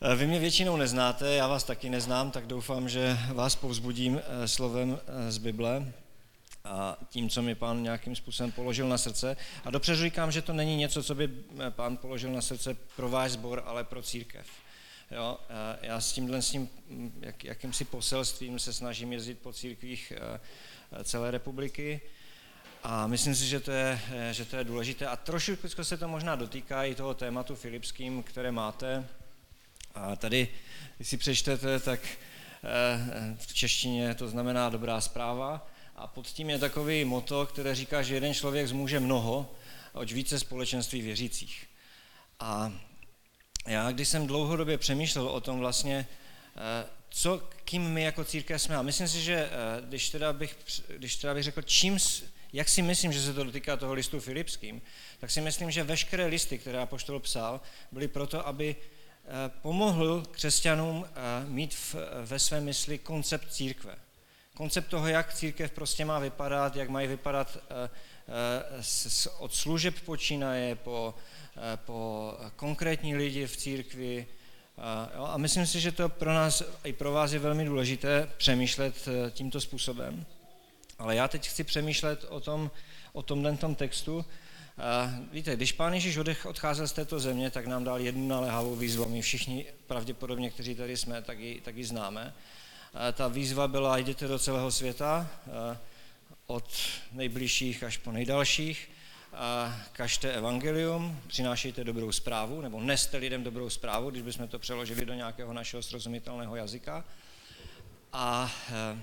Eh, 0.00 0.14
vy 0.14 0.26
mě 0.26 0.38
většinou 0.38 0.76
neznáte, 0.76 1.34
já 1.34 1.48
vás 1.48 1.64
taky 1.64 1.90
neznám, 1.90 2.30
tak 2.30 2.46
doufám, 2.46 2.88
že 2.88 3.18
vás 3.32 3.56
povzbudím 3.56 4.20
eh, 4.20 4.48
slovem 4.48 4.98
eh, 5.06 5.32
z 5.32 5.38
Bible 5.38 5.92
a 6.64 6.96
tím, 7.08 7.28
co 7.28 7.42
mi 7.42 7.54
pán 7.54 7.82
nějakým 7.82 8.16
způsobem 8.16 8.52
položil 8.52 8.88
na 8.88 8.98
srdce. 8.98 9.36
A 9.64 9.70
dobře 9.70 9.96
říkám, 9.96 10.32
že 10.32 10.42
to 10.42 10.52
není 10.52 10.76
něco, 10.76 11.02
co 11.02 11.14
by 11.14 11.28
pán 11.70 11.96
položil 11.96 12.32
na 12.32 12.42
srdce 12.42 12.76
pro 12.96 13.08
váš 13.08 13.30
sbor, 13.30 13.62
ale 13.66 13.84
pro 13.84 14.02
církev. 14.02 14.46
Jo, 15.10 15.38
já 15.82 16.00
s 16.00 16.12
tímhle 16.12 16.42
s 16.42 16.50
tím, 16.50 16.68
hm, 16.90 17.12
jak, 17.20 17.44
jakýmsi 17.44 17.84
poselstvím 17.84 18.58
se 18.58 18.72
snažím 18.72 19.12
jezdit 19.12 19.38
po 19.38 19.52
církvích 19.52 20.12
celé 21.04 21.30
republiky 21.30 22.00
a 22.82 23.06
myslím 23.06 23.34
si, 23.34 23.46
že 23.46 23.60
to 23.60 23.70
je, 23.70 24.00
že 24.30 24.44
to 24.44 24.56
je 24.56 24.64
důležité. 24.64 25.06
A 25.06 25.16
trošku 25.16 25.84
se 25.84 25.96
to 25.96 26.08
možná 26.08 26.36
dotýká 26.36 26.84
i 26.84 26.94
toho 26.94 27.14
tématu 27.14 27.54
filipským, 27.54 28.22
které 28.22 28.52
máte, 28.52 29.04
a 29.96 30.16
tady, 30.16 30.48
když 30.96 31.08
si 31.08 31.16
přečtete, 31.16 31.80
tak 31.80 32.00
eh, 32.04 33.36
v 33.38 33.54
češtině 33.54 34.14
to 34.14 34.28
znamená 34.28 34.68
dobrá 34.68 35.00
zpráva. 35.00 35.70
A 35.96 36.06
pod 36.06 36.26
tím 36.26 36.50
je 36.50 36.58
takový 36.58 37.04
moto, 37.04 37.46
které 37.46 37.74
říká, 37.74 38.02
že 38.02 38.14
jeden 38.14 38.34
člověk 38.34 38.68
zmůže 38.68 39.00
mnoho, 39.00 39.54
oč 39.92 40.12
více 40.12 40.38
společenství 40.38 41.02
věřících. 41.02 41.66
A 42.40 42.72
já, 43.66 43.92
když 43.92 44.08
jsem 44.08 44.26
dlouhodobě 44.26 44.78
přemýšlel 44.78 45.28
o 45.28 45.40
tom 45.40 45.58
vlastně, 45.58 46.06
eh, 46.56 46.86
co, 47.10 47.42
kým 47.64 47.82
my 47.82 48.02
jako 48.02 48.24
církev 48.24 48.62
jsme, 48.62 48.76
a 48.76 48.82
myslím 48.82 49.08
si, 49.08 49.20
že 49.20 49.34
eh, 49.34 49.50
když 49.88 50.10
teda 50.10 50.32
bych, 50.32 50.56
když 50.96 51.16
teda 51.16 51.34
bych 51.34 51.44
řekl, 51.44 51.62
čím, 51.62 51.98
jak 52.52 52.68
si 52.68 52.82
myslím, 52.82 53.12
že 53.12 53.22
se 53.22 53.34
to 53.34 53.44
dotýká 53.44 53.76
toho 53.76 53.92
listu 53.92 54.20
Filipským, 54.20 54.82
tak 55.18 55.30
si 55.30 55.40
myslím, 55.40 55.70
že 55.70 55.82
veškeré 55.82 56.26
listy, 56.26 56.58
které 56.58 56.78
Apoštol 56.78 57.20
psal, 57.20 57.60
byly 57.92 58.08
proto, 58.08 58.46
aby 58.46 58.76
pomohl 59.62 60.22
křesťanům 60.30 61.06
eh, 61.06 61.10
mít 61.46 61.74
v, 61.74 61.94
ve 62.22 62.38
své 62.38 62.60
mysli 62.60 62.98
koncept 62.98 63.52
církve. 63.52 63.94
Koncept 64.54 64.88
toho, 64.88 65.08
jak 65.08 65.34
církev 65.34 65.70
prostě 65.70 66.04
má 66.04 66.18
vypadat, 66.18 66.76
jak 66.76 66.88
mají 66.88 67.08
vypadat 67.08 67.58
eh, 67.70 67.90
od 69.38 69.54
služeb 69.54 69.94
počínaje 70.04 70.74
po, 70.74 71.14
po 71.84 72.32
konkrétní 72.56 73.16
lidi 73.16 73.46
v 73.46 73.56
církvi. 73.56 74.26
A 75.14 75.36
myslím 75.36 75.66
si, 75.66 75.80
že 75.80 75.92
to 75.92 76.08
pro 76.08 76.34
nás 76.34 76.62
i 76.84 76.92
pro 76.92 77.12
vás 77.12 77.32
je 77.32 77.38
velmi 77.38 77.64
důležité 77.64 78.30
přemýšlet 78.36 79.08
tímto 79.30 79.60
způsobem. 79.60 80.26
Ale 80.98 81.16
já 81.16 81.28
teď 81.28 81.48
chci 81.48 81.64
přemýšlet 81.64 82.24
o 82.28 82.40
tom, 82.40 82.70
o 83.12 83.22
tomhle 83.22 83.56
tom 83.56 83.74
textu, 83.74 84.24
Víte, 85.32 85.56
když 85.56 85.72
pán 85.72 85.94
Ježíš 85.94 86.18
odcházel 86.44 86.88
z 86.88 86.92
této 86.92 87.20
země, 87.20 87.50
tak 87.50 87.66
nám 87.66 87.84
dal 87.84 88.00
jednu 88.00 88.28
naléhavou 88.28 88.76
výzvu. 88.76 89.08
My 89.08 89.22
všichni, 89.22 89.66
pravděpodobně, 89.86 90.50
kteří 90.50 90.74
tady 90.74 90.96
jsme, 90.96 91.22
tak 91.22 91.38
ji, 91.38 91.60
tak 91.60 91.76
ji 91.76 91.84
známe. 91.84 92.34
Ta 93.12 93.28
výzva 93.28 93.68
byla, 93.68 93.98
jděte 93.98 94.28
do 94.28 94.38
celého 94.38 94.72
světa, 94.72 95.28
od 96.46 96.70
nejbližších 97.12 97.82
až 97.84 97.96
po 97.96 98.12
nejdalších, 98.12 98.90
kažte 99.92 100.32
evangelium, 100.32 101.20
přinášejte 101.26 101.84
dobrou 101.84 102.12
zprávu, 102.12 102.60
nebo 102.60 102.80
neste 102.80 103.16
lidem 103.16 103.44
dobrou 103.44 103.70
zprávu, 103.70 104.10
když 104.10 104.22
bychom 104.22 104.48
to 104.48 104.58
přeložili 104.58 105.06
do 105.06 105.14
nějakého 105.14 105.52
našeho 105.52 105.82
srozumitelného 105.82 106.56
jazyka. 106.56 107.04
A 108.12 108.52
e, 108.72 108.98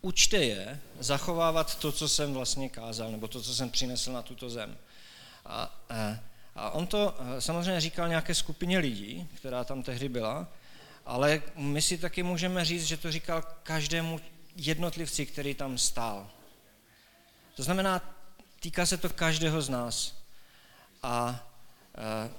učte 0.00 0.36
je 0.36 0.80
zachovávat 0.98 1.78
to, 1.78 1.92
co 1.92 2.08
jsem 2.08 2.34
vlastně 2.34 2.68
kázal, 2.68 3.10
nebo 3.10 3.28
to, 3.28 3.42
co 3.42 3.54
jsem 3.54 3.70
přinesl 3.70 4.12
na 4.12 4.22
tuto 4.22 4.50
zem. 4.50 4.76
A, 5.48 5.72
a 6.56 6.70
on 6.70 6.86
to 6.86 7.14
eh, 7.18 7.40
samozřejmě 7.40 7.80
říkal 7.80 8.08
nějaké 8.08 8.34
skupině 8.34 8.78
lidí, 8.78 9.28
která 9.34 9.64
tam 9.64 9.82
tehdy 9.82 10.08
byla, 10.08 10.48
ale 11.06 11.42
my 11.56 11.82
si 11.82 11.98
taky 11.98 12.22
můžeme 12.22 12.64
říct, 12.64 12.84
že 12.84 12.96
to 12.96 13.12
říkal 13.12 13.42
každému 13.62 14.20
jednotlivci, 14.56 15.26
který 15.26 15.54
tam 15.54 15.78
stál. 15.78 16.30
To 17.54 17.62
znamená, 17.62 18.14
týká 18.60 18.86
se 18.86 18.96
to 18.96 19.08
každého 19.08 19.62
z 19.62 19.68
nás. 19.68 20.14
A, 21.02 21.08
a 21.08 21.40
eh, 22.26 22.30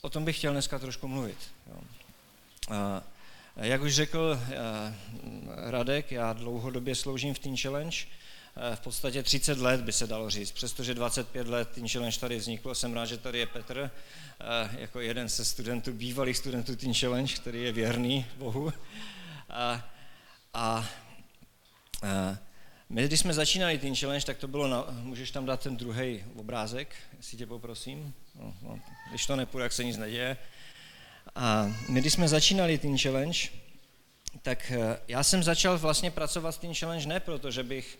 o 0.00 0.10
tom 0.10 0.24
bych 0.24 0.38
chtěl 0.38 0.52
dneska 0.52 0.78
trošku 0.78 1.08
mluvit. 1.08 1.38
Jo. 1.66 1.80
A, 2.76 3.02
jak 3.56 3.82
už 3.82 3.94
řekl 3.94 4.40
Radek, 5.70 6.12
já 6.12 6.32
dlouhodobě 6.32 6.94
sloužím 6.94 7.34
v 7.34 7.38
Teen 7.38 7.56
Challenge, 7.56 7.96
v 8.74 8.80
podstatě 8.80 9.22
30 9.22 9.58
let 9.58 9.80
by 9.80 9.92
se 9.92 10.06
dalo 10.06 10.30
říct, 10.30 10.52
přestože 10.52 10.94
25 10.94 11.48
let 11.48 11.68
Teen 11.68 11.88
Challenge 11.88 12.18
tady 12.18 12.36
vzniklo, 12.36 12.74
jsem 12.74 12.92
rád, 12.92 13.04
že 13.04 13.18
tady 13.18 13.38
je 13.38 13.46
Petr, 13.46 13.90
eh, 14.40 14.70
jako 14.80 15.00
jeden 15.00 15.28
ze 15.28 15.44
studentů, 15.44 15.92
bývalých 15.92 16.36
studentů 16.36 16.76
Teen 16.76 16.94
Challenge, 16.94 17.34
který 17.34 17.62
je 17.62 17.72
věrný 17.72 18.26
Bohu. 18.36 18.72
A, 19.50 19.90
a, 20.54 20.88
a 22.02 22.38
my, 22.88 23.06
když 23.06 23.20
jsme 23.20 23.34
začínali 23.34 23.78
Teen 23.78 23.96
Challenge, 23.96 24.26
tak 24.26 24.38
to 24.38 24.48
bylo, 24.48 24.68
na, 24.68 24.86
můžeš 24.90 25.30
tam 25.30 25.46
dát 25.46 25.60
ten 25.60 25.76
druhý 25.76 26.24
obrázek, 26.36 26.94
jestli 27.16 27.38
tě 27.38 27.46
poprosím. 27.46 28.14
No, 28.34 28.54
no, 28.62 28.80
když 29.10 29.26
to 29.26 29.36
nepůjde, 29.36 29.62
jak 29.62 29.72
se 29.72 29.84
nic 29.84 29.96
neděje. 29.96 30.36
A 31.34 31.74
my, 31.88 32.00
když 32.00 32.12
jsme 32.12 32.28
začínali 32.28 32.78
Teen 32.78 32.98
Challenge, 32.98 33.38
tak 34.42 34.70
eh, 34.70 35.00
já 35.08 35.22
jsem 35.22 35.42
začal 35.42 35.78
vlastně 35.78 36.10
pracovat 36.10 36.52
s 36.52 36.58
Teen 36.58 36.74
Challenge 36.74 37.06
ne 37.06 37.20
proto, 37.20 37.50
že 37.50 37.62
bych 37.62 37.98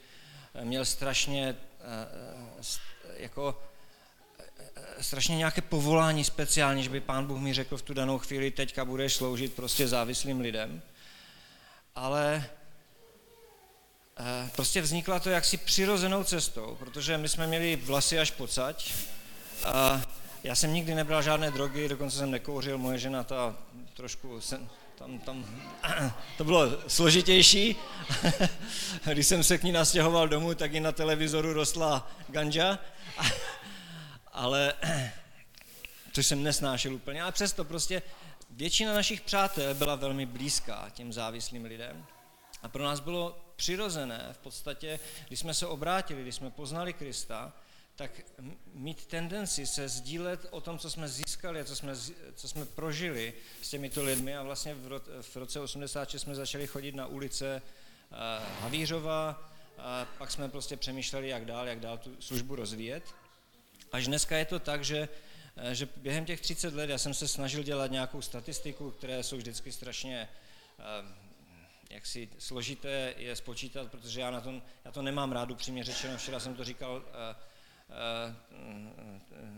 měl 0.61 0.85
strašně 0.85 1.49
eh, 1.49 1.85
eh, 1.85 3.23
jako 3.23 3.63
eh, 4.39 5.03
strašně 5.03 5.37
nějaké 5.37 5.61
povolání 5.61 6.25
speciální, 6.25 6.83
že 6.83 6.91
by 6.91 7.01
pán 7.01 7.27
Bůh 7.27 7.39
mi 7.41 7.55
řekl 7.55 7.77
v 7.77 7.83
tu 7.83 7.95
danou 7.95 8.19
chvíli, 8.19 8.51
teďka 8.51 8.85
budeš 8.85 9.15
sloužit 9.15 9.55
prostě 9.55 9.89
závislým 9.89 10.41
lidem. 10.41 10.83
Ale 11.95 12.45
prostě 14.57 14.83
vznikla 14.83 15.21
to 15.21 15.31
jaksi 15.31 15.57
přirozenou 15.57 16.25
cestou, 16.25 16.77
protože 16.79 17.19
my 17.19 17.29
jsme 17.29 17.47
měli 17.47 17.77
vlasy 17.77 18.19
až 18.19 18.31
pocať. 18.31 18.95
Já 20.45 20.55
jsem 20.55 20.73
nikdy 20.73 20.95
nebral 20.95 21.23
žádné 21.23 21.51
drogy, 21.51 21.89
dokonce 21.89 22.17
jsem 22.17 22.31
nekouřil, 22.31 22.79
moje 22.79 22.99
žena 22.99 23.25
ta 23.25 23.57
trošku 23.95 24.41
tam, 25.03 25.19
tam, 25.19 25.47
to 26.39 26.45
bylo 26.45 26.89
složitější. 26.89 27.77
Když 29.13 29.27
jsem 29.27 29.45
se 29.45 29.59
k 29.59 29.63
ní 29.63 29.73
nastěhoval 29.73 30.29
domů, 30.29 30.55
tak 30.55 30.75
i 30.75 30.81
na 30.81 30.93
televizoru 30.93 31.53
rostla 31.53 32.11
ganja. 32.29 32.79
Ale, 34.33 34.75
což 36.13 36.27
jsem 36.27 36.43
nesnášel 36.43 36.95
úplně, 36.95 37.23
ale 37.23 37.33
přesto 37.33 37.65
prostě 37.65 38.03
většina 38.51 38.95
našich 38.95 39.21
přátel 39.21 39.75
byla 39.75 39.95
velmi 39.95 40.27
blízká 40.27 40.91
těm 40.95 41.13
závislým 41.13 41.65
lidem. 41.65 42.07
A 42.63 42.69
pro 42.69 42.85
nás 42.85 43.01
bylo 43.01 43.39
přirozené 43.57 44.29
v 44.33 44.39
podstatě, 44.39 45.01
když 45.29 45.41
jsme 45.41 45.55
se 45.55 45.67
obrátili, 45.67 46.23
když 46.23 46.35
jsme 46.35 46.51
poznali 46.51 46.93
Krista, 46.93 47.53
tak 47.97 48.11
mít 48.75 49.07
tendenci 49.07 49.67
se 49.67 49.89
sdílet 49.89 50.47
o 50.51 50.61
tom, 50.61 50.79
co 50.79 50.91
jsme 50.91 51.09
získali 51.09 51.61
a 51.61 51.65
co 51.65 51.77
jsme, 51.77 51.93
co 52.35 52.49
jsme 52.49 52.67
prožili 52.67 53.35
s 53.63 53.71
těmito 53.71 54.03
lidmi 54.03 54.37
a 54.37 54.43
vlastně 54.43 54.75
v, 54.75 54.87
ro, 54.87 55.01
v 55.23 55.37
roce 55.37 55.61
86 55.61 56.23
jsme 56.23 56.35
začali 56.35 56.67
chodit 56.67 56.95
na 56.95 57.07
ulice 57.07 57.63
uh, 58.11 58.19
Havířova 58.63 59.49
a 59.79 60.07
pak 60.19 60.31
jsme 60.31 60.49
prostě 60.49 60.77
přemýšleli, 60.77 61.29
jak 61.29 61.45
dál, 61.45 61.69
jak 61.69 61.81
dál 61.81 61.99
tu 61.99 62.17
službu 62.21 62.57
rozvíjet. 62.57 63.05
Až 63.93 64.07
dneska 64.07 64.37
je 64.37 64.45
to 64.45 64.59
tak, 64.59 64.85
že, 64.85 65.09
eh, 65.57 65.75
že 65.75 65.89
během 65.97 66.25
těch 66.25 66.41
30 66.41 66.75
let 66.75 66.91
já 66.91 66.99
jsem 66.99 67.15
se 67.15 67.29
snažil 67.29 67.63
dělat 67.63 67.91
nějakou 67.91 68.23
statistiku, 68.23 68.91
které 68.91 69.23
jsou 69.23 69.37
vždycky 69.37 69.73
strašně 69.73 70.29
uh, 70.79 71.09
jaksi 71.91 72.29
složité 72.39 73.15
je 73.17 73.37
spočítat, 73.37 73.91
protože 73.91 74.21
já, 74.21 74.31
na 74.31 74.41
tom, 74.41 74.63
já 74.85 74.91
to 74.93 75.03
nemám 75.03 75.33
rád, 75.33 75.51
upřímně 75.51 75.85
řečeno, 75.85 76.19
včera 76.19 76.41
jsem 76.41 76.55
to 76.55 76.65
říkal 76.65 77.03
Eh, 77.33 77.52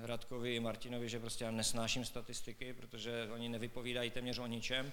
Radkovi 0.02 0.56
i 0.56 0.60
Martinovi, 0.60 1.08
že 1.08 1.18
prostě 1.18 1.44
já 1.44 1.50
nesnáším 1.50 2.04
statistiky, 2.04 2.72
protože 2.72 3.28
oni 3.34 3.48
nevypovídají 3.48 4.10
téměř 4.10 4.38
o 4.38 4.46
ničem. 4.46 4.92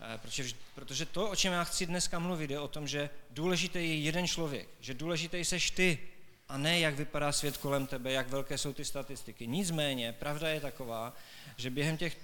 Eh, 0.00 0.18
protože, 0.18 0.54
protože 0.74 1.06
to, 1.06 1.30
o 1.30 1.36
čem 1.36 1.52
já 1.52 1.64
chci 1.64 1.86
dneska 1.86 2.18
mluvit, 2.18 2.50
je 2.50 2.60
o 2.60 2.68
tom, 2.68 2.88
že 2.88 3.10
důležitý 3.30 3.78
je 3.78 3.98
jeden 3.98 4.26
člověk, 4.26 4.68
že 4.80 4.94
důležitý 4.94 5.44
seš 5.44 5.70
ty 5.70 5.98
a 6.48 6.58
ne 6.58 6.80
jak 6.80 6.94
vypadá 6.94 7.32
svět 7.32 7.56
kolem 7.56 7.86
tebe, 7.86 8.12
jak 8.12 8.28
velké 8.28 8.58
jsou 8.58 8.72
ty 8.72 8.84
statistiky. 8.84 9.46
Nicméně, 9.46 10.12
pravda 10.12 10.48
je 10.48 10.60
taková, 10.60 11.16
že 11.56 11.70
během 11.70 11.96
těch 11.96 12.18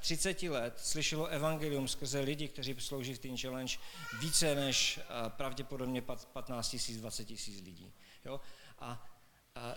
30 0.00 0.42
eh, 0.42 0.50
let 0.50 0.74
slyšelo 0.76 1.26
evangelium 1.26 1.88
skrze 1.88 2.20
lidi, 2.20 2.48
kteří 2.48 2.76
slouží 2.78 3.14
v 3.14 3.18
Teen 3.18 3.38
Challenge, 3.38 3.76
více 4.20 4.54
než 4.54 5.00
pravděpodobně 5.28 6.02
15 6.32 6.68
tisíc, 6.68 7.00
20 7.00 7.24
tisíc 7.24 7.60
lidí. 7.64 7.92
Jo? 8.24 8.40
A 8.78 9.11
a 9.54 9.74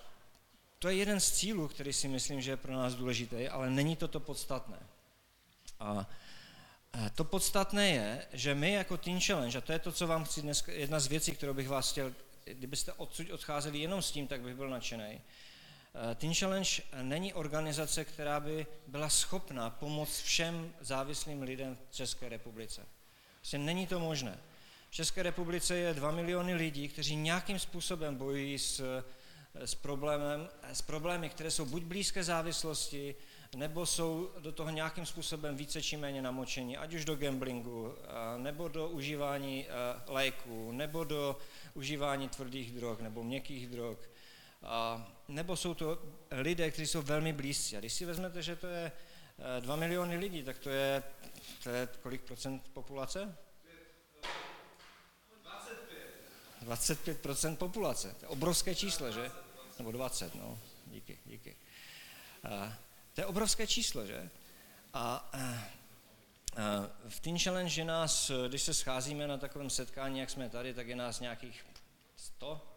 to 0.80 0.89
je 0.89 0.95
jeden 0.95 1.19
z 1.19 1.31
cílů, 1.31 1.68
který 1.68 1.94
si 1.94 2.07
myslím, 2.07 2.42
že 2.42 2.51
je 2.51 2.57
pro 2.57 2.74
nás 2.74 2.94
důležitý, 2.94 3.48
ale 3.48 3.69
není 3.69 3.95
to 3.95 4.07
to 4.07 4.19
podstatné. 4.19 4.80
A 5.80 6.10
to 7.16 7.24
podstatné 7.24 7.89
je, 7.89 8.25
že 8.33 8.56
my 8.56 8.74
jako 8.74 8.98
Teen 8.98 9.22
Challenge, 9.22 9.57
a 9.57 9.62
to 9.62 9.72
je 9.72 9.80
to, 9.80 9.92
co 9.92 10.07
vám 10.07 10.24
chci 10.25 10.42
dnes, 10.42 10.63
jedna 10.68 11.00
z 11.00 11.07
věcí, 11.07 11.31
kterou 11.31 11.54
bych 11.54 11.69
vás 11.69 11.92
chtěl, 11.92 12.13
kdybyste 12.45 12.94
odsud 12.94 13.30
odcházeli 13.31 13.80
jenom 13.80 14.01
s 14.01 14.12
tím, 14.12 14.27
tak 14.27 14.42
bych 14.42 14.56
byl 14.56 14.69
nadšený, 14.69 15.22
Teen 16.16 16.33
Challenge 16.33 16.69
není 17.01 17.33
organizace, 17.33 18.06
která 18.06 18.39
by 18.39 18.68
byla 18.88 19.10
schopna 19.10 19.69
pomoct 19.69 20.22
všem 20.22 20.74
závislým 20.81 21.42
lidem 21.42 21.77
v 21.89 21.95
České 21.95 22.30
republice. 22.30 22.86
Prostě 23.39 23.57
není 23.57 23.88
to 23.88 24.00
možné. 24.00 24.38
V 24.89 24.94
České 24.94 25.24
republice 25.24 25.75
je 25.75 25.94
2 25.94 26.12
miliony 26.12 26.54
lidí, 26.54 26.88
kteří 26.88 27.16
nějakým 27.16 27.60
způsobem 27.60 28.16
bojují 28.16 28.60
s, 28.60 29.04
s, 29.56 29.75
problémem, 29.75 30.50
s 30.74 30.81
problémy, 30.81 31.30
které 31.30 31.52
jsou 31.52 31.66
buď 31.66 31.84
blízké 31.84 32.24
závislosti, 32.24 33.16
nebo 33.56 33.86
jsou 33.86 34.31
do 34.40 34.52
toho 34.52 34.69
nějakým 34.69 35.06
způsobem 35.06 35.56
více 35.57 35.81
či 35.81 35.98
méně 35.98 36.22
namočení, 36.22 36.78
ať 36.78 36.94
už 36.94 37.06
do 37.06 37.16
gamblingu, 37.16 37.96
nebo 38.38 38.68
do 38.68 38.90
užívání 38.90 39.68
léků, 40.07 40.72
nebo 40.72 41.04
do 41.04 41.38
užívání 41.74 42.30
tvrdých 42.30 42.72
drog, 42.72 43.00
nebo 43.02 43.24
měkkých 43.24 43.68
drog, 43.68 43.98
nebo 45.28 45.56
jsou 45.56 45.74
to 45.74 46.00
lidé, 46.31 46.72
kteří 46.72 46.88
jsou 46.88 47.01
velmi 47.01 47.34
blízcí. 47.34 47.78
A 47.78 47.80
když 47.80 47.94
si 47.94 48.06
vezmete, 48.06 48.42
že 48.42 48.56
to 48.56 48.68
je 48.68 48.92
2 49.60 49.75
miliony 49.75 50.18
lidí, 50.18 50.44
tak 50.44 50.60
to 50.60 50.69
je, 50.69 51.04
to 51.63 51.69
je 51.69 51.88
kolik 52.01 52.22
procent 52.22 52.63
populace? 52.74 53.38
25% 56.66 57.56
populace. 57.56 58.16
To 58.19 58.25
je 58.25 58.30
obrovské 58.30 58.75
číslo, 58.75 59.12
že? 59.12 59.31
Nebo 59.80 59.92
20, 59.92 60.36
no. 60.36 60.60
Díky, 60.86 61.19
díky. 61.25 61.56
A, 62.44 62.77
to 63.13 63.22
je 63.22 63.25
obrovské 63.25 63.68
číslo, 63.68 64.06
že? 64.06 64.30
A, 64.94 65.30
a 65.33 66.89
v 67.10 67.19
Teen 67.19 67.39
Challenge 67.39 67.83
nás, 67.83 68.31
když 68.48 68.62
se 68.62 68.74
scházíme 68.74 69.27
na 69.27 69.38
takovém 69.38 69.69
setkání, 69.69 70.19
jak 70.19 70.30
jsme 70.30 70.50
tady, 70.50 70.74
tak 70.74 70.88
je 70.88 70.95
nás 70.95 71.19
nějakých 71.19 71.66
100 72.16 72.75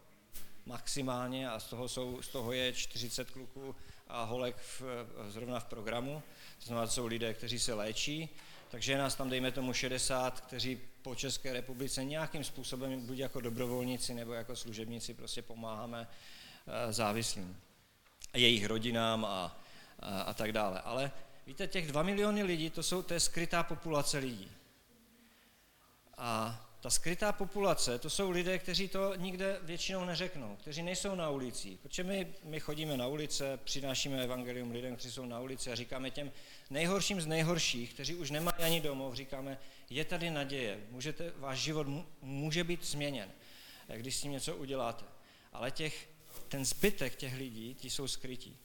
maximálně 0.65 1.49
a 1.49 1.59
z 1.59 1.63
toho, 1.65 1.87
jsou, 1.87 2.21
z 2.21 2.27
toho 2.27 2.51
je 2.51 2.73
40 2.73 3.31
kluků 3.31 3.75
a 4.07 4.23
holek 4.23 4.55
v, 4.57 4.81
zrovna 5.29 5.59
v 5.59 5.65
programu. 5.65 6.23
To 6.59 6.65
znamená, 6.65 6.87
to 6.87 6.93
jsou 6.93 7.05
lidé, 7.05 7.33
kteří 7.33 7.59
se 7.59 7.73
léčí, 7.73 8.29
takže 8.71 8.97
nás 8.97 9.15
tam, 9.15 9.29
dejme 9.29 9.51
tomu, 9.51 9.73
60, 9.73 10.41
kteří 10.41 10.81
po 11.01 11.15
České 11.15 11.53
republice 11.53 12.03
nějakým 12.03 12.43
způsobem, 12.43 13.05
buď 13.05 13.17
jako 13.17 13.41
dobrovolníci 13.41 14.13
nebo 14.13 14.33
jako 14.33 14.55
služebníci, 14.55 15.13
prostě 15.13 15.41
pomáháme 15.41 16.07
závislým. 16.89 17.61
Jejich 18.33 18.65
rodinám 18.65 19.25
a, 19.25 19.59
a, 19.99 20.21
a 20.21 20.33
tak 20.33 20.51
dále. 20.51 20.81
Ale 20.81 21.11
víte, 21.47 21.67
těch 21.67 21.87
2 21.87 22.03
miliony 22.03 22.43
lidí, 22.43 22.69
to, 22.69 22.83
jsou, 22.83 23.01
to 23.01 23.13
je 23.13 23.19
skrytá 23.19 23.63
populace 23.63 24.17
lidí. 24.17 24.51
A 26.17 26.61
ta 26.81 26.89
skrytá 26.89 27.31
populace, 27.31 27.99
to 27.99 28.09
jsou 28.09 28.29
lidé, 28.29 28.59
kteří 28.59 28.87
to 28.87 29.15
nikde 29.15 29.59
většinou 29.61 30.05
neřeknou, 30.05 30.55
kteří 30.55 30.83
nejsou 30.83 31.15
na 31.15 31.29
ulicích. 31.29 31.79
Protože 31.79 32.03
my, 32.03 32.27
my 32.43 32.59
chodíme 32.59 32.97
na 32.97 33.07
ulice, 33.07 33.59
přinášíme 33.63 34.23
evangelium 34.23 34.71
lidem, 34.71 34.95
kteří 34.95 35.11
jsou 35.11 35.25
na 35.25 35.39
ulici 35.39 35.71
a 35.71 35.75
říkáme 35.75 36.11
těm 36.11 36.31
nejhorším 36.69 37.21
z 37.21 37.25
nejhorších, 37.25 37.93
kteří 37.93 38.15
už 38.15 38.31
nemají 38.31 38.63
ani 38.63 38.81
domov, 38.81 39.15
říkáme, 39.15 39.57
je 39.89 40.05
tady 40.05 40.29
naděje, 40.29 40.79
můžete, 40.89 41.31
váš 41.37 41.59
život 41.59 41.87
může 42.21 42.63
být 42.63 42.85
změněn, 42.85 43.31
když 43.95 44.15
s 44.15 44.21
tím 44.21 44.31
něco 44.31 44.55
uděláte. 44.55 45.05
Ale 45.53 45.71
těch, 45.71 46.08
ten 46.49 46.65
zbytek 46.65 47.15
těch 47.15 47.33
lidí, 47.33 47.75
ti 47.75 47.89
jsou 47.89 48.07
skrytí. 48.07 48.57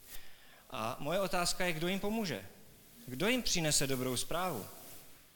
A 0.69 0.95
moje 0.99 1.19
otázka 1.19 1.65
je, 1.65 1.73
kdo 1.73 1.87
jim 1.87 1.99
pomůže? 1.99 2.45
Kdo 3.07 3.27
jim 3.27 3.43
přinese 3.43 3.87
dobrou 3.87 4.17
zprávu? 4.17 4.67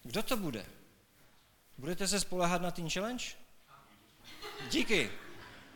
Kdo 0.03 0.23
to 0.23 0.37
bude? 0.37 0.65
Budete 1.77 2.07
se 2.07 2.19
spolehat 2.19 2.61
na 2.61 2.71
Teen 2.71 2.89
Challenge? 2.89 3.25
Díky. 4.69 5.11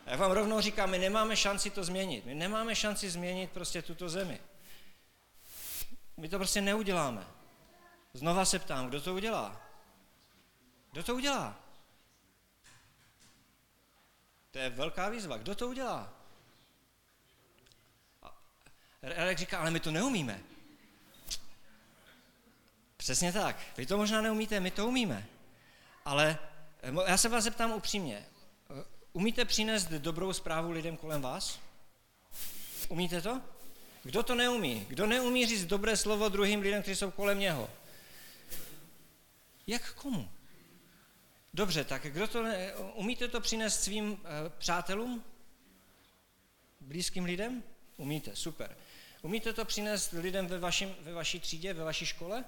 Já 0.06 0.16
vám 0.16 0.30
rovnou 0.30 0.60
říkám, 0.60 0.90
my 0.90 0.98
nemáme 0.98 1.36
šanci 1.36 1.70
to 1.70 1.84
změnit. 1.84 2.24
My 2.26 2.34
nemáme 2.34 2.76
šanci 2.76 3.10
změnit 3.10 3.50
prostě 3.50 3.82
tuto 3.82 4.08
zemi. 4.08 4.40
My 6.16 6.28
to 6.28 6.38
prostě 6.38 6.60
neuděláme. 6.60 7.26
Znova 8.12 8.44
se 8.44 8.58
ptám, 8.58 8.88
kdo 8.88 9.00
to 9.00 9.14
udělá? 9.14 9.60
Kdo 10.92 11.02
to 11.02 11.14
udělá? 11.14 11.60
To 14.50 14.58
je 14.58 14.70
velká 14.70 15.08
výzva. 15.08 15.36
Kdo 15.36 15.54
to 15.54 15.68
udělá? 15.68 16.12
Elek 19.12 19.38
říká, 19.38 19.58
ale 19.58 19.70
my 19.70 19.80
to 19.80 19.90
neumíme. 19.90 20.40
Přesně 22.96 23.32
tak. 23.32 23.56
Vy 23.76 23.86
to 23.86 23.96
možná 23.96 24.20
neumíte, 24.20 24.60
my 24.60 24.70
to 24.70 24.86
umíme. 24.86 25.26
Ale 26.04 26.38
eh, 26.82 27.10
já 27.10 27.16
se 27.16 27.28
vás 27.28 27.44
zeptám 27.44 27.72
upřímně. 27.72 28.26
Eh, 28.70 28.84
umíte 29.12 29.44
přinést 29.44 29.86
dobrou 29.88 30.32
zprávu 30.32 30.70
lidem 30.70 30.96
kolem 30.96 31.22
vás? 31.22 31.60
Umíte 32.88 33.22
to? 33.22 33.40
Kdo 34.02 34.22
to 34.22 34.34
neumí? 34.34 34.86
Kdo 34.88 35.06
neumí 35.06 35.46
říct 35.46 35.64
dobré 35.64 35.96
slovo 35.96 36.28
druhým 36.28 36.60
lidem, 36.60 36.82
kteří 36.82 36.96
jsou 36.96 37.10
kolem 37.10 37.38
něho? 37.38 37.70
Jak 39.66 39.94
komu? 39.94 40.30
Dobře, 41.54 41.84
tak 41.84 42.02
kdo 42.02 42.28
to 42.28 42.42
ne, 42.42 42.74
umíte 42.74 43.28
to 43.28 43.40
přinést 43.40 43.82
svým 43.82 44.12
uh, 44.12 44.18
přátelům? 44.58 45.24
Blízkým 46.80 47.24
lidem? 47.24 47.62
Umíte, 47.96 48.36
super. 48.36 48.76
Umíte 49.24 49.52
to 49.52 49.64
přinést 49.64 50.12
lidem 50.12 50.46
ve, 50.46 50.58
vašim, 50.58 50.96
ve 51.00 51.12
vaší 51.12 51.40
třídě, 51.40 51.74
ve 51.74 51.84
vaší 51.84 52.06
škole? 52.06 52.44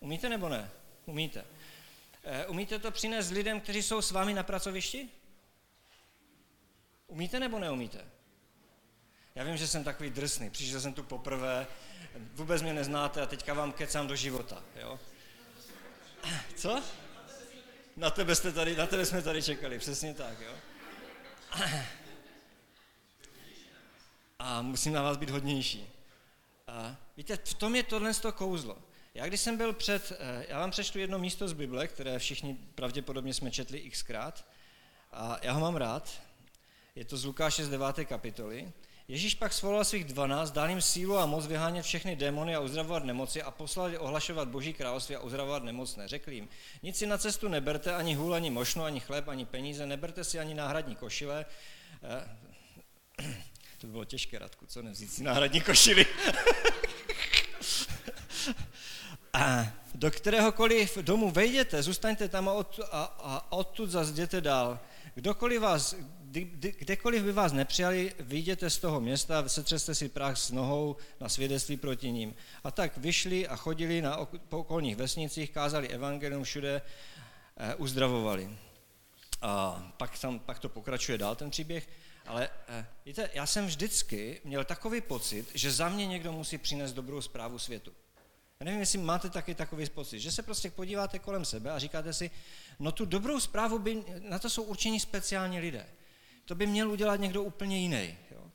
Umíte 0.00 0.28
nebo 0.28 0.48
ne? 0.48 0.70
Umíte. 1.06 1.44
Eh, 2.24 2.46
umíte 2.46 2.78
to 2.78 2.90
přinést 2.90 3.30
lidem, 3.30 3.60
kteří 3.60 3.82
jsou 3.82 4.02
s 4.02 4.10
vámi 4.10 4.34
na 4.34 4.42
pracovišti? 4.42 5.08
Umíte 7.06 7.40
nebo 7.40 7.58
neumíte? 7.58 8.04
Já 9.34 9.44
vím, 9.44 9.56
že 9.56 9.68
jsem 9.68 9.84
takový 9.84 10.10
drsný, 10.10 10.50
přišel 10.50 10.80
jsem 10.80 10.92
tu 10.92 11.02
poprvé, 11.02 11.66
vůbec 12.34 12.62
mě 12.62 12.72
neznáte 12.72 13.22
a 13.22 13.26
teďka 13.26 13.54
vám 13.54 13.72
kecám 13.72 14.06
do 14.06 14.16
života, 14.16 14.62
jo? 14.76 15.00
Co? 16.56 16.82
Na 17.96 18.10
tebe, 18.10 18.34
jste 18.34 18.52
tady, 18.52 18.76
na 18.76 18.86
tebe 18.86 19.06
jsme 19.06 19.22
tady 19.22 19.42
čekali, 19.42 19.78
přesně 19.78 20.14
tak, 20.14 20.40
jo? 20.40 20.52
A 24.42 24.62
musím 24.62 24.92
na 24.92 25.02
vás 25.02 25.16
být 25.16 25.30
hodnější. 25.30 25.86
A 26.66 26.96
víte, 27.16 27.36
v 27.44 27.54
tom 27.54 27.74
je 27.74 27.82
tohle 27.82 28.14
to 28.14 28.32
kouzlo. 28.32 28.78
Já 29.14 29.26
když 29.26 29.40
jsem 29.40 29.56
byl 29.56 29.72
před, 29.72 30.12
eh, 30.12 30.46
já 30.48 30.58
vám 30.58 30.70
přečtu 30.70 30.98
jedno 30.98 31.18
místo 31.18 31.48
z 31.48 31.52
Bible, 31.52 31.88
které 31.88 32.18
všichni 32.18 32.58
pravděpodobně 32.74 33.34
jsme 33.34 33.50
četli 33.50 33.90
xkrát, 33.90 34.44
a 35.12 35.38
já 35.42 35.52
ho 35.52 35.60
mám 35.60 35.76
rád. 35.76 36.10
Je 36.94 37.04
to 37.04 37.16
z 37.16 37.24
Lukáše 37.24 37.64
z 37.64 37.68
9. 37.68 38.04
kapitoly. 38.04 38.72
Ježíš 39.08 39.34
pak 39.34 39.52
svolal 39.52 39.84
svých 39.84 40.04
dvanáct, 40.04 40.50
dal 40.50 40.70
jim 40.70 40.82
sílu 40.82 41.18
a 41.18 41.26
moc 41.26 41.46
vyhánět 41.46 41.84
všechny 41.84 42.16
démony 42.16 42.54
a 42.54 42.60
uzdravovat 42.60 43.04
nemoci 43.04 43.42
a 43.42 43.50
poslal 43.50 43.90
je 43.90 43.98
ohlašovat 43.98 44.48
Boží 44.48 44.72
království 44.72 45.16
a 45.16 45.20
uzdravovat 45.20 45.62
nemocné. 45.62 46.08
Řekl 46.08 46.32
jim, 46.32 46.48
nic 46.82 46.96
si 46.96 47.06
na 47.06 47.18
cestu 47.18 47.48
neberte, 47.48 47.94
ani 47.94 48.14
hůl, 48.14 48.34
ani 48.34 48.50
mošnu, 48.50 48.84
ani 48.84 49.00
chléb, 49.00 49.28
ani 49.28 49.44
peníze, 49.44 49.86
neberte 49.86 50.24
si 50.24 50.38
ani 50.38 50.54
náhradní 50.54 50.96
košile. 50.96 51.46
To 53.80 53.86
by 53.86 53.90
bylo 53.90 54.04
těžké, 54.04 54.38
Radku, 54.38 54.66
co 54.66 54.82
nevzít 54.82 55.12
si 55.12 55.22
náhradní 55.22 55.60
košily. 55.60 56.06
A 59.32 59.72
do 59.94 60.10
kteréhokoliv 60.10 60.98
domu 60.98 61.30
vejděte, 61.30 61.82
zůstaňte 61.82 62.28
tam 62.28 62.48
a, 62.48 62.52
od, 62.52 62.80
a, 62.92 63.02
a 63.02 63.52
odtud 63.52 63.90
zase 63.90 64.10
jděte 64.10 64.40
dál. 64.40 64.78
Kdokoliv 65.14 65.60
vás, 65.60 65.94
kdekoliv 66.52 67.22
by 67.22 67.32
vás 67.32 67.52
nepřijali, 67.52 68.14
vyjděte 68.20 68.70
z 68.70 68.78
toho 68.78 69.00
města, 69.00 69.48
setřeste 69.48 69.94
si 69.94 70.08
prach 70.08 70.38
s 70.38 70.50
nohou 70.50 70.96
na 71.20 71.28
svědectví 71.28 71.76
proti 71.76 72.12
ním. 72.12 72.34
A 72.64 72.70
tak 72.70 72.96
vyšli 72.96 73.48
a 73.48 73.56
chodili 73.56 74.02
na 74.02 74.26
po 74.48 74.58
okolních 74.58 74.96
vesnicích, 74.96 75.50
kázali 75.50 75.88
evangelium 75.88 76.44
všude, 76.44 76.82
eh, 77.56 77.74
uzdravovali. 77.74 78.50
A 79.42 79.82
pak, 79.96 80.18
tam, 80.18 80.38
pak 80.38 80.58
to 80.58 80.68
pokračuje 80.68 81.18
dál 81.18 81.36
ten 81.36 81.50
příběh, 81.50 81.88
ale 82.30 82.50
eh, 82.68 82.86
víte, 83.06 83.30
já 83.34 83.46
jsem 83.46 83.66
vždycky 83.66 84.40
měl 84.44 84.64
takový 84.64 85.00
pocit, 85.00 85.50
že 85.54 85.72
za 85.72 85.88
mě 85.88 86.06
někdo 86.06 86.32
musí 86.32 86.58
přinést 86.58 86.92
dobrou 86.92 87.22
zprávu 87.22 87.58
světu. 87.58 87.92
Já 88.60 88.64
nevím, 88.64 88.80
jestli 88.80 88.98
máte 88.98 89.30
taky 89.30 89.54
takový 89.54 89.90
pocit, 89.90 90.20
že 90.20 90.32
se 90.32 90.42
prostě 90.42 90.70
podíváte 90.70 91.18
kolem 91.18 91.44
sebe 91.44 91.70
a 91.70 91.78
říkáte 91.78 92.12
si, 92.12 92.30
no 92.78 92.92
tu 92.92 93.04
dobrou 93.04 93.40
zprávu 93.40 93.78
by, 93.78 94.04
na 94.28 94.38
to 94.38 94.50
jsou 94.50 94.62
určení 94.62 95.00
speciální 95.00 95.60
lidé. 95.60 95.86
To 96.44 96.54
by 96.54 96.66
měl 96.66 96.90
udělat 96.90 97.20
někdo 97.20 97.42
úplně 97.42 97.78
jiný. 97.78 98.18
Jo? 98.30 98.50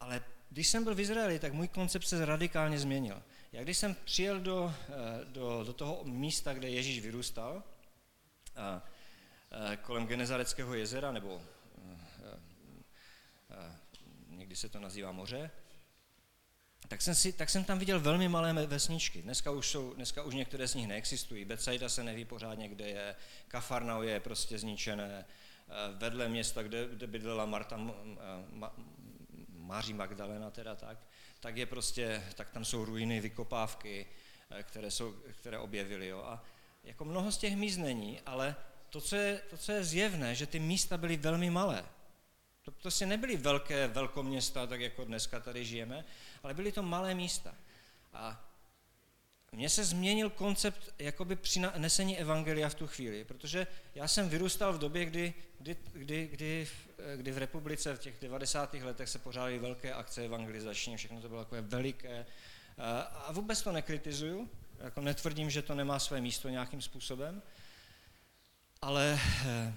Ale 0.00 0.24
když 0.50 0.68
jsem 0.68 0.84
byl 0.84 0.94
v 0.94 1.00
Izraeli, 1.00 1.38
tak 1.38 1.52
můj 1.52 1.68
koncept 1.68 2.04
se 2.04 2.24
radikálně 2.24 2.78
změnil. 2.78 3.22
Já 3.52 3.62
když 3.62 3.78
jsem 3.78 3.96
přijel 4.04 4.40
do, 4.40 4.74
eh, 4.88 5.24
do, 5.24 5.64
do 5.64 5.72
toho 5.72 6.00
místa, 6.04 6.54
kde 6.54 6.68
Ježíš 6.68 7.00
vyrůstal, 7.00 7.62
a, 8.56 8.82
kolem 9.82 10.06
Genezareckého 10.06 10.74
jezera, 10.74 11.12
nebo 11.12 11.42
a, 11.84 12.36
a, 13.54 13.76
někdy 14.28 14.56
se 14.56 14.68
to 14.68 14.80
nazývá 14.80 15.12
moře, 15.12 15.50
tak 16.88 17.02
jsem, 17.02 17.14
si, 17.14 17.32
tak 17.32 17.50
jsem 17.50 17.64
tam 17.64 17.78
viděl 17.78 18.00
velmi 18.00 18.28
malé 18.28 18.66
vesničky. 18.66 19.22
Dneska 19.22 19.50
už, 19.50 19.68
jsou, 19.68 19.94
dneska 19.94 20.22
už 20.22 20.34
některé 20.34 20.68
z 20.68 20.74
nich 20.74 20.88
neexistují. 20.88 21.44
Betsaida 21.44 21.88
se 21.88 22.04
neví 22.04 22.24
pořádně, 22.24 22.68
kde 22.68 22.88
je, 22.88 23.16
Kafarnau 23.48 24.02
je 24.02 24.20
prostě 24.20 24.58
zničené, 24.58 25.24
vedle 25.96 26.28
města, 26.28 26.62
kde, 26.62 26.88
kde 26.88 27.06
bydlela 27.06 27.46
Marta, 27.46 27.76
Ma, 28.50 28.72
Máří 29.48 29.92
Magdalena 29.92 30.50
teda 30.50 30.74
tak, 30.74 30.98
tak 31.40 31.56
je 31.56 31.66
prostě, 31.66 32.24
tak 32.34 32.50
tam 32.50 32.64
jsou 32.64 32.84
ruiny, 32.84 33.20
vykopávky, 33.20 34.06
které, 34.62 34.90
jsou, 34.90 35.12
které 35.12 35.58
objevili. 35.58 36.06
Jo. 36.06 36.18
A 36.18 36.44
jako 36.84 37.04
mnoho 37.04 37.32
z 37.32 37.38
těch 37.38 37.56
míst 37.56 37.76
není, 37.76 38.20
ale 38.20 38.56
to 38.90 39.00
co, 39.00 39.16
je, 39.16 39.40
to, 39.50 39.56
co 39.56 39.72
je 39.72 39.84
zjevné, 39.84 40.34
že 40.34 40.46
ty 40.46 40.58
místa 40.58 40.98
byly 40.98 41.16
velmi 41.16 41.50
malé. 41.50 41.84
To 42.62 42.70
prostě 42.70 43.06
nebyly 43.06 43.36
velké 43.36 43.88
velkoměsta, 43.88 44.66
tak 44.66 44.80
jako 44.80 45.04
dneska 45.04 45.40
tady 45.40 45.64
žijeme, 45.64 46.04
ale 46.42 46.54
byly 46.54 46.72
to 46.72 46.82
malé 46.82 47.14
místa. 47.14 47.54
A 48.12 48.50
mně 49.52 49.68
se 49.68 49.84
změnil 49.84 50.30
koncept 50.30 50.94
jakoby 50.98 51.36
přinesení 51.36 52.18
evangelia 52.18 52.68
v 52.68 52.74
tu 52.74 52.86
chvíli, 52.86 53.24
protože 53.24 53.66
já 53.94 54.08
jsem 54.08 54.28
vyrůstal 54.28 54.72
v 54.72 54.78
době, 54.78 55.04
kdy, 55.04 55.34
kdy, 55.58 55.76
kdy, 55.92 56.28
kdy, 56.32 56.68
kdy 57.16 57.32
v 57.32 57.38
republice 57.38 57.96
v 57.96 57.98
těch 57.98 58.20
90. 58.20 58.74
letech 58.74 59.08
se 59.08 59.18
pořádaly 59.18 59.58
velké 59.58 59.92
akce 59.92 60.24
evangelizační, 60.24 60.96
všechno 60.96 61.20
to 61.20 61.28
bylo 61.28 61.44
takové 61.44 61.60
veliké. 61.60 62.26
A 63.26 63.32
vůbec 63.32 63.62
to 63.62 63.72
nekritizuju, 63.72 64.50
jako 64.78 65.00
netvrdím, 65.00 65.50
že 65.50 65.62
to 65.62 65.74
nemá 65.74 65.98
své 65.98 66.20
místo 66.20 66.48
nějakým 66.48 66.82
způsobem, 66.82 67.42
ale 68.82 69.20
eh, 69.46 69.74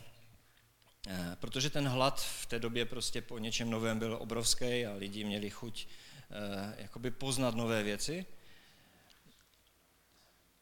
eh, 1.08 1.36
protože 1.40 1.70
ten 1.70 1.88
hlad 1.88 2.22
v 2.22 2.46
té 2.46 2.60
době 2.60 2.86
prostě 2.86 3.22
po 3.22 3.38
něčem 3.38 3.70
novém 3.70 4.00
byl 4.00 4.18
obrovský 4.22 4.86
a 4.86 4.94
lidi 4.94 5.24
měli 5.24 5.50
chuť 5.50 5.88
eh, 5.88 6.76
jakoby 6.78 7.12
poznat 7.12 7.56
nové 7.56 7.84
věci, 7.84 8.26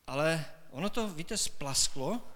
ale 0.07 0.45
ono 0.69 0.89
to, 0.89 1.07
víte, 1.07 1.37
splasklo. 1.37 2.27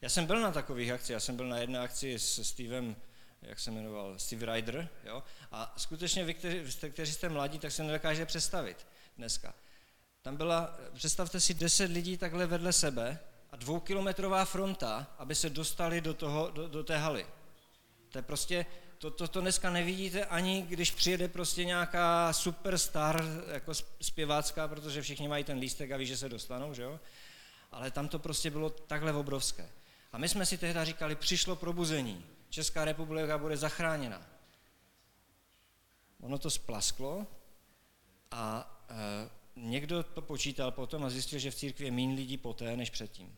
Já 0.00 0.08
jsem 0.08 0.26
byl 0.26 0.40
na 0.40 0.52
takových 0.52 0.90
akcích, 0.90 1.10
já 1.10 1.20
jsem 1.20 1.36
byl 1.36 1.48
na 1.48 1.58
jedné 1.58 1.78
akci 1.78 2.18
s 2.18 2.42
Stevem, 2.42 2.96
jak 3.42 3.60
se 3.60 3.70
jmenoval, 3.70 4.18
Steve 4.18 4.54
Ryder, 4.54 4.88
jo? 5.04 5.22
a 5.52 5.74
skutečně 5.76 6.24
vy, 6.24 6.34
kteří, 6.34 6.90
kteří 6.90 7.12
jste 7.12 7.28
mladí, 7.28 7.58
tak 7.58 7.72
se 7.72 7.82
nedokáže 7.82 8.26
představit 8.26 8.86
dneska. 9.18 9.54
Tam 10.22 10.36
byla, 10.36 10.78
představte 10.94 11.40
si, 11.40 11.54
deset 11.54 11.90
lidí 11.90 12.18
takhle 12.18 12.46
vedle 12.46 12.72
sebe 12.72 13.18
a 13.54 13.56
dvoukilometrová 13.56 14.44
fronta, 14.44 15.06
aby 15.18 15.34
se 15.34 15.50
dostali 15.50 16.00
do, 16.00 16.14
toho, 16.14 16.50
do, 16.50 16.68
do 16.68 16.84
té 16.84 16.96
haly. 16.96 17.26
To 18.08 18.18
je 18.18 18.22
prostě, 18.22 18.66
to, 18.98 19.10
to, 19.10 19.28
to 19.28 19.40
dneska 19.40 19.70
nevidíte 19.70 20.24
ani, 20.24 20.62
když 20.62 20.90
přijede 20.90 21.28
prostě 21.28 21.64
nějaká 21.64 22.32
superstar, 22.32 23.24
jako 23.52 23.72
zpěvácká, 24.00 24.68
protože 24.68 25.02
všichni 25.02 25.28
mají 25.28 25.44
ten 25.44 25.58
lístek 25.58 25.90
a 25.90 25.96
ví, 25.96 26.06
že 26.06 26.16
se 26.16 26.28
dostanou, 26.28 26.74
že 26.74 26.82
jo? 26.82 27.00
Ale 27.72 27.90
tam 27.90 28.08
to 28.08 28.18
prostě 28.18 28.50
bylo 28.50 28.70
takhle 28.70 29.12
obrovské. 29.12 29.68
A 30.12 30.18
my 30.18 30.28
jsme 30.28 30.46
si 30.46 30.58
tehdy 30.58 30.84
říkali, 30.84 31.14
přišlo 31.14 31.56
probuzení, 31.56 32.26
Česká 32.48 32.84
republika 32.84 33.38
bude 33.38 33.56
zachráněna. 33.56 34.26
Ono 36.20 36.38
to 36.38 36.50
splasklo 36.50 37.26
a 38.30 38.70
e, 38.90 38.94
někdo 39.56 40.02
to 40.02 40.22
počítal 40.22 40.70
potom 40.70 41.04
a 41.04 41.10
zjistil, 41.10 41.38
že 41.38 41.50
v 41.50 41.54
církvi 41.54 41.86
je 41.86 41.92
lidí 41.92 42.36
poté, 42.36 42.76
než 42.76 42.90
předtím. 42.90 43.36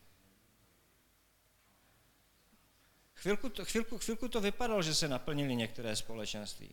Chvilku 3.17 3.49
to, 3.49 3.65
chvilku, 3.65 3.97
chvilku 3.97 4.27
to 4.27 4.41
vypadalo, 4.41 4.81
že 4.83 4.95
se 4.95 5.07
naplnili 5.07 5.55
některé 5.55 5.95
společenství. 5.95 6.69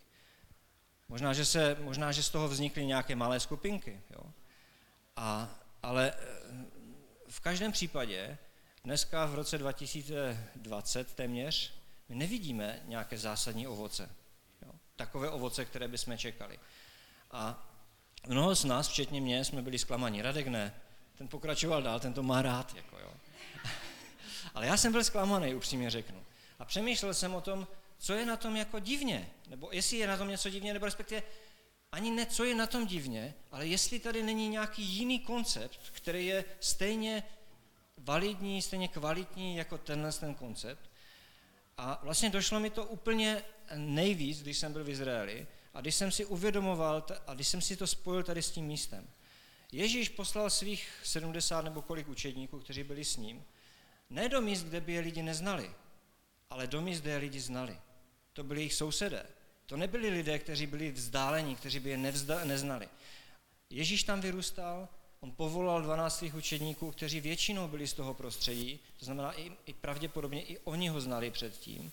Možná, 1.09 1.33
že, 1.33 1.45
se, 1.45 1.77
možná, 1.81 2.13
že 2.13 2.23
z 2.23 2.31
toho 2.31 2.49
vznikly 2.49 2.87
nějaké 2.87 3.17
malé 3.17 3.41
skupinky. 3.41 4.01
Jo? 4.11 4.33
A, 5.17 5.49
ale 5.83 6.13
eh, 6.13 6.65
v 7.29 7.41
každém 7.41 7.73
případě 7.73 8.39
dneska 8.85 9.27
v 9.27 9.35
roce 9.35 9.59
2020 9.59 11.15
téměř 11.15 11.73
my 12.09 12.15
nevidíme 12.15 12.81
nějaké 12.85 13.19
zásadní 13.19 13.67
ovoce. 13.67 14.11
Jo? 14.67 14.73
Takové 14.97 15.31
ovoce, 15.31 15.65
které 15.65 15.89
bychom 15.89 16.19
čekali. 16.19 16.59
A 17.31 17.69
mnoho 18.27 18.57
z 18.57 18.65
nás, 18.65 18.89
včetně 18.89 19.21
mě, 19.21 19.45
jsme 19.45 19.63
byli 19.63 19.79
zklamaní. 19.79 20.23
Radek 20.23 20.47
ne, 20.47 20.75
ten 21.15 21.29
pokračoval 21.29 21.83
dál, 21.83 22.01
ten 22.01 22.13
to 22.13 22.23
má 22.23 22.43
rád. 22.43 22.75
Jako 22.75 22.99
jo. 22.99 23.13
Ale 24.55 24.67
já 24.67 24.77
jsem 24.77 24.93
byl 24.93 25.05
zklamaný, 25.05 25.55
upřímně 25.55 25.91
řeknu. 25.91 26.25
A 26.65 26.67
přemýšlel 26.67 27.15
jsem 27.15 27.35
o 27.35 27.41
tom, 27.41 27.67
co 27.99 28.13
je 28.15 28.27
na 28.27 28.37
tom 28.37 28.57
jako 28.57 28.79
divně, 28.79 29.31
nebo 29.49 29.69
jestli 29.73 29.97
je 29.97 30.07
na 30.07 30.17
tom 30.17 30.29
něco 30.29 30.51
divně, 30.51 30.73
nebo 30.73 30.85
respektive 30.85 31.23
ani 31.93 32.11
ne, 32.11 32.27
co 32.27 32.45
je 32.45 32.55
na 32.55 32.67
tom 32.67 32.87
divně, 32.87 33.35
ale 33.53 33.67
jestli 33.67 33.99
tady 33.99 34.23
není 34.23 34.49
nějaký 34.49 34.83
jiný 34.83 35.19
koncept, 35.19 35.81
který 35.93 36.27
je 36.27 36.45
stejně 36.61 37.23
validní, 37.99 38.63
stejně 38.63 38.89
kvalitní 38.89 39.57
jako 39.57 39.79
tenhle 39.79 40.13
ten 40.13 40.35
koncept. 40.35 40.91
A 41.77 42.01
vlastně 42.03 42.31
došlo 42.31 42.61
mi 42.61 42.71
to 42.71 42.85
úplně 42.85 43.43
nejvíc, 43.75 44.43
když 44.43 44.59
jsem 44.59 44.73
byl 44.73 44.85
v 44.85 44.89
Izraeli 44.89 45.47
a 45.75 45.81
když 45.81 45.95
jsem 45.95 46.13
si 46.13 46.25
uvědomoval 46.25 47.07
a 47.27 47.35
když 47.35 47.49
jsem 47.49 47.61
si 47.61 47.77
to 47.77 47.87
spojil 47.87 48.23
tady 48.23 48.43
s 48.43 48.51
tím 48.51 48.67
místem. 48.67 49.09
Ježíš 49.73 50.09
poslal 50.09 50.51
svých 50.51 50.89
70 51.03 51.61
nebo 51.61 51.83
kolik 51.83 52.09
učedníků, 52.09 52.61
kteří 52.61 52.85
byli 52.85 53.05
s 53.05 53.17
ním, 53.17 53.45
ne 54.11 54.29
do 54.29 54.41
míst, 54.41 54.63
kde 54.63 54.81
by 54.81 54.93
je 54.93 55.01
lidi 55.01 55.23
neznali, 55.23 55.71
ale 56.51 56.67
do 56.67 56.81
míst, 56.81 57.01
kde 57.01 57.11
je 57.11 57.17
lidi 57.17 57.41
znali. 57.41 57.79
To 58.33 58.45
byli 58.45 58.61
jejich 58.61 58.75
sousedé. 58.75 59.27
To 59.67 59.77
nebyli 59.77 60.09
lidé, 60.09 60.39
kteří 60.39 60.67
byli 60.67 60.93
vzdálení, 60.93 61.57
kteří 61.57 61.81
by 61.81 61.91
je 61.91 61.97
nevzda, 61.97 62.45
neznali. 62.45 62.89
Ježíš 63.71 64.03
tam 64.03 64.21
vyrůstal, 64.21 64.89
on 65.21 65.33
povolal 65.33 65.83
12 65.83 66.19
svých 66.19 66.35
učedníků, 66.35 66.91
kteří 66.91 67.21
většinou 67.21 67.69
byli 67.69 67.87
z 67.87 67.93
toho 67.93 68.15
prostředí, 68.15 68.81
to 68.99 69.05
znamená 69.05 69.41
i, 69.41 69.53
i 69.67 69.73
pravděpodobně 69.73 70.43
i 70.43 70.59
oni 70.59 70.89
ho 70.89 71.01
znali 71.01 71.31
předtím. 71.31 71.93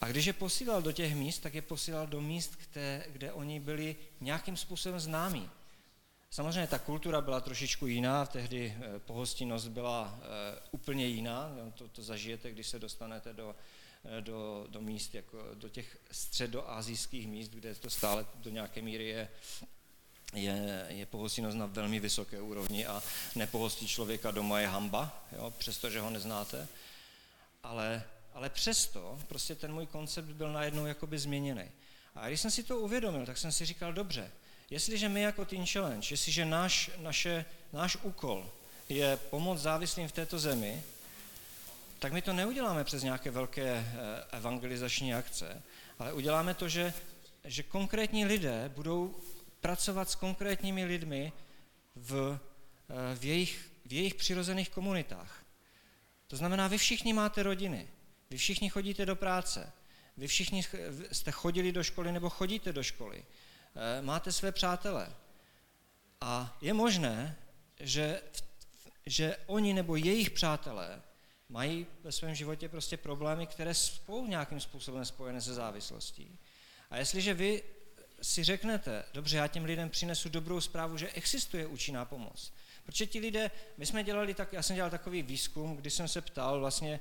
A 0.00 0.08
když 0.08 0.24
je 0.24 0.32
posílal 0.32 0.82
do 0.82 0.92
těch 0.92 1.14
míst, 1.14 1.38
tak 1.38 1.54
je 1.54 1.62
posílal 1.62 2.06
do 2.06 2.20
míst, 2.20 2.52
kde, 2.56 3.06
kde 3.08 3.32
oni 3.32 3.60
byli 3.60 3.96
nějakým 4.20 4.56
způsobem 4.56 5.00
známí. 5.00 5.50
Samozřejmě 6.30 6.66
ta 6.66 6.78
kultura 6.78 7.20
byla 7.20 7.40
trošičku 7.40 7.86
jiná, 7.86 8.26
tehdy 8.26 8.76
eh, 8.76 8.98
pohostinnost 8.98 9.68
byla 9.68 10.18
eh, 10.22 10.58
úplně 10.70 11.06
jiná, 11.06 11.50
to, 11.74 11.88
to 11.88 12.02
zažijete, 12.02 12.50
když 12.50 12.66
se 12.66 12.78
dostanete 12.78 13.32
do, 13.32 13.54
eh, 14.04 14.20
do, 14.20 14.66
do 14.68 14.80
míst, 14.80 15.14
jako 15.14 15.38
do 15.54 15.68
těch 15.68 15.98
středoazijských 16.10 17.28
míst, 17.28 17.48
kde 17.48 17.74
to 17.74 17.90
stále 17.90 18.26
do 18.34 18.50
nějaké 18.50 18.82
míry 18.82 19.08
je, 19.08 19.28
je, 20.34 20.86
je 20.88 21.06
pohostinnost 21.06 21.56
na 21.56 21.66
velmi 21.66 22.00
vysoké 22.00 22.40
úrovni 22.40 22.86
a 22.86 23.02
nepohostí 23.34 23.88
člověka 23.88 24.30
doma 24.30 24.60
je 24.60 24.66
hamba, 24.66 25.24
jo, 25.32 25.54
přestože 25.58 26.00
ho 26.00 26.10
neznáte. 26.10 26.68
Ale, 27.62 28.04
ale 28.34 28.50
přesto 28.50 29.18
prostě 29.28 29.54
ten 29.54 29.72
můj 29.72 29.86
koncept 29.86 30.28
byl 30.28 30.52
najednou 30.52 30.86
jakoby 30.86 31.18
změněný. 31.18 31.70
A 32.14 32.28
když 32.28 32.40
jsem 32.40 32.50
si 32.50 32.62
to 32.62 32.80
uvědomil, 32.80 33.26
tak 33.26 33.38
jsem 33.38 33.52
si 33.52 33.64
říkal, 33.64 33.92
dobře, 33.92 34.30
Jestliže 34.70 35.08
my 35.08 35.22
jako 35.22 35.44
Teen 35.44 35.66
Challenge, 35.66 36.06
jestliže 36.10 36.44
náš, 36.44 36.90
naše, 36.98 37.44
náš 37.72 37.96
úkol 38.02 38.50
je 38.88 39.16
pomoct 39.16 39.60
závislým 39.60 40.08
v 40.08 40.12
této 40.12 40.38
zemi, 40.38 40.82
tak 41.98 42.12
my 42.12 42.22
to 42.22 42.32
neuděláme 42.32 42.84
přes 42.84 43.02
nějaké 43.02 43.30
velké 43.30 43.62
eh, 43.62 44.36
evangelizační 44.36 45.14
akce, 45.14 45.62
ale 45.98 46.12
uděláme 46.12 46.54
to, 46.54 46.68
že, 46.68 46.92
že 47.44 47.62
konkrétní 47.62 48.24
lidé 48.24 48.70
budou 48.74 49.14
pracovat 49.60 50.10
s 50.10 50.14
konkrétními 50.14 50.84
lidmi 50.84 51.32
v, 51.96 52.38
eh, 52.90 53.16
v, 53.16 53.24
jejich, 53.24 53.70
v 53.86 53.92
jejich 53.92 54.14
přirozených 54.14 54.70
komunitách. 54.70 55.44
To 56.26 56.36
znamená, 56.36 56.68
vy 56.68 56.78
všichni 56.78 57.12
máte 57.12 57.42
rodiny, 57.42 57.88
vy 58.30 58.36
všichni 58.36 58.68
chodíte 58.70 59.06
do 59.06 59.16
práce, 59.16 59.72
vy 60.16 60.26
všichni 60.26 60.62
jste 61.12 61.30
chodili 61.30 61.72
do 61.72 61.82
školy 61.84 62.12
nebo 62.12 62.30
chodíte 62.30 62.72
do 62.72 62.82
školy. 62.82 63.24
Eh, 63.76 64.02
máte 64.02 64.32
své 64.32 64.52
přátele. 64.52 65.14
A 66.20 66.58
je 66.60 66.72
možné, 66.72 67.36
že, 67.80 68.22
že 69.06 69.36
oni 69.46 69.74
nebo 69.74 69.96
jejich 69.96 70.30
přátelé 70.30 71.02
mají 71.48 71.86
ve 72.02 72.12
svém 72.12 72.34
životě 72.34 72.68
prostě 72.68 72.96
problémy, 72.96 73.46
které 73.46 73.74
jsou 73.74 74.26
nějakým 74.26 74.60
způsobem 74.60 75.04
spojené 75.04 75.40
se 75.40 75.54
závislostí. 75.54 76.38
A 76.90 76.96
jestliže 76.96 77.34
vy 77.34 77.62
si 78.22 78.44
řeknete, 78.44 79.04
dobře, 79.14 79.36
já 79.36 79.46
těm 79.46 79.64
lidem 79.64 79.90
přinesu 79.90 80.28
dobrou 80.28 80.60
zprávu, 80.60 80.96
že 80.96 81.08
existuje 81.08 81.66
účinná 81.66 82.04
pomoc. 82.04 82.52
Protože 82.84 83.06
ti 83.06 83.20
lidé, 83.20 83.50
my 83.76 83.86
jsme 83.86 84.04
dělali 84.04 84.34
tak, 84.34 84.52
já 84.52 84.62
jsem 84.62 84.76
dělal 84.76 84.90
takový 84.90 85.22
výzkum, 85.22 85.76
kdy 85.76 85.90
jsem 85.90 86.08
se 86.08 86.20
ptal 86.20 86.60
vlastně, 86.60 87.00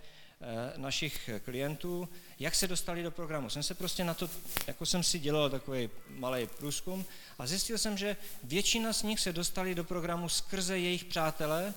našich 0.78 1.30
klientů, 1.46 2.10
jak 2.40 2.56
se 2.56 2.68
dostali 2.68 3.04
do 3.04 3.12
programu. 3.12 3.50
Jsem 3.50 3.64
se 3.64 3.74
prostě 3.74 4.04
na 4.04 4.14
to, 4.14 4.30
jako 4.68 4.86
jsem 4.86 5.04
si 5.04 5.20
dělal 5.20 5.50
takový 5.50 5.90
malý 6.10 6.48
průzkum 6.48 7.06
a 7.40 7.48
zjistil 7.48 7.78
jsem, 7.78 7.98
že 7.98 8.18
většina 8.44 8.94
z 8.94 9.04
nich 9.04 9.20
se 9.20 9.34
dostali 9.34 9.76
do 9.76 9.84
programu 9.84 10.30
skrze 10.30 10.80
jejich 10.80 11.06
přátele 11.06 11.74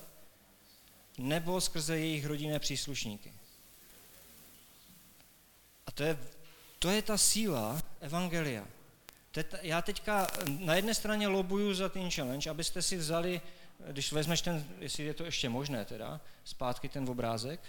nebo 1.19 1.61
skrze 1.61 1.99
jejich 1.99 2.26
rodinné 2.26 2.59
příslušníky. 2.59 3.33
A 5.87 5.90
to 5.90 6.02
je, 6.02 6.19
to 6.79 6.90
je 6.90 7.02
ta 7.02 7.19
síla 7.19 7.83
Evangelia. 8.00 8.67
Já 9.62 9.83
teďka 9.83 10.26
na 10.59 10.75
jedné 10.75 10.95
straně 10.95 11.29
lobuju 11.29 11.75
za 11.75 11.88
ten 11.88 12.11
challenge, 12.11 12.50
abyste 12.50 12.83
si 12.83 12.97
vzali, 12.97 13.40
když 13.93 14.12
vezmeš 14.12 14.40
ten, 14.40 14.69
jestli 14.79 15.05
je 15.05 15.14
to 15.14 15.25
ještě 15.25 15.49
možné 15.49 15.85
teda, 15.85 16.21
zpátky 16.45 16.88
ten 16.88 17.09
obrázek, 17.09 17.61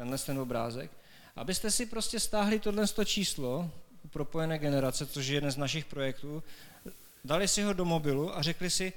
tenhle 0.00 0.18
ten 0.18 0.38
obrázek, 0.38 0.90
abyste 1.36 1.70
si 1.70 1.86
prostě 1.86 2.20
stáhli 2.20 2.60
tohle 2.60 2.86
číslo 3.04 3.70
propojené 4.10 4.58
generace, 4.58 5.06
což 5.06 5.26
je 5.26 5.34
jeden 5.34 5.50
z 5.50 5.56
našich 5.56 5.84
projektů, 5.84 6.42
dali 7.24 7.48
si 7.48 7.62
ho 7.62 7.72
do 7.72 7.84
mobilu 7.84 8.36
a 8.36 8.42
řekli 8.42 8.70
si, 8.70 8.92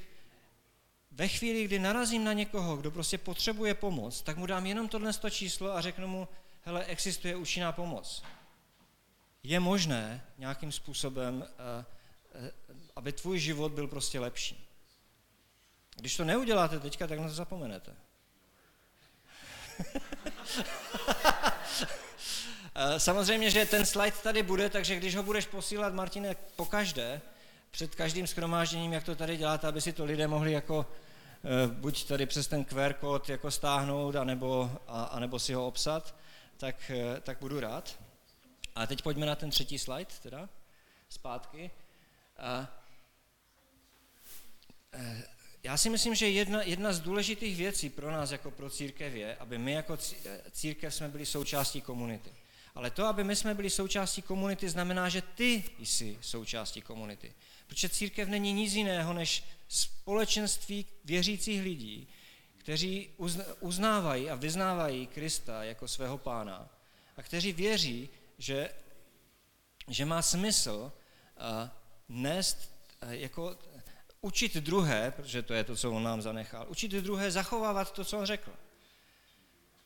ve 1.12 1.28
chvíli, 1.28 1.64
kdy 1.64 1.80
narazím 1.80 2.24
na 2.24 2.34
někoho, 2.34 2.78
kdo 2.78 2.92
prostě 2.92 3.18
potřebuje 3.18 3.74
pomoc, 3.74 4.22
tak 4.22 4.38
mu 4.38 4.46
dám 4.46 4.66
jenom 4.66 4.88
tohle 4.88 5.12
číslo 5.30 5.76
a 5.76 5.82
řeknu 5.82 6.08
mu, 6.08 6.28
hele, 6.64 6.86
existuje 6.86 7.36
účinná 7.36 7.72
pomoc. 7.72 8.24
Je 9.44 9.60
možné 9.60 10.24
nějakým 10.38 10.72
způsobem, 10.72 11.46
eh, 11.48 11.86
eh, 12.34 12.52
aby 12.96 13.12
tvůj 13.12 13.40
život 13.40 13.72
byl 13.72 13.88
prostě 13.88 14.20
lepší. 14.20 14.68
Když 15.96 16.18
to 16.18 16.24
neuděláte 16.24 16.80
teďka, 16.80 17.08
tak 17.08 17.20
na 17.20 17.28
to 17.28 17.34
zapomenete. 17.34 17.96
Eh, 22.76 23.00
samozřejmě, 23.00 23.52
že 23.52 23.66
ten 23.66 23.86
slide 23.86 24.18
tady 24.24 24.44
bude, 24.44 24.70
takže 24.70 24.96
když 24.96 25.16
ho 25.16 25.24
budeš 25.24 25.46
posílat, 25.46 25.94
Martine, 25.94 26.36
po 26.56 26.66
každé, 26.66 27.22
před 27.72 27.96
každým 27.96 28.28
schromážděním, 28.28 28.94
jak 28.94 29.04
to 29.04 29.16
tady 29.16 29.38
děláte, 29.38 29.68
aby 29.68 29.82
si 29.82 29.94
to 29.94 30.06
lidé 30.06 30.28
mohli 30.28 30.52
jako 30.52 30.86
eh, 31.44 31.68
buď 31.68 32.08
tady 32.08 32.26
přes 32.26 32.48
ten 32.48 32.66
QR 32.66 32.94
kód 32.94 33.30
jako 33.30 33.52
stáhnout, 33.52 34.16
anebo, 34.16 34.72
a, 34.88 35.04
anebo 35.04 35.40
si 35.40 35.54
ho 35.54 35.68
obsat, 35.68 36.16
tak, 36.58 36.92
eh, 36.92 37.22
tak 37.22 37.38
budu 37.40 37.60
rád. 37.60 38.00
A 38.76 38.88
teď 38.88 39.02
pojďme 39.02 39.26
na 39.26 39.36
ten 39.36 39.50
třetí 39.50 39.80
slide, 39.80 40.12
teda, 40.24 40.50
zpátky. 41.10 41.72
A, 42.38 42.68
já 45.64 45.78
si 45.78 45.90
myslím, 45.90 46.16
že 46.16 46.30
jedna, 46.30 46.64
jedna 46.64 46.94
z 46.94 47.00
důležitých 47.00 47.58
věcí 47.58 47.90
pro 47.90 48.12
nás 48.12 48.32
jako 48.32 48.52
pro 48.52 48.70
církev 48.70 49.14
je, 49.14 49.36
aby 49.36 49.58
my 49.58 49.72
jako 49.72 49.98
církev 50.52 50.96
jsme 50.96 51.10
byli 51.10 51.26
součástí 51.26 51.82
komunity. 51.82 52.30
Ale 52.76 52.92
to, 52.92 53.06
aby 53.06 53.24
my 53.24 53.36
jsme 53.36 53.54
byli 53.54 53.70
součástí 53.70 54.22
komunity, 54.22 54.70
znamená, 54.70 55.10
že 55.10 55.22
ty 55.22 55.64
jsi 55.80 56.18
součástí 56.22 56.82
komunity. 56.82 57.34
Protože 57.68 57.90
církev 57.90 58.30
není 58.30 58.54
nic 58.54 58.74
jiného 58.74 59.14
než 59.14 59.44
společenství 59.68 60.86
věřících 61.06 61.62
lidí, 61.62 62.08
kteří 62.58 63.10
uznávají 63.60 64.30
a 64.30 64.36
vyznávají 64.36 65.08
Krista 65.08 65.64
jako 65.64 65.88
svého 65.88 66.18
pána 66.18 66.70
a 67.18 67.24
kteří 67.24 67.54
věří, 67.54 68.10
že, 68.38 68.70
že 69.88 70.06
má 70.06 70.22
smysl 70.22 70.92
uh, 70.92 71.70
nést 72.10 72.72
uh, 73.04 73.12
jako 73.12 73.58
učit 74.24 74.58
druhé, 74.58 75.12
protože 75.12 75.42
to 75.42 75.54
je 75.54 75.64
to, 75.64 75.76
co 75.76 75.92
on 75.92 76.04
nám 76.04 76.22
zanechal, 76.22 76.66
učit 76.70 76.92
druhé 76.92 77.32
zachovávat 77.32 77.92
to, 77.92 78.06
co 78.06 78.20
on 78.20 78.26
řekl. 78.26 78.52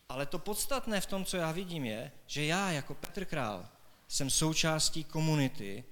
Ale 0.10 0.26
to 0.26 0.40
podstatné 0.40 1.02
v 1.02 1.06
tom, 1.06 1.26
co 1.26 1.38
já 1.38 1.52
vidím, 1.52 1.86
je, 1.86 2.12
že 2.28 2.46
já 2.46 2.72
jako 2.72 2.94
Petr 2.94 3.26
Král 3.26 3.70
jsem 4.08 4.30
součástí 4.30 5.04
komunity, 5.04 5.84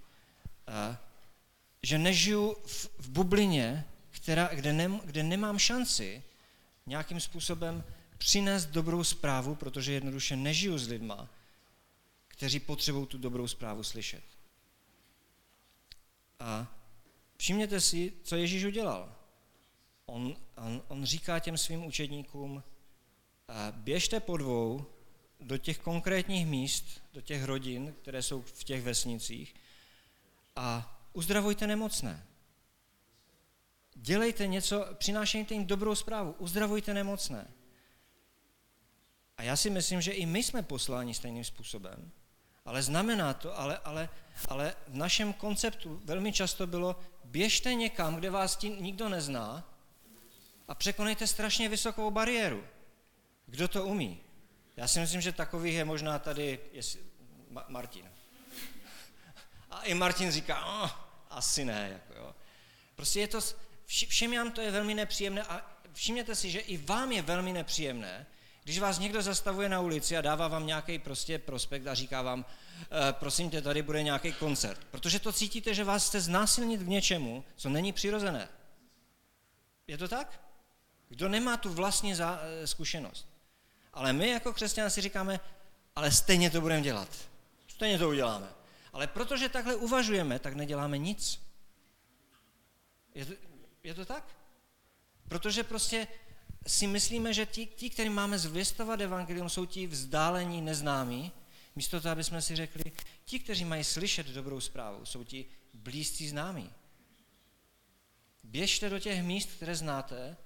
že 1.83 1.97
nežiju 1.97 2.55
v, 2.65 2.89
v 2.97 3.09
bublině, 3.09 3.85
která, 4.11 4.49
kde, 4.53 4.73
ne, 4.73 4.99
kde 5.03 5.23
nemám 5.23 5.59
šanci 5.59 6.23
nějakým 6.85 7.19
způsobem 7.19 7.83
přinést 8.17 8.65
dobrou 8.65 9.03
zprávu, 9.03 9.55
protože 9.55 9.93
jednoduše 9.93 10.35
nežiju 10.35 10.77
s 10.77 10.87
lidma, 10.87 11.27
kteří 12.27 12.59
potřebují 12.59 13.07
tu 13.07 13.17
dobrou 13.17 13.47
zprávu 13.47 13.83
slyšet. 13.83 14.23
A 16.39 16.74
všimněte 17.37 17.81
si, 17.81 18.13
co 18.23 18.35
Ježíš 18.35 18.63
udělal. 18.63 19.15
On, 20.05 20.35
on, 20.57 20.81
on 20.87 21.05
říká 21.05 21.39
těm 21.39 21.57
svým 21.57 21.85
učedníkům, 21.85 22.63
běžte 23.71 24.19
po 24.19 24.37
dvou 24.37 24.85
do 25.39 25.57
těch 25.57 25.79
konkrétních 25.79 26.45
míst, 26.45 27.03
do 27.13 27.21
těch 27.21 27.43
rodin, 27.43 27.95
které 28.01 28.21
jsou 28.21 28.41
v 28.41 28.63
těch 28.63 28.81
vesnicích 28.83 29.55
a 30.55 30.99
uzdravujte 31.13 31.67
nemocné. 31.67 32.25
Dělejte 33.95 34.47
něco, 34.47 34.85
přinášejte 34.93 35.53
jim 35.53 35.65
dobrou 35.65 35.95
zprávu, 35.95 36.31
uzdravujte 36.31 36.93
nemocné. 36.93 37.47
A 39.37 39.43
já 39.43 39.55
si 39.55 39.69
myslím, 39.69 40.01
že 40.01 40.11
i 40.11 40.25
my 40.25 40.43
jsme 40.43 40.63
posláni 40.63 41.13
stejným 41.13 41.43
způsobem, 41.43 42.11
ale 42.65 42.83
znamená 42.83 43.33
to, 43.33 43.59
ale, 43.59 43.77
ale, 43.77 44.09
ale 44.47 44.75
v 44.87 44.95
našem 44.95 45.33
konceptu 45.33 46.01
velmi 46.05 46.33
často 46.33 46.67
bylo, 46.67 46.99
běžte 47.23 47.73
někam, 47.73 48.15
kde 48.15 48.29
vás 48.29 48.55
tím 48.55 48.83
nikdo 48.83 49.09
nezná 49.09 49.63
a 50.67 50.75
překonejte 50.75 51.27
strašně 51.27 51.69
vysokou 51.69 52.11
bariéru. 52.11 52.63
Kdo 53.45 53.67
to 53.67 53.85
umí? 53.85 54.21
Já 54.77 54.87
si 54.87 54.99
myslím, 54.99 55.21
že 55.21 55.31
takových 55.31 55.73
je 55.73 55.85
možná 55.85 56.19
tady 56.19 56.59
jestli, 56.71 56.99
Ma- 57.51 57.65
Martin. 57.67 58.11
A 59.71 59.81
i 59.83 59.93
Martin 59.93 60.31
říká, 60.31 60.65
oh, 60.65 60.91
asi 61.29 61.65
ne. 61.65 61.89
Jako 61.93 62.19
jo. 62.19 62.35
Prostě 62.95 63.19
je 63.19 63.27
to, 63.27 63.39
všem 63.85 64.31
nám 64.31 64.51
to 64.51 64.61
je 64.61 64.71
velmi 64.71 64.93
nepříjemné 64.93 65.43
a 65.43 65.79
všimněte 65.93 66.35
si, 66.35 66.51
že 66.51 66.59
i 66.59 66.77
vám 66.77 67.11
je 67.11 67.21
velmi 67.21 67.53
nepříjemné, 67.53 68.27
když 68.65 68.79
vás 68.79 68.99
někdo 68.99 69.21
zastavuje 69.21 69.69
na 69.69 69.81
ulici 69.81 70.17
a 70.17 70.21
dává 70.21 70.47
vám 70.47 70.65
nějaký 70.65 70.99
prostě 70.99 71.39
prospekt 71.39 71.87
a 71.87 71.93
říká 71.93 72.21
vám, 72.21 72.45
e, 73.09 73.13
prosím 73.13 73.49
tě, 73.49 73.61
tady 73.61 73.81
bude 73.81 74.03
nějaký 74.03 74.33
koncert. 74.33 74.87
Protože 74.91 75.19
to 75.19 75.33
cítíte, 75.33 75.73
že 75.73 75.83
vás 75.83 76.07
chce 76.07 76.21
znásilnit 76.21 76.81
k 76.81 76.87
něčemu, 76.87 77.43
co 77.55 77.69
není 77.69 77.93
přirozené. 77.93 78.49
Je 79.87 79.97
to 79.97 80.07
tak? 80.07 80.41
Kdo 81.09 81.29
nemá 81.29 81.57
tu 81.57 81.69
vlastní 81.69 82.15
za, 82.15 82.39
e, 82.41 82.67
zkušenost? 82.67 83.27
Ale 83.93 84.13
my 84.13 84.29
jako 84.29 84.53
křesťané 84.53 84.89
si 84.89 85.01
říkáme, 85.01 85.39
ale 85.95 86.11
stejně 86.11 86.49
to 86.49 86.61
budeme 86.61 86.81
dělat. 86.81 87.09
Stejně 87.67 87.99
to 87.99 88.09
uděláme. 88.09 88.47
Ale 88.93 89.07
protože 89.07 89.49
takhle 89.49 89.75
uvažujeme, 89.75 90.39
tak 90.39 90.53
neděláme 90.53 90.97
nic. 90.97 91.41
Je 93.15 93.25
to, 93.25 93.33
je 93.83 93.93
to 93.93 94.05
tak? 94.05 94.23
Protože 95.27 95.63
prostě 95.63 96.07
si 96.67 96.87
myslíme, 96.87 97.33
že 97.33 97.45
ti, 97.45 97.65
ti 97.65 97.89
kteří 97.89 98.09
máme 98.09 98.39
zvěstovat 98.39 99.01
evangelium, 99.01 99.49
jsou 99.49 99.65
ti 99.65 99.87
vzdálení, 99.87 100.61
neznámí, 100.61 101.31
místo 101.75 102.01
toho, 102.01 102.11
aby 102.11 102.23
jsme 102.23 102.41
si 102.41 102.55
řekli, 102.55 102.83
ti, 103.25 103.39
kteří 103.39 103.65
mají 103.65 103.83
slyšet 103.83 104.27
dobrou 104.27 104.59
zprávu, 104.59 105.05
jsou 105.05 105.23
ti 105.23 105.45
blízcí 105.73 106.29
známí. 106.29 106.71
Běžte 108.43 108.89
do 108.89 108.99
těch 108.99 109.23
míst, 109.23 109.49
které 109.55 109.75
znáte 109.75 110.37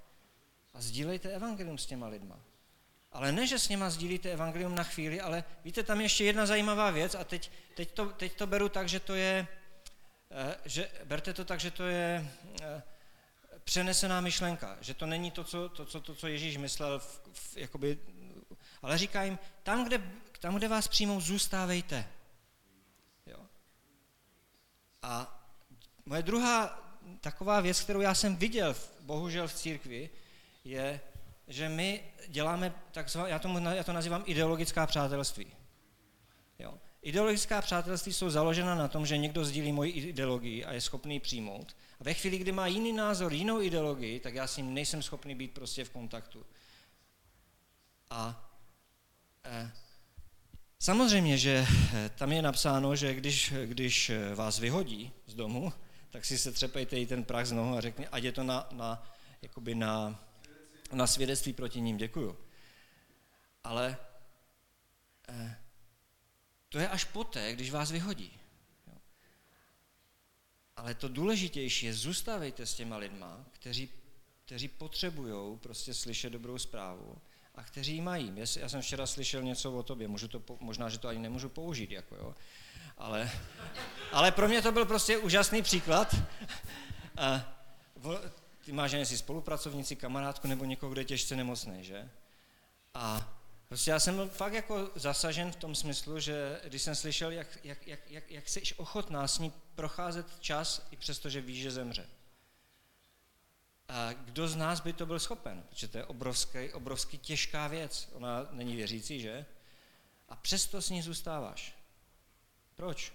a 0.74 0.80
sdílejte 0.80 1.30
evangelium 1.30 1.78
s 1.78 1.86
těma 1.86 2.08
lidma. 2.08 2.40
Ale 3.12 3.32
ne, 3.32 3.46
že 3.46 3.58
s 3.58 3.68
něma 3.68 3.90
sdílíte 3.90 4.32
evangelium 4.32 4.74
na 4.74 4.82
chvíli, 4.82 5.20
ale 5.20 5.44
víte, 5.64 5.82
tam 5.82 6.00
je 6.00 6.04
ještě 6.04 6.24
jedna 6.24 6.46
zajímavá 6.46 6.90
věc 6.90 7.14
a 7.14 7.24
teď, 7.24 7.50
teď, 7.74 7.90
to, 7.90 8.06
teď 8.06 8.36
to 8.36 8.46
beru 8.46 8.68
tak, 8.68 8.88
že 8.88 9.00
to 9.00 9.14
je, 9.14 9.46
eh, 10.30 10.56
že, 10.64 10.90
berte 11.04 11.34
to 11.34 11.44
tak, 11.44 11.60
že 11.60 11.70
to 11.70 11.86
je 11.86 12.30
eh, 12.62 12.82
přenesená 13.64 14.20
myšlenka, 14.20 14.76
že 14.80 14.94
to 14.94 15.06
není 15.06 15.30
to, 15.30 15.44
co, 15.44 15.68
to, 15.68 15.86
co, 15.86 16.00
to, 16.00 16.14
co 16.14 16.26
Ježíš 16.26 16.56
myslel, 16.56 16.98
v, 16.98 17.20
v, 17.32 17.56
jakoby, 17.56 17.98
ale 18.82 18.98
říká 18.98 19.22
jim, 19.22 19.38
tam 19.62 19.84
kde, 19.84 20.12
tam, 20.40 20.54
kde 20.54 20.68
vás 20.68 20.88
přijmou, 20.88 21.20
zůstávejte. 21.20 22.08
Jo? 23.26 23.38
A 25.02 25.40
moje 26.06 26.22
druhá 26.22 26.82
taková 27.20 27.60
věc, 27.60 27.80
kterou 27.80 28.00
já 28.00 28.14
jsem 28.14 28.36
viděl, 28.36 28.76
bohužel 29.00 29.48
v 29.48 29.54
církvi, 29.54 30.10
je, 30.64 31.00
že 31.48 31.68
my 31.68 32.12
děláme 32.28 32.74
takzvané, 32.92 33.30
já, 33.30 33.38
tomu, 33.38 33.58
já 33.58 33.84
to 33.84 33.92
nazývám 33.92 34.22
ideologická 34.26 34.86
přátelství. 34.86 35.56
Jo. 36.58 36.78
Ideologická 37.02 37.62
přátelství 37.62 38.12
jsou 38.12 38.30
založena 38.30 38.74
na 38.74 38.88
tom, 38.88 39.06
že 39.06 39.18
někdo 39.18 39.44
sdílí 39.44 39.72
moji 39.72 39.92
ideologii 39.92 40.64
a 40.64 40.72
je 40.72 40.80
schopný 40.80 41.20
přijmout. 41.20 41.76
A 42.00 42.04
ve 42.04 42.14
chvíli, 42.14 42.38
kdy 42.38 42.52
má 42.52 42.66
jiný 42.66 42.92
názor, 42.92 43.32
jinou 43.32 43.60
ideologii, 43.60 44.20
tak 44.20 44.34
já 44.34 44.46
s 44.46 44.56
ním 44.56 44.74
nejsem 44.74 45.02
schopný 45.02 45.34
být 45.34 45.54
prostě 45.54 45.84
v 45.84 45.90
kontaktu. 45.90 46.46
A 48.10 48.50
eh, 49.44 49.72
samozřejmě, 50.78 51.38
že 51.38 51.66
eh, 51.94 52.10
tam 52.18 52.32
je 52.32 52.42
napsáno, 52.42 52.96
že 52.96 53.14
když, 53.14 53.52
když 53.66 54.12
vás 54.34 54.58
vyhodí 54.58 55.12
z 55.26 55.34
domu, 55.34 55.72
tak 56.10 56.24
si 56.24 56.38
se 56.38 56.52
třepejte 56.52 57.00
i 57.00 57.06
ten 57.06 57.24
prach 57.24 57.46
z 57.46 57.52
nohu 57.52 57.76
a 57.76 57.80
řekni, 57.80 58.08
ať 58.08 58.22
je 58.22 58.32
to 58.32 58.42
na, 58.42 58.68
na, 58.72 59.02
jakoby 59.42 59.74
na 59.74 60.20
na 60.92 61.06
svědectví 61.06 61.52
proti 61.52 61.80
ním, 61.80 61.96
děkuju. 61.96 62.36
Ale 63.64 63.96
eh, 65.28 65.56
to 66.70 66.78
je 66.78 66.88
až 66.88 67.04
poté, 67.04 67.52
když 67.52 67.70
vás 67.70 67.90
vyhodí. 67.90 68.38
Ale 70.76 70.94
to 70.94 71.08
důležitější 71.08 71.86
je, 71.86 71.94
zůstávejte 71.94 72.66
s 72.66 72.74
těma 72.74 72.96
lidma, 72.96 73.44
kteří, 73.52 73.88
kteří 74.44 74.68
potřebují 74.68 75.58
prostě 75.58 75.94
slyšet 75.94 76.30
dobrou 76.30 76.58
zprávu 76.58 77.18
a 77.54 77.62
kteří 77.62 77.94
ji 77.94 78.00
mají. 78.00 78.32
Já 78.36 78.68
jsem 78.68 78.82
včera 78.82 79.06
slyšel 79.06 79.42
něco 79.42 79.72
o 79.72 79.82
tobě, 79.82 80.08
můžu 80.08 80.28
to, 80.28 80.42
možná, 80.60 80.88
že 80.88 80.98
to 80.98 81.08
ani 81.08 81.18
nemůžu 81.18 81.48
použít, 81.48 81.90
jako 81.90 82.16
jo. 82.16 82.34
Ale, 82.98 83.30
ale 84.12 84.32
pro 84.32 84.48
mě 84.48 84.62
to 84.62 84.72
byl 84.72 84.86
prostě 84.86 85.18
úžasný 85.18 85.62
příklad. 85.62 86.16
A, 87.16 87.54
ty 88.64 88.72
máš 88.72 88.90
si 89.04 89.18
spolupracovníci, 89.18 89.96
kamarádku 89.96 90.48
nebo 90.48 90.64
někoho, 90.64 90.92
kdo 90.92 91.00
je 91.00 91.04
těžce 91.04 91.36
nemocný, 91.36 91.84
že? 91.84 92.10
A 92.94 93.39
Prostě 93.70 93.90
já 93.90 94.00
jsem 94.00 94.14
byl 94.14 94.28
fakt 94.28 94.52
jako 94.52 94.90
zasažen 94.94 95.52
v 95.52 95.56
tom 95.56 95.74
smyslu, 95.74 96.20
že 96.20 96.60
když 96.64 96.82
jsem 96.82 96.94
slyšel, 96.94 97.30
jak, 97.30 97.58
jak, 97.64 97.86
jak, 97.86 98.10
jak, 98.10 98.30
jak 98.30 98.48
jsi 98.48 98.62
ochotná 98.76 99.28
s 99.28 99.38
ní 99.38 99.52
procházet 99.74 100.40
čas, 100.40 100.86
i 100.90 100.96
přesto, 100.96 101.28
že 101.28 101.40
víš, 101.40 101.62
že 101.62 101.70
zemře. 101.70 102.08
A 103.88 104.12
kdo 104.12 104.48
z 104.48 104.56
nás 104.56 104.80
by 104.80 104.92
to 104.92 105.06
byl 105.06 105.18
schopen? 105.18 105.62
Protože 105.68 105.88
to 105.88 105.98
je 105.98 106.04
obrovský, 106.04 106.72
obrovský 106.72 107.18
těžká 107.18 107.68
věc. 107.68 108.08
Ona 108.12 108.48
není 108.50 108.76
věřící, 108.76 109.20
že? 109.20 109.46
A 110.28 110.36
přesto 110.36 110.82
s 110.82 110.90
ní 110.90 111.02
zůstáváš. 111.02 111.74
Proč? 112.74 113.12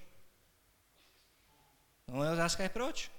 No 2.08 2.16
moje 2.16 2.32
otázka 2.32 2.64
je 2.64 2.70
proč? 2.70 3.12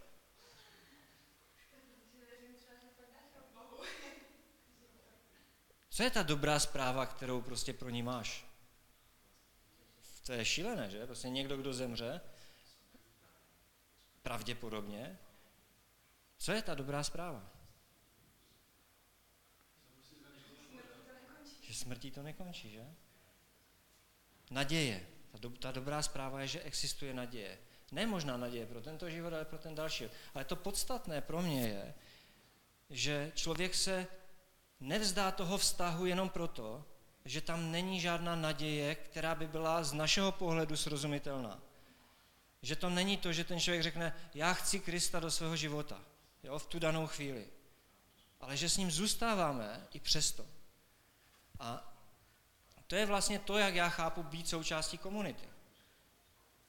Co 5.97 6.03
je 6.03 6.11
ta 6.11 6.23
dobrá 6.23 6.59
zpráva, 6.59 7.07
kterou 7.07 7.43
prostě 7.43 7.73
pro 7.73 7.91
ní 7.91 8.03
máš? 8.03 8.47
To 10.27 10.33
je 10.33 10.45
šílené, 10.45 10.91
že? 10.91 11.07
Prostě 11.07 11.29
někdo, 11.29 11.57
kdo 11.57 11.73
zemře, 11.73 12.21
pravděpodobně, 14.23 15.19
co 16.37 16.53
je 16.53 16.63
ta 16.63 16.75
dobrá 16.75 17.05
zpráva? 17.05 17.51
Že 21.63 21.75
smrtí 21.75 22.11
to 22.11 22.23
nekončí, 22.23 22.71
že? 22.71 22.85
Naděje. 24.51 25.07
Ta, 25.33 25.39
do, 25.39 25.51
ta 25.51 25.73
dobrá 25.73 26.03
zpráva 26.03 26.41
je, 26.41 26.49
že 26.49 26.61
existuje 26.61 27.15
naděje. 27.15 27.59
Ne 27.93 28.07
možná 28.07 28.37
naděje 28.37 28.67
pro 28.67 28.81
tento 28.81 29.11
život, 29.11 29.33
ale 29.33 29.45
pro 29.45 29.59
ten 29.59 29.75
další. 29.75 30.05
Ale 30.35 30.45
to 30.45 30.57
podstatné 30.57 31.21
pro 31.21 31.43
mě 31.43 31.69
je, 31.69 31.95
že 32.91 33.33
člověk 33.35 33.75
se 33.75 34.07
nevzdá 34.81 35.31
toho 35.31 35.59
vztahu 35.59 36.07
jenom 36.07 36.29
proto, 36.29 36.85
že 37.25 37.41
tam 37.41 37.71
není 37.71 38.01
žádná 38.01 38.37
naděje, 38.37 38.95
která 38.95 39.35
by 39.35 39.47
byla 39.47 39.85
z 39.85 39.93
našeho 39.93 40.33
pohledu 40.33 40.77
srozumitelná. 40.77 41.61
Že 42.63 42.77
to 42.77 42.91
není 42.91 43.17
to, 43.17 43.33
že 43.33 43.45
ten 43.45 43.61
člověk 43.61 43.83
řekne, 43.83 44.15
já 44.35 44.53
chci 44.53 44.81
Krista 44.81 45.21
do 45.21 45.31
svého 45.31 45.57
života, 45.57 46.01
jo, 46.43 46.59
v 46.59 46.67
tu 46.67 46.79
danou 46.79 47.07
chvíli. 47.07 47.47
Ale 48.41 48.57
že 48.57 48.69
s 48.69 48.77
ním 48.77 48.91
zůstáváme 48.91 49.87
i 49.93 50.01
přesto. 50.01 50.47
A 51.61 51.93
to 52.87 52.97
je 52.97 53.07
vlastně 53.07 53.39
to, 53.39 53.59
jak 53.59 53.75
já 53.75 53.89
chápu 53.89 54.23
být 54.23 54.49
součástí 54.49 54.99
komunity. 54.99 55.49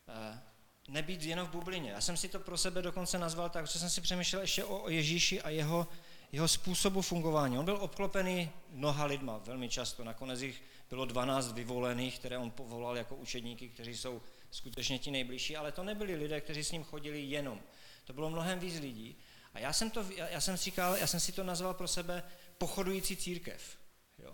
Eh, 0.07 0.41
nebýt 0.87 1.23
jenom 1.23 1.47
v 1.47 1.51
bublině. 1.51 1.91
Já 1.91 2.01
jsem 2.01 2.17
si 2.17 2.29
to 2.29 2.39
pro 2.39 2.57
sebe 2.57 2.81
dokonce 2.81 3.17
nazval 3.17 3.49
tak, 3.49 3.67
že 3.67 3.79
jsem 3.79 3.89
si 3.89 4.01
přemýšlel 4.01 4.41
ještě 4.41 4.63
o 4.63 4.89
Ježíši 4.89 5.41
a 5.41 5.49
jeho 5.49 5.87
jeho 6.31 6.47
způsobu 6.47 7.01
fungování. 7.01 7.59
On 7.59 7.65
byl 7.65 7.77
obklopený 7.81 8.49
mnoha 8.69 9.05
lidma, 9.05 9.37
velmi 9.37 9.69
často. 9.69 10.03
Nakonec 10.03 10.41
jich 10.41 10.61
bylo 10.89 11.05
12 11.05 11.51
vyvolených, 11.51 12.19
které 12.19 12.37
on 12.37 12.51
povolal 12.51 12.97
jako 12.97 13.15
učedníky, 13.15 13.69
kteří 13.69 13.97
jsou 13.97 14.21
skutečně 14.51 14.99
ti 14.99 15.11
nejbližší, 15.11 15.57
ale 15.57 15.71
to 15.71 15.83
nebyli 15.83 16.15
lidé, 16.15 16.41
kteří 16.41 16.63
s 16.63 16.71
ním 16.71 16.83
chodili 16.83 17.21
jenom. 17.21 17.61
To 18.05 18.13
bylo 18.13 18.29
mnohem 18.29 18.59
víc 18.59 18.79
lidí. 18.79 19.15
A 19.53 19.59
já 19.59 19.73
jsem, 19.73 19.89
to, 19.89 20.05
já 20.29 20.41
jsem, 20.41 20.55
říkal, 20.55 20.95
já 20.95 21.07
jsem 21.07 21.19
si 21.19 21.31
to 21.31 21.43
nazval 21.43 21.73
pro 21.73 21.87
sebe 21.87 22.23
pochodující 22.57 23.17
církev. 23.17 23.77
Jo. 24.19 24.33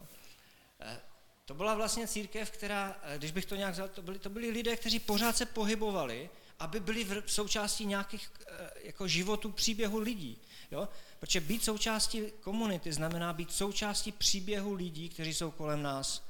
Eh, 0.79 1.01
to 1.45 1.53
byla 1.53 1.75
vlastně 1.75 2.07
církev, 2.07 2.51
která, 2.51 2.99
eh, 3.03 3.17
když 3.17 3.31
bych 3.31 3.45
to 3.45 3.55
nějak 3.55 3.73
vzal, 3.73 3.87
to 3.87 4.01
byli, 4.01 4.19
to 4.19 4.29
byli 4.29 4.49
lidé, 4.49 4.77
kteří 4.77 4.99
pořád 4.99 5.37
se 5.37 5.45
pohybovali, 5.45 6.29
aby 6.59 6.79
byli 6.79 7.03
v 7.03 7.31
součástí 7.31 7.85
nějakých 7.85 8.31
eh, 8.47 8.69
jako 8.83 9.07
životů, 9.07 9.51
příběhu 9.51 9.99
lidí. 9.99 10.41
Jo? 10.71 10.89
Protože 11.19 11.41
být 11.41 11.63
součástí 11.63 12.21
komunity 12.39 12.93
znamená 12.93 13.33
být 13.33 13.51
součástí 13.51 14.11
příběhu 14.11 14.73
lidí, 14.73 15.09
kteří 15.09 15.33
jsou 15.33 15.51
kolem 15.51 15.83
nás. 15.83 16.23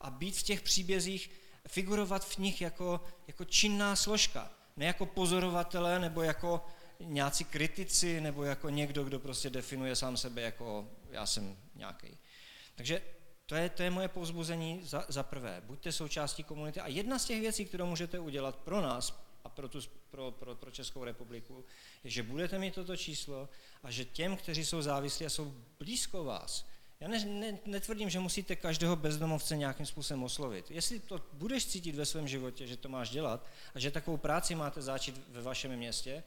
A 0.00 0.10
být 0.10 0.36
v 0.36 0.42
těch 0.42 0.60
příbězích, 0.60 1.30
figurovat 1.68 2.24
v 2.24 2.38
nich 2.38 2.60
jako, 2.60 3.00
jako 3.26 3.44
činná 3.44 3.96
složka. 3.96 4.50
Ne 4.76 4.84
jako 4.84 5.06
pozorovatele 5.06 5.98
nebo 5.98 6.22
jako 6.22 6.64
nějací 7.00 7.44
kritici 7.44 8.20
nebo 8.20 8.44
jako 8.44 8.68
někdo, 8.68 9.04
kdo 9.04 9.20
prostě 9.20 9.50
definuje 9.50 9.96
sám 9.96 10.16
sebe 10.16 10.42
jako 10.42 10.88
já 11.10 11.26
jsem 11.26 11.56
nějaký. 11.74 12.18
Takže 12.74 13.02
to 13.46 13.54
je, 13.54 13.68
to 13.68 13.82
je 13.82 13.90
moje 13.90 14.08
povzbuzení 14.08 14.80
za, 14.82 15.04
za 15.08 15.22
prvé. 15.22 15.62
Buďte 15.64 15.92
součástí 15.92 16.44
komunity. 16.44 16.80
A 16.80 16.88
jedna 16.88 17.18
z 17.18 17.24
těch 17.24 17.40
věcí, 17.40 17.64
kterou 17.64 17.86
můžete 17.86 18.18
udělat 18.18 18.56
pro 18.56 18.80
nás, 18.80 19.27
a 19.44 19.48
pro, 19.48 19.68
tu, 19.68 19.80
pro, 20.10 20.30
pro, 20.30 20.54
pro 20.54 20.70
Českou 20.70 21.04
republiku, 21.04 21.64
je, 22.04 22.10
že 22.10 22.22
budete 22.22 22.58
mít 22.58 22.74
toto 22.74 22.96
číslo 22.96 23.48
a 23.82 23.90
že 23.90 24.04
těm, 24.04 24.36
kteří 24.36 24.64
jsou 24.64 24.82
závislí 24.82 25.26
a 25.26 25.30
jsou 25.30 25.54
blízko 25.78 26.24
vás, 26.24 26.66
já 27.00 27.08
ne, 27.08 27.24
ne, 27.24 27.58
netvrdím, 27.66 28.10
že 28.10 28.20
musíte 28.20 28.56
každého 28.56 28.96
bezdomovce 28.96 29.56
nějakým 29.56 29.86
způsobem 29.86 30.22
oslovit. 30.22 30.70
Jestli 30.70 31.00
to 31.00 31.20
budeš 31.32 31.66
cítit 31.66 31.94
ve 31.94 32.06
svém 32.06 32.28
životě, 32.28 32.66
že 32.66 32.76
to 32.76 32.88
máš 32.88 33.10
dělat 33.10 33.46
a 33.74 33.78
že 33.78 33.90
takovou 33.90 34.16
práci 34.16 34.54
máte 34.54 34.82
začít 34.82 35.20
ve 35.28 35.42
vašem 35.42 35.76
městě, 35.76 36.24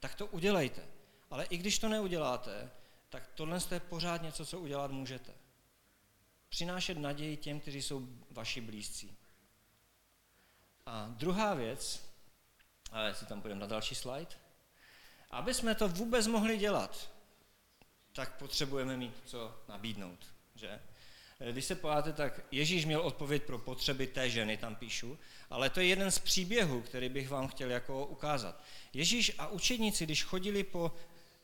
tak 0.00 0.14
to 0.14 0.26
udělejte. 0.26 0.82
Ale 1.30 1.44
i 1.44 1.56
když 1.56 1.78
to 1.78 1.88
neuděláte, 1.88 2.70
tak 3.08 3.28
tohle 3.34 3.58
je 3.70 3.80
pořád 3.80 4.22
něco, 4.22 4.46
co 4.46 4.60
udělat 4.60 4.90
můžete. 4.90 5.32
Přinášet 6.48 6.98
naději 6.98 7.36
těm, 7.36 7.60
kteří 7.60 7.82
jsou 7.82 8.08
vaši 8.30 8.60
blízcí. 8.60 9.16
A 10.86 11.06
druhá 11.08 11.54
věc, 11.54 12.02
a 12.92 13.06
jestli 13.06 13.26
tam 13.26 13.40
půjdeme 13.40 13.60
na 13.60 13.66
další 13.66 13.94
slide. 13.94 14.30
Aby 15.30 15.54
jsme 15.54 15.74
to 15.74 15.88
vůbec 15.88 16.26
mohli 16.26 16.58
dělat, 16.58 17.10
tak 18.12 18.38
potřebujeme 18.38 18.96
mít 18.96 19.14
co 19.24 19.54
nabídnout, 19.68 20.26
že? 20.54 20.80
Když 21.50 21.64
se 21.64 21.74
pojáte, 21.74 22.12
tak 22.12 22.40
Ježíš 22.50 22.84
měl 22.84 23.00
odpověď 23.00 23.42
pro 23.42 23.58
potřeby 23.58 24.06
té 24.06 24.30
ženy, 24.30 24.56
tam 24.56 24.74
píšu, 24.74 25.18
ale 25.50 25.70
to 25.70 25.80
je 25.80 25.86
jeden 25.86 26.10
z 26.10 26.18
příběhů, 26.18 26.82
který 26.82 27.08
bych 27.08 27.28
vám 27.28 27.48
chtěl 27.48 27.70
jako 27.70 28.06
ukázat. 28.06 28.62
Ježíš 28.92 29.32
a 29.38 29.48
učedníci, 29.48 30.04
když 30.04 30.24
chodili 30.24 30.64
po, 30.64 30.92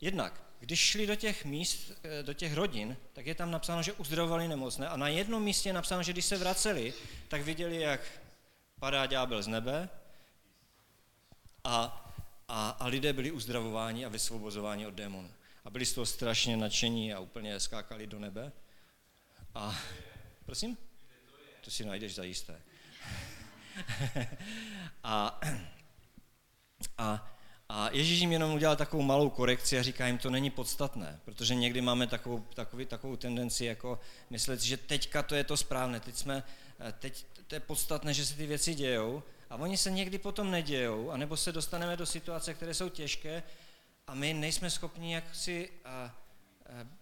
jednak, 0.01 0.43
když 0.59 0.79
šli 0.79 1.07
do 1.07 1.15
těch 1.15 1.45
míst, 1.45 1.91
eh, 2.03 2.23
do 2.23 2.33
těch 2.33 2.53
rodin, 2.53 2.97
tak 3.13 3.25
je 3.25 3.35
tam 3.35 3.51
napsáno, 3.51 3.83
že 3.83 3.93
uzdravovali 3.93 4.47
nemocné 4.47 4.87
a 4.87 4.97
na 4.97 5.07
jednom 5.07 5.43
místě 5.43 5.69
je 5.69 5.73
napsáno, 5.73 6.03
že 6.03 6.13
když 6.13 6.25
se 6.25 6.37
vraceli, 6.37 6.93
tak 7.27 7.41
viděli, 7.41 7.81
jak 7.81 8.01
padá 8.79 9.05
ďábel 9.05 9.43
z 9.43 9.47
nebe 9.47 9.89
a, 11.69 12.05
a, 12.47 12.69
a 12.69 12.87
lidé 12.87 13.13
byli 13.13 13.31
uzdravováni 13.31 14.05
a 14.05 14.09
vysvobozováni 14.09 14.87
od 14.87 14.93
démonů. 14.93 15.31
A 15.65 15.69
byli 15.69 15.85
z 15.85 15.93
toho 15.93 16.05
strašně 16.05 16.57
nadšení 16.57 17.13
a 17.13 17.19
úplně 17.19 17.59
skákali 17.59 18.07
do 18.07 18.19
nebe. 18.19 18.51
A 19.55 19.79
prosím? 20.45 20.77
To 21.61 21.71
si 21.71 21.85
najdeš 21.85 22.15
zajisté. 22.15 22.61
a, 25.03 25.39
a, 26.97 27.37
a 27.69 27.89
Ježíš 27.91 28.19
jim 28.19 28.31
jenom 28.31 28.53
udělal 28.53 28.75
takovou 28.75 29.03
malou 29.03 29.29
korekci 29.29 29.79
a 29.79 29.83
říká 29.83 30.07
jim, 30.07 30.17
to 30.17 30.29
není 30.29 30.49
podstatné, 30.49 31.19
protože 31.25 31.55
někdy 31.55 31.81
máme 31.81 32.07
takovou, 32.07 32.39
takový, 32.39 32.85
takovou 32.85 33.15
tendenci 33.15 33.65
jako 33.65 33.99
myslet, 34.29 34.61
že 34.61 34.77
teďka 34.77 35.23
to 35.23 35.35
je 35.35 35.43
to 35.43 35.57
správné, 35.57 35.99
teď 35.99 36.15
jsme, 36.15 36.43
teď 36.99 37.25
to 37.47 37.55
je 37.55 37.59
podstatné, 37.59 38.13
že 38.13 38.25
se 38.25 38.35
ty 38.35 38.47
věci 38.47 38.75
dějou, 38.75 39.23
a 39.49 39.55
oni 39.55 39.77
se 39.77 39.91
někdy 39.91 40.17
potom 40.17 40.51
nedějou, 40.51 41.11
anebo 41.11 41.37
se 41.37 41.51
dostaneme 41.51 41.97
do 41.97 42.05
situace, 42.05 42.53
které 42.53 42.73
jsou 42.73 42.89
těžké 42.89 43.43
a 44.07 44.15
my 44.15 44.33
nejsme 44.33 44.69
schopni 44.69 45.13
jaksi 45.13 45.69
a, 45.85 45.89
a, 45.89 46.11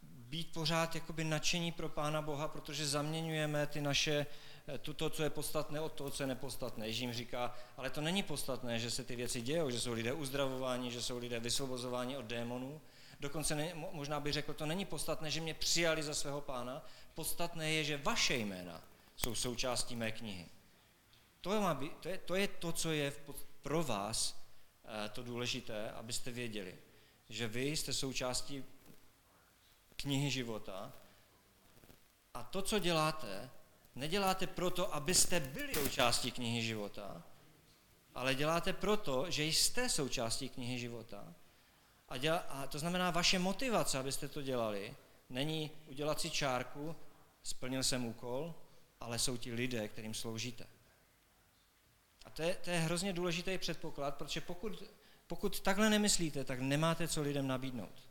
být 0.04 0.54
pořád 0.54 0.96
jakoby 0.96 1.24
nadšení 1.24 1.72
pro 1.72 1.90
Pána 1.90 2.22
Boha, 2.22 2.48
protože 2.48 2.88
zaměňujeme 2.88 3.68
ty 3.68 3.82
naše, 3.82 4.26
e, 4.68 4.78
to, 4.78 5.10
co 5.10 5.24
je 5.24 5.30
podstatné 5.30 5.80
od 5.80 5.92
toho, 5.94 6.10
co 6.10 6.24
je 6.24 6.28
nepodstatné. 6.28 6.88
Ježím 6.88 7.14
říká, 7.14 7.56
ale 7.78 7.90
to 7.90 8.02
není 8.02 8.24
podstatné, 8.24 8.80
že 8.80 8.92
se 8.92 9.04
ty 9.04 9.16
věci 9.16 9.42
dějou, 9.42 9.70
že 9.70 9.80
jsou 9.80 9.94
lidé 9.94 10.14
uzdravováni, 10.14 10.92
že 10.92 11.02
jsou 11.02 11.18
lidé 11.18 11.40
vysvobozováni 11.40 12.18
od 12.18 12.26
démonů. 12.26 12.82
Dokonce 13.20 13.56
ne, 13.56 13.74
možná 13.92 14.20
bych 14.20 14.34
řekl, 14.34 14.54
to 14.54 14.66
není 14.66 14.86
podstatné, 14.86 15.32
že 15.32 15.42
mě 15.42 15.54
přijali 15.54 16.04
za 16.04 16.14
svého 16.14 16.42
pána, 16.42 16.86
podstatné 17.16 17.72
je, 17.72 17.84
že 17.84 17.98
vaše 17.98 18.36
jména 18.36 18.82
jsou 19.16 19.36
součástí 19.36 19.96
mé 19.96 20.12
knihy. 20.12 20.46
To 21.48 21.54
je, 21.54 21.90
to 22.00 22.10
je, 22.10 22.18
to, 22.18 22.36
je 22.36 22.48
to, 22.48 22.72
co 22.72 22.92
je 22.92 23.14
pro 23.62 23.84
vás 23.84 24.44
eh, 24.86 25.10
to 25.10 25.24
důležité, 25.24 25.92
abyste 25.92 26.32
věděli, 26.32 26.76
že 27.30 27.48
vy 27.48 27.64
jste 27.64 27.94
součástí 27.94 28.66
knihy 29.96 30.32
života 30.32 30.94
a 32.34 32.44
to, 32.44 32.62
co 32.62 32.80
děláte, 32.80 33.50
neděláte 33.96 34.48
proto, 34.48 34.96
abyste 34.96 35.40
byli 35.40 35.74
součástí 35.74 36.32
knihy 36.32 36.62
života, 36.62 37.24
ale 38.16 38.36
děláte 38.36 38.74
proto, 38.74 39.32
že 39.32 39.44
jste 39.44 39.90
součástí 39.90 40.50
knihy 40.50 40.80
života. 40.80 41.34
A, 42.10 42.18
děla, 42.18 42.38
a 42.38 42.68
to 42.68 42.80
znamená, 42.80 43.12
vaše 43.12 43.40
motivace, 43.40 43.98
abyste 43.98 44.28
to 44.28 44.42
dělali, 44.42 44.96
není 45.30 45.72
udělat 45.88 46.22
si 46.22 46.30
čárku, 46.30 46.96
splnil 47.44 47.84
jsem 47.84 48.06
úkol, 48.06 48.56
ale 49.00 49.20
jsou 49.20 49.38
ti 49.38 49.54
lidé, 49.54 49.88
kterým 49.88 50.14
sloužíte. 50.14 50.77
A 52.28 52.30
to 52.30 52.42
je, 52.42 52.56
to 52.56 52.70
je 52.70 52.80
hrozně 52.80 53.14
důležitý 53.14 53.58
předpoklad, 53.58 54.16
protože 54.16 54.42
pokud, 54.42 54.84
pokud 55.28 55.60
takhle 55.60 55.90
nemyslíte, 55.90 56.44
tak 56.44 56.60
nemáte 56.60 57.08
co 57.08 57.22
lidem 57.22 57.48
nabídnout. 57.48 58.08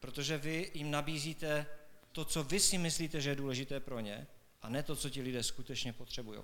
Protože 0.00 0.38
vy 0.38 0.70
jim 0.74 0.90
nabízíte 0.90 1.66
to, 2.12 2.24
co 2.24 2.44
vy 2.44 2.60
si 2.60 2.78
myslíte, 2.78 3.20
že 3.20 3.30
je 3.30 3.36
důležité 3.36 3.80
pro 3.80 4.00
ně, 4.00 4.26
A 4.62 4.68
ne 4.68 4.82
to, 4.82 4.96
co 4.96 5.10
ti 5.10 5.22
lidé 5.22 5.42
skutečně 5.42 5.92
potřebují. 5.92 6.40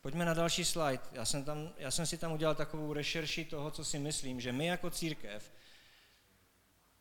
Pojďme 0.00 0.24
na 0.24 0.34
další 0.34 0.64
slide. 0.64 1.02
Já 1.12 1.24
jsem, 1.24 1.44
tam, 1.44 1.72
já 1.78 1.90
jsem 1.90 2.06
si 2.06 2.18
tam 2.18 2.32
udělal 2.32 2.54
takovou 2.54 2.92
rešerši 2.92 3.44
toho, 3.44 3.70
co 3.70 3.84
si 3.84 3.98
myslím, 3.98 4.40
že 4.40 4.52
my 4.52 4.66
jako 4.66 4.90
církev, 4.90 5.52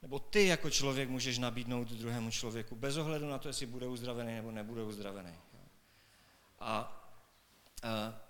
nebo 0.01 0.19
ty 0.19 0.47
jako 0.47 0.69
člověk 0.69 1.09
můžeš 1.09 1.37
nabídnout 1.37 1.87
druhému 1.87 2.31
člověku, 2.31 2.75
bez 2.75 2.97
ohledu 2.97 3.29
na 3.29 3.37
to, 3.37 3.47
jestli 3.47 3.65
bude 3.65 3.87
uzdravený 3.87 4.35
nebo 4.35 4.51
nebude 4.51 4.83
uzdravený. 4.83 5.33
A, 6.59 7.03
a 7.83 8.26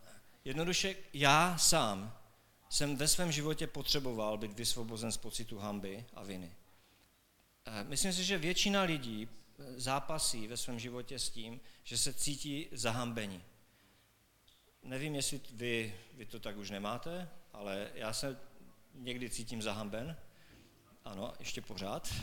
jednoduše 0.47 0.95
já 1.13 1.57
sám 1.57 2.17
jsem 2.69 2.97
ve 2.97 3.07
svém 3.07 3.31
životě 3.31 3.67
potřeboval 3.67 4.38
být 4.38 4.53
vysvobozen 4.53 5.12
z 5.12 5.17
pocitu 5.17 5.57
hamby 5.57 6.05
a 6.13 6.23
viny. 6.23 6.55
Myslím 7.83 8.13
si, 8.13 8.23
že 8.23 8.38
většina 8.38 8.81
lidí 8.81 9.29
zápasí 9.75 10.47
ve 10.47 10.57
svém 10.57 10.79
životě 10.79 11.19
s 11.19 11.29
tím, 11.29 11.60
že 11.83 11.97
se 11.97 12.13
cítí 12.13 12.67
zahambeni. 12.71 13.43
Nevím, 14.83 15.15
jestli 15.15 15.41
vy, 15.51 15.95
vy 16.13 16.25
to 16.25 16.39
tak 16.39 16.57
už 16.57 16.69
nemáte, 16.69 17.29
ale 17.53 17.91
já 17.93 18.13
se 18.13 18.39
někdy 18.93 19.29
cítím 19.29 19.62
zahamben. 19.62 20.17
Ano, 21.05 21.33
ještě 21.39 21.62
pořád. 21.62 22.13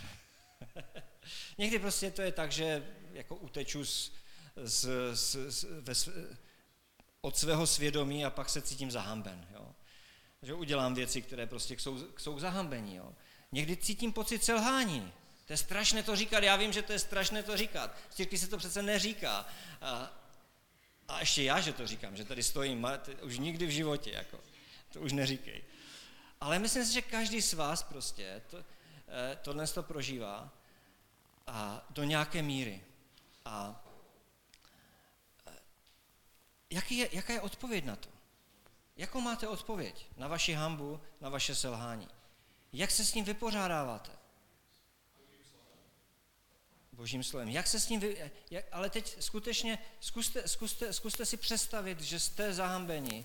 někdy 1.58 1.78
prostě 1.78 2.10
to 2.10 2.22
je 2.22 2.32
tak, 2.32 2.52
že 2.52 2.94
jako 3.12 3.36
uteču 3.36 3.84
z, 3.84 4.12
z, 4.56 4.88
z, 5.14 5.36
z, 5.48 5.64
ve, 5.80 5.94
od 7.24 7.36
svého 7.36 7.66
svědomí 7.66 8.24
a 8.24 8.30
pak 8.30 8.48
se 8.48 8.62
cítím 8.62 8.90
zahamben. 8.90 9.46
Jo. 9.54 9.74
Že 10.42 10.54
udělám 10.54 10.94
věci, 10.94 11.22
které 11.22 11.46
prostě 11.46 11.78
jsou, 11.78 11.98
jsou 12.18 12.38
zahambení. 12.38 12.96
Jo. 12.96 13.12
Někdy 13.52 13.76
cítím 13.76 14.12
pocit 14.12 14.44
selhání. 14.44 15.12
To 15.46 15.52
je 15.52 15.56
strašné 15.56 16.02
to 16.02 16.16
říkat, 16.16 16.42
já 16.44 16.56
vím, 16.56 16.72
že 16.72 16.82
to 16.82 16.92
je 16.92 16.98
strašné 16.98 17.42
to 17.42 17.56
říkat. 17.56 17.96
V 18.08 18.14
církvi 18.14 18.38
se 18.38 18.48
to 18.48 18.58
přece 18.58 18.82
neříká. 18.82 19.46
A, 19.80 20.12
a 21.08 21.20
ještě 21.20 21.42
já, 21.42 21.60
že 21.60 21.72
to 21.72 21.86
říkám, 21.86 22.16
že 22.16 22.24
tady 22.24 22.42
stojím, 22.42 22.86
už 23.22 23.38
nikdy 23.38 23.66
v 23.66 23.70
životě, 23.70 24.10
jako, 24.10 24.40
to 24.92 25.00
už 25.00 25.12
neříkej. 25.12 25.62
Ale 26.40 26.58
myslím 26.58 26.84
si, 26.84 26.92
že 26.92 27.02
každý 27.02 27.42
z 27.42 27.54
vás 27.54 27.82
prostě 27.82 28.42
to, 28.50 28.58
eh, 28.58 29.38
tohle 29.42 29.66
to 29.66 29.82
prožívá 29.82 30.52
a 31.46 31.86
do 31.90 32.04
nějaké 32.04 32.42
míry. 32.42 32.84
A 33.44 33.83
jaký 36.70 36.96
je, 36.98 37.08
jaká 37.12 37.32
je 37.32 37.40
odpověď 37.40 37.84
na 37.84 37.96
to? 37.96 38.08
Jakou 38.96 39.20
máte 39.20 39.48
odpověď 39.48 40.06
na 40.16 40.28
vaši 40.28 40.52
hambu, 40.52 41.00
na 41.20 41.28
vaše 41.28 41.54
selhání? 41.54 42.08
Jak 42.72 42.90
se 42.90 43.04
s 43.04 43.12
tím 43.12 43.24
vypořádáváte? 43.24 44.10
božím 46.94 47.24
slovem. 47.24 47.48
Jak 47.48 47.66
se 47.66 47.80
s 47.80 47.88
ním, 47.88 48.00
vy, 48.00 48.30
jak, 48.50 48.64
ale 48.72 48.90
teď 48.90 49.16
skutečně 49.22 49.78
zkuste, 50.00 50.48
zkuste, 50.48 50.92
zkuste 50.92 51.26
si 51.26 51.36
představit, 51.36 52.00
že 52.00 52.20
jste 52.20 52.54
zahambeni, 52.54 53.24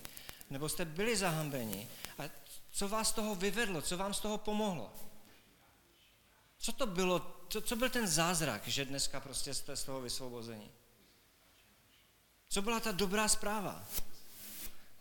nebo 0.50 0.70
jste 0.70 0.86
byli 0.86 1.18
zahambeni 1.18 1.88
a 2.18 2.24
co 2.72 2.88
vás 2.88 3.10
z 3.10 3.12
toho 3.12 3.36
vyvedlo, 3.36 3.82
co 3.82 3.98
vám 3.98 4.14
z 4.14 4.20
toho 4.20 4.38
pomohlo. 4.38 4.94
Co 6.58 6.72
to 6.72 6.86
bylo, 6.86 7.46
co, 7.50 7.62
co 7.62 7.76
byl 7.76 7.90
ten 7.90 8.08
zázrak, 8.08 8.68
že 8.68 8.86
dneska 8.86 9.20
prostě 9.20 9.54
jste 9.54 9.76
z 9.76 9.84
toho 9.84 10.02
vysvobození? 10.02 10.72
Co 12.50 12.62
byla 12.62 12.80
ta 12.80 12.92
dobrá 12.92 13.28
zpráva? 13.28 13.88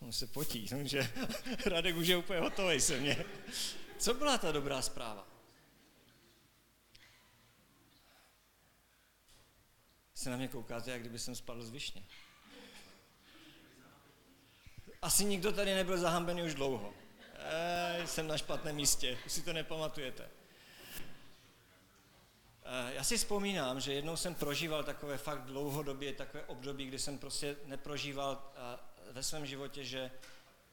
On 0.00 0.12
se 0.12 0.26
potí, 0.26 0.68
že 0.84 1.12
Radek 1.66 1.96
už 1.96 2.06
je 2.06 2.16
úplně 2.16 2.40
hotový 2.40 2.80
se 2.80 3.00
mě. 3.00 3.24
Co 3.98 4.14
byla 4.14 4.38
ta 4.38 4.52
dobrá 4.52 4.82
zpráva? 4.82 5.28
se 10.18 10.30
na 10.30 10.36
mě 10.36 10.48
koukáte, 10.48 10.90
jak 10.90 11.00
kdyby 11.00 11.18
jsem 11.18 11.34
spadl 11.34 11.62
z 11.62 11.70
višně. 11.70 12.02
Asi 15.02 15.24
nikdo 15.24 15.52
tady 15.52 15.74
nebyl 15.74 15.98
zahambený 15.98 16.42
už 16.42 16.54
dlouho. 16.54 16.94
E, 17.34 18.06
jsem 18.06 18.26
na 18.26 18.38
špatném 18.38 18.76
místě, 18.76 19.18
už 19.26 19.32
si 19.32 19.42
to 19.42 19.52
nepamatujete. 19.52 20.28
E, 22.68 22.94
já 22.94 23.04
si 23.04 23.16
vzpomínám, 23.18 23.80
že 23.80 23.92
jednou 23.92 24.16
jsem 24.16 24.34
prožíval 24.34 24.84
takové 24.84 25.18
fakt 25.18 25.42
dlouhodobě, 25.42 26.12
takové 26.12 26.44
období, 26.44 26.86
kdy 26.86 26.98
jsem 26.98 27.18
prostě 27.18 27.56
neprožíval 27.64 28.52
e, 28.56 29.12
ve 29.12 29.22
svém 29.22 29.46
životě, 29.46 29.84
že, 29.84 30.10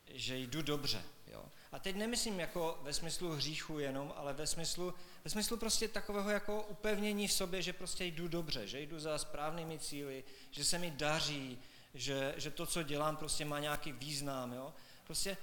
že 0.07 0.37
jdu 0.37 0.61
dobře. 0.61 1.03
Jo. 1.27 1.45
A 1.71 1.79
teď 1.79 1.95
nemyslím 1.95 2.39
jako 2.39 2.79
ve 2.81 2.93
smyslu 2.93 3.31
hříchu 3.31 3.79
jenom, 3.79 4.13
ale 4.15 4.33
ve 4.33 4.47
smyslu, 4.47 4.93
ve 5.23 5.29
smyslu 5.29 5.57
prostě 5.57 5.87
takového 5.87 6.29
jako 6.29 6.63
upevnění 6.63 7.27
v 7.27 7.33
sobě, 7.33 7.61
že 7.61 7.73
prostě 7.73 8.05
jdu 8.05 8.27
dobře, 8.27 8.67
že 8.67 8.81
jdu 8.81 8.99
za 8.99 9.17
správnými 9.17 9.79
cíly, 9.79 10.23
že 10.51 10.63
se 10.63 10.77
mi 10.77 10.91
daří, 10.91 11.59
že, 11.93 12.33
že 12.37 12.51
to, 12.51 12.65
co 12.65 12.83
dělám, 12.83 13.17
prostě 13.17 13.45
má 13.45 13.59
nějaký 13.59 13.91
význam, 13.91 14.53
jo. 14.53 14.73
Prostě 15.03 15.37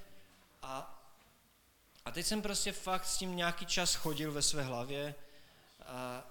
a, 0.63 1.03
a 2.05 2.11
teď 2.11 2.27
jsem 2.27 2.43
prostě 2.43 2.73
fakt 2.73 3.05
s 3.05 3.17
tím 3.17 3.37
nějaký 3.37 3.67
čas 3.67 3.95
chodil 3.95 4.33
ve 4.33 4.43
své 4.43 4.63
hlavě 4.63 5.15
a 5.87 6.22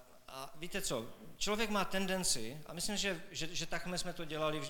víte 0.62 0.82
co, 0.82 1.06
člověk 1.38 1.70
má 1.70 1.86
tendenci, 1.86 2.58
a 2.66 2.74
myslím, 2.74 2.98
že, 2.98 3.22
že, 3.32 3.56
že 3.56 3.66
takhle 3.66 3.98
jsme 3.98 4.14
to 4.14 4.26
dělali 4.26 4.62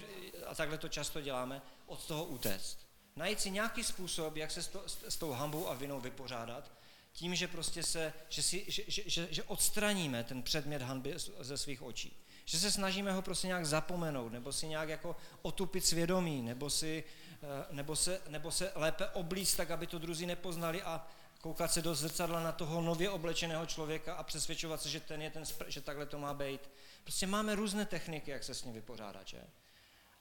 a 0.47 0.55
takhle 0.55 0.77
to 0.77 0.89
často 0.89 1.21
děláme, 1.21 1.61
od 1.85 2.05
toho 2.05 2.25
utéct 2.25 2.91
najít 3.15 3.39
si 3.39 3.51
nějaký 3.51 3.83
způsob, 3.83 4.35
jak 4.35 4.51
se 4.51 4.63
s, 4.63 4.67
to, 4.67 4.83
s 4.87 5.17
tou 5.17 5.31
hambou 5.31 5.69
a 5.69 5.73
vinou 5.73 5.99
vypořádat, 5.99 6.71
tím, 7.13 7.35
že 7.35 7.47
prostě 7.47 7.83
se, 7.83 8.13
že, 8.29 8.43
si, 8.43 8.65
že, 8.67 8.83
že, 8.87 9.03
že, 9.05 9.27
že 9.31 9.43
odstraníme 9.43 10.23
ten 10.23 10.43
předmět 10.43 10.81
hanby 10.81 11.13
ze 11.39 11.57
svých 11.57 11.81
očí. 11.81 12.17
Že 12.45 12.59
se 12.59 12.71
snažíme 12.71 13.11
ho 13.11 13.21
prostě 13.21 13.47
nějak 13.47 13.65
zapomenout, 13.65 14.31
nebo 14.31 14.53
si 14.53 14.67
nějak 14.67 14.89
jako 14.89 15.15
otupit 15.41 15.85
svědomí, 15.85 16.41
nebo, 16.41 16.69
si, 16.69 17.03
eh, 17.33 17.65
nebo, 17.71 17.95
se, 17.95 18.21
nebo 18.27 18.51
se 18.51 18.71
lépe 18.75 19.07
oblíct 19.07 19.57
tak, 19.57 19.71
aby 19.71 19.87
to 19.87 19.99
druzí 19.99 20.25
nepoznali 20.25 20.81
a 20.81 21.07
koukat 21.41 21.73
se 21.73 21.81
do 21.81 21.95
zrcadla 21.95 22.43
na 22.43 22.51
toho 22.51 22.81
nově 22.81 23.09
oblečeného 23.09 23.65
člověka 23.65 24.13
a 24.15 24.23
přesvědčovat 24.23 24.81
se, 24.81 24.89
že 24.89 24.99
ten 24.99 25.21
je 25.21 25.29
ten, 25.29 25.43
že 25.67 25.81
takhle 25.81 26.05
to 26.05 26.19
má 26.19 26.33
být. 26.33 26.69
Prostě 27.03 27.27
máme 27.27 27.55
různé 27.55 27.85
techniky, 27.85 28.31
jak 28.31 28.43
se 28.43 28.53
s 28.53 28.63
ním 28.63 28.73
vypořádat, 28.73 29.27
že? 29.27 29.41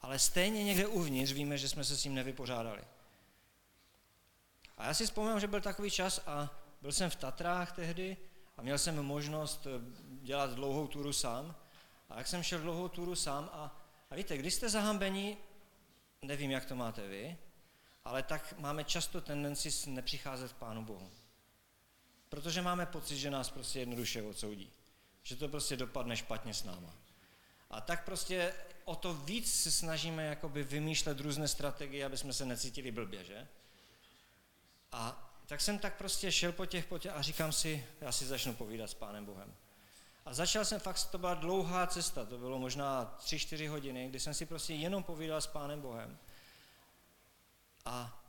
ale 0.01 0.19
stejně 0.19 0.65
někde 0.65 0.87
uvnitř 0.87 1.33
víme, 1.33 1.59
že 1.59 1.69
jsme 1.69 1.85
se 1.85 1.97
s 1.97 2.03
tím 2.03 2.15
nevypořádali. 2.15 2.83
A 4.77 4.87
já 4.87 4.95
si 4.95 5.05
vzpomínám, 5.05 5.41
že 5.41 5.47
byl 5.47 5.61
takový 5.61 5.91
čas 5.91 6.21
a 6.27 6.51
byl 6.83 6.93
jsem 6.93 7.11
v 7.11 7.17
Tatrách 7.17 7.73
tehdy 7.73 8.17
a 8.57 8.63
měl 8.63 8.79
jsem 8.79 9.03
možnost 9.03 9.67
eh, 9.67 9.71
dělat 10.23 10.51
dlouhou 10.51 10.87
turu 10.87 11.13
sám. 11.13 11.55
A 12.11 12.19
jak 12.19 12.27
jsem 12.27 12.43
šel 12.43 12.61
dlouhou 12.61 12.89
turu 12.89 13.15
sám 13.15 13.51
a, 13.53 13.77
a 14.11 14.15
víte, 14.15 14.39
když 14.39 14.55
jste 14.55 14.69
zahambení, 14.69 15.37
nevím, 16.23 16.51
jak 16.51 16.65
to 16.65 16.77
máte 16.77 17.09
vy, 17.09 17.37
ale 18.05 18.23
tak 18.23 18.55
máme 18.59 18.85
často 18.85 19.21
tendenci 19.21 19.91
nepřicházet 19.91 20.53
k 20.53 20.57
Pánu 20.57 20.85
Bohu. 20.85 21.11
Protože 22.29 22.63
máme 22.63 22.87
pocit, 22.87 23.17
že 23.17 23.31
nás 23.31 23.51
prostě 23.51 23.79
jednoduše 23.79 24.23
odsoudí. 24.23 24.71
Že 25.23 25.37
to 25.37 25.49
prostě 25.49 25.77
dopadne 25.77 26.17
špatně 26.17 26.55
s 26.55 26.65
náma. 26.65 26.95
A 27.71 27.81
tak 27.81 28.05
prostě 28.05 28.55
o 28.85 28.97
to 28.97 29.15
víc 29.15 29.63
se 29.63 29.71
snažíme 29.71 30.27
jakoby 30.27 30.63
vymýšlet 30.63 31.21
různé 31.21 31.49
strategie, 31.49 32.05
aby 32.05 32.17
jsme 32.17 32.33
se 32.33 32.47
necítili 32.47 32.91
blbě, 32.91 33.25
že? 33.25 33.49
A 34.93 35.31
tak 35.47 35.61
jsem 35.61 35.79
tak 35.79 35.97
prostě 35.97 36.33
šel 36.33 36.53
po 36.53 36.67
těch, 36.67 36.85
po 36.87 36.99
těch 36.99 37.13
a 37.13 37.23
říkám 37.23 37.53
si, 37.53 37.87
já 38.01 38.13
si 38.13 38.27
začnu 38.27 38.55
povídat 38.55 38.91
s 38.91 38.95
Pánem 38.95 39.25
Bohem. 39.25 39.55
A 40.25 40.35
začal 40.35 40.65
jsem 40.65 40.81
fakt, 40.81 41.05
to 41.05 41.19
byla 41.19 41.35
dlouhá 41.35 41.87
cesta, 41.87 42.25
to 42.25 42.39
bylo 42.39 42.59
možná 42.59 43.19
3-4 43.21 43.69
hodiny, 43.69 44.09
kdy 44.09 44.21
jsem 44.21 44.35
si 44.35 44.47
prostě 44.47 44.75
jenom 44.75 45.03
povídal 45.03 45.41
s 45.41 45.47
Pánem 45.47 45.81
Bohem. 45.81 46.19
A 47.85 48.23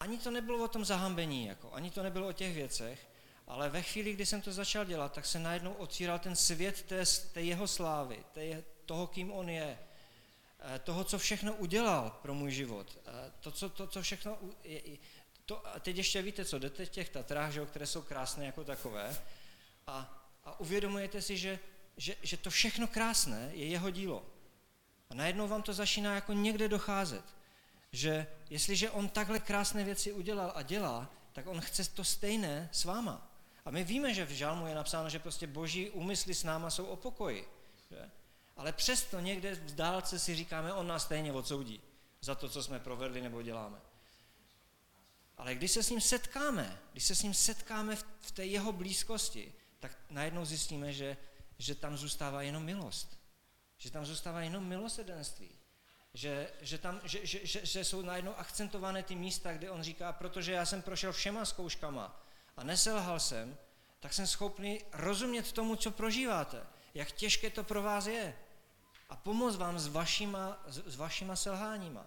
ani 0.00 0.18
to 0.18 0.30
nebylo 0.30 0.64
o 0.64 0.68
tom 0.68 0.84
zahambení, 0.84 1.46
jako, 1.46 1.72
ani 1.72 1.90
to 1.90 2.02
nebylo 2.02 2.28
o 2.28 2.32
těch 2.32 2.54
věcech, 2.54 3.08
ale 3.46 3.68
ve 3.68 3.82
chvíli, 3.82 4.12
kdy 4.12 4.26
jsem 4.26 4.40
to 4.40 4.52
začal 4.52 4.84
dělat, 4.84 5.12
tak 5.12 5.26
se 5.26 5.38
najednou 5.38 5.72
otvíral 5.72 6.18
ten 6.18 6.36
svět 6.36 6.82
té, 6.82 7.04
té 7.32 7.42
jeho 7.42 7.68
slávy, 7.68 8.24
té, 8.32 8.64
toho, 8.86 9.06
kým 9.06 9.32
on 9.32 9.48
je, 9.48 9.78
eh, 10.60 10.78
toho, 10.78 11.04
co 11.04 11.18
všechno 11.18 11.54
udělal 11.54 12.18
pro 12.22 12.34
můj 12.34 12.50
život, 12.50 12.98
eh, 13.06 13.32
to, 13.40 13.52
co, 13.52 13.68
to, 13.68 13.86
co 13.86 14.02
všechno... 14.02 14.38
Je, 14.64 14.82
to, 15.46 15.66
a 15.66 15.80
teď 15.80 15.96
ještě 15.96 16.22
víte 16.22 16.44
co, 16.44 16.58
jdete 16.58 16.86
v 16.86 16.90
těch 16.90 17.08
Tatrách, 17.08 17.52
že, 17.52 17.66
které 17.66 17.86
jsou 17.86 18.02
krásné 18.02 18.46
jako 18.46 18.64
takové 18.64 19.16
a, 19.86 20.24
a 20.44 20.60
uvědomujete 20.60 21.22
si, 21.22 21.36
že, 21.36 21.58
že, 21.96 22.16
že 22.22 22.36
to 22.36 22.50
všechno 22.50 22.86
krásné 22.86 23.50
je 23.52 23.66
jeho 23.66 23.90
dílo. 23.90 24.26
A 25.10 25.14
najednou 25.14 25.48
vám 25.48 25.62
to 25.62 25.72
začíná 25.72 26.14
jako 26.14 26.32
někde 26.32 26.68
docházet, 26.68 27.24
že 27.92 28.26
jestliže 28.50 28.90
on 28.90 29.08
takhle 29.08 29.38
krásné 29.38 29.84
věci 29.84 30.12
udělal 30.12 30.52
a 30.54 30.62
dělá, 30.62 31.10
tak 31.32 31.46
on 31.46 31.60
chce 31.60 31.90
to 31.90 32.04
stejné 32.04 32.68
s 32.72 32.84
váma. 32.84 33.30
A 33.64 33.70
my 33.70 33.84
víme, 33.84 34.14
že 34.14 34.24
v 34.24 34.30
žalmu 34.30 34.66
je 34.66 34.74
napsáno, 34.74 35.08
že 35.08 35.18
prostě 35.18 35.46
boží 35.46 35.90
úmysly 35.90 36.34
s 36.34 36.44
náma 36.44 36.70
jsou 36.70 36.86
o 36.86 36.96
pokoji. 36.96 37.48
Že? 37.90 38.10
Ale 38.56 38.72
přesto 38.72 39.20
někde 39.20 39.54
v 39.54 39.74
dálce 39.74 40.18
si 40.18 40.34
říkáme, 40.34 40.72
on 40.72 40.86
nás 40.86 41.02
stejně 41.02 41.32
odsoudí 41.32 41.80
za 42.20 42.34
to, 42.34 42.48
co 42.48 42.62
jsme 42.62 42.80
provedli 42.80 43.20
nebo 43.20 43.42
děláme. 43.42 43.78
Ale 45.36 45.54
když 45.54 45.72
se 45.72 45.82
s 45.82 45.90
ním 45.90 46.00
setkáme, 46.00 46.78
když 46.92 47.04
se 47.04 47.14
s 47.14 47.22
ním 47.22 47.34
setkáme 47.34 47.96
v 48.20 48.30
té 48.30 48.46
jeho 48.46 48.72
blízkosti, 48.72 49.54
tak 49.80 49.98
najednou 50.10 50.44
zjistíme, 50.44 50.92
že, 50.92 51.16
že 51.58 51.74
tam 51.74 51.96
zůstává 51.96 52.42
jenom 52.42 52.64
milost. 52.64 53.18
že 53.76 53.90
tam 53.90 54.06
zůstává 54.06 54.40
jenom 54.40 54.64
milosedenství. 54.64 55.57
Že, 56.18 56.50
že, 56.60 56.78
tam, 56.78 57.00
že, 57.04 57.26
že, 57.26 57.46
že, 57.46 57.66
že 57.66 57.84
jsou 57.84 58.02
najednou 58.02 58.34
akcentované 58.34 59.02
ty 59.02 59.14
místa, 59.14 59.52
kde 59.52 59.70
on 59.70 59.82
říká, 59.82 60.12
protože 60.12 60.52
já 60.52 60.66
jsem 60.66 60.82
prošel 60.82 61.12
všema 61.12 61.44
zkouškama 61.44 62.22
a 62.56 62.64
neselhal 62.64 63.20
jsem, 63.20 63.58
tak 64.00 64.12
jsem 64.12 64.26
schopný 64.26 64.82
rozumět 64.92 65.52
tomu, 65.52 65.76
co 65.76 65.90
prožíváte, 65.90 66.66
jak 66.94 67.12
těžké 67.12 67.50
to 67.50 67.64
pro 67.64 67.82
vás 67.82 68.06
je 68.06 68.36
a 69.08 69.16
pomoct 69.16 69.56
vám 69.56 69.78
s 69.78 69.88
vašima, 69.88 70.62
s, 70.66 70.82
s 70.86 70.96
vašima 70.96 71.36
selháníma. 71.36 72.06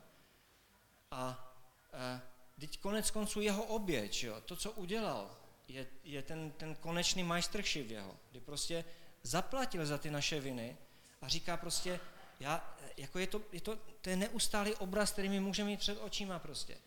A 1.11 1.53
e, 1.93 2.21
teď 2.59 2.79
konec 2.79 3.11
konců 3.11 3.41
jeho 3.41 3.63
oběť, 3.63 4.23
jo, 4.23 4.41
to, 4.41 4.55
co 4.55 4.71
udělal, 4.71 5.37
je, 5.67 5.87
je 6.03 6.21
ten, 6.21 6.51
ten 6.51 6.75
konečný 6.75 7.23
majstršip 7.23 7.89
jeho, 7.89 8.17
kdy 8.31 8.39
prostě 8.39 8.85
zaplatil 9.23 9.85
za 9.85 9.97
ty 9.97 10.11
naše 10.11 10.39
viny 10.39 10.77
a 11.21 11.27
říká 11.27 11.57
prostě, 11.57 11.99
já, 12.39 12.75
jako 13.01 13.19
je 13.19 13.27
to, 13.27 13.41
je 13.51 13.61
to, 13.61 13.75
to 14.01 14.09
je 14.09 14.15
neustálý 14.15 14.75
obraz, 14.75 15.11
který 15.11 15.29
my 15.29 15.39
můžeme 15.39 15.69
mít 15.69 15.79
před 15.79 15.97
očima 15.97 16.39
prostě. 16.39 16.77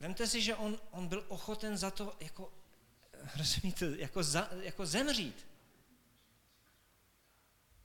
Vemte 0.00 0.26
si, 0.26 0.42
že 0.42 0.56
on, 0.56 0.78
on 0.90 1.08
byl 1.08 1.24
ochoten 1.28 1.78
za 1.78 1.90
to, 1.90 2.16
jako, 2.20 2.52
rozumíte, 3.36 3.86
jako, 3.98 4.22
za, 4.22 4.48
jako 4.60 4.86
zemřít. 4.86 5.46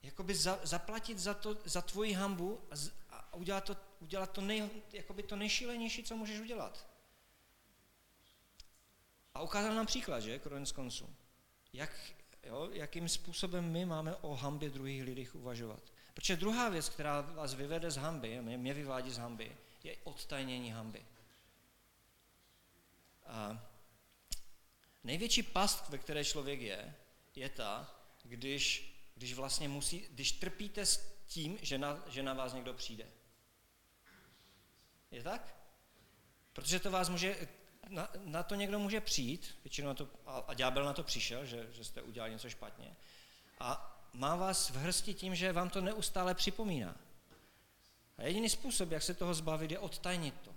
Jakoby 0.04 0.36
za, 0.36 0.60
zaplatit 0.64 1.20
za, 1.20 1.34
to, 1.34 1.58
za 1.66 1.82
tvoji 1.82 2.14
hambu 2.14 2.62
a, 3.10 3.16
a 3.16 3.34
udělat 3.34 3.64
to, 3.64 3.78
udělat 4.00 4.32
to, 4.32 4.42
nej, 4.42 4.70
jakoby 4.94 5.24
to 5.24 5.36
nejšílenější, 5.36 6.04
co 6.04 6.16
můžeš 6.16 6.40
udělat. 6.40 6.88
A 9.34 9.42
ukázal 9.42 9.76
nám 9.76 9.86
příklad, 9.86 10.20
že, 10.20 10.40
konec 10.40 10.72
konců. 10.72 11.16
Jak, 11.74 11.92
jo, 12.46 12.70
jakým 12.72 13.10
způsobem 13.10 13.72
my 13.72 13.86
máme 13.86 14.16
o 14.16 14.36
hambě 14.36 14.70
druhých 14.70 15.04
lidích 15.04 15.36
uvažovat. 15.36 15.80
Protože 16.14 16.36
druhá 16.36 16.70
věc, 16.70 16.90
která 16.90 17.22
vás 17.22 17.54
vyvede 17.54 17.92
z 17.92 17.98
hamby, 17.98 18.42
mě, 18.42 18.58
mě 18.58 18.74
vyvádí 18.74 19.12
z 19.12 19.18
hamby, 19.18 19.58
je 19.84 19.98
odtajnění 20.04 20.72
hamby. 20.72 21.06
A 23.26 23.70
největší 25.04 25.44
past, 25.44 25.90
ve 25.90 25.98
které 25.98 26.26
člověk 26.26 26.62
je, 26.62 26.96
je 27.36 27.50
ta, 27.50 27.96
když, 28.24 28.94
když 29.16 29.34
vlastně 29.34 29.70
musí, 29.70 30.08
když 30.10 30.32
trpíte 30.32 30.86
s 30.86 31.16
tím, 31.28 31.58
že 31.62 31.78
na, 31.78 32.04
že 32.08 32.24
na 32.24 32.34
vás 32.34 32.54
někdo 32.54 32.74
přijde. 32.74 33.08
Je 35.12 35.24
tak? 35.24 35.56
Protože 36.54 36.80
to 36.80 36.92
vás 36.92 37.10
může, 37.10 37.48
na, 37.90 38.10
na 38.24 38.44
to 38.44 38.56
někdo 38.56 38.80
může 38.80 39.02
přijít, 39.02 39.56
většinou 39.64 39.88
na 39.88 39.94
to, 39.94 40.08
a, 40.26 40.38
a 40.38 40.54
ďábel 40.54 40.86
na 40.86 40.94
to 40.94 41.04
přišel, 41.04 41.46
že, 41.46 41.68
že 41.72 41.84
jste 41.84 42.02
udělali 42.02 42.32
něco 42.32 42.50
špatně, 42.50 42.96
a 43.60 43.92
má 44.14 44.36
vás 44.36 44.70
v 44.70 44.76
hrsti 44.76 45.14
tím, 45.14 45.36
že 45.36 45.54
vám 45.54 45.70
to 45.70 45.82
neustále 45.82 46.36
připomíná. 46.36 46.96
A 48.18 48.24
jediný 48.24 48.50
způsob, 48.50 48.92
jak 48.92 49.04
se 49.04 49.14
toho 49.14 49.34
zbavit, 49.34 49.72
je 49.72 49.80
odtajnit 49.80 50.36
to. 50.42 50.56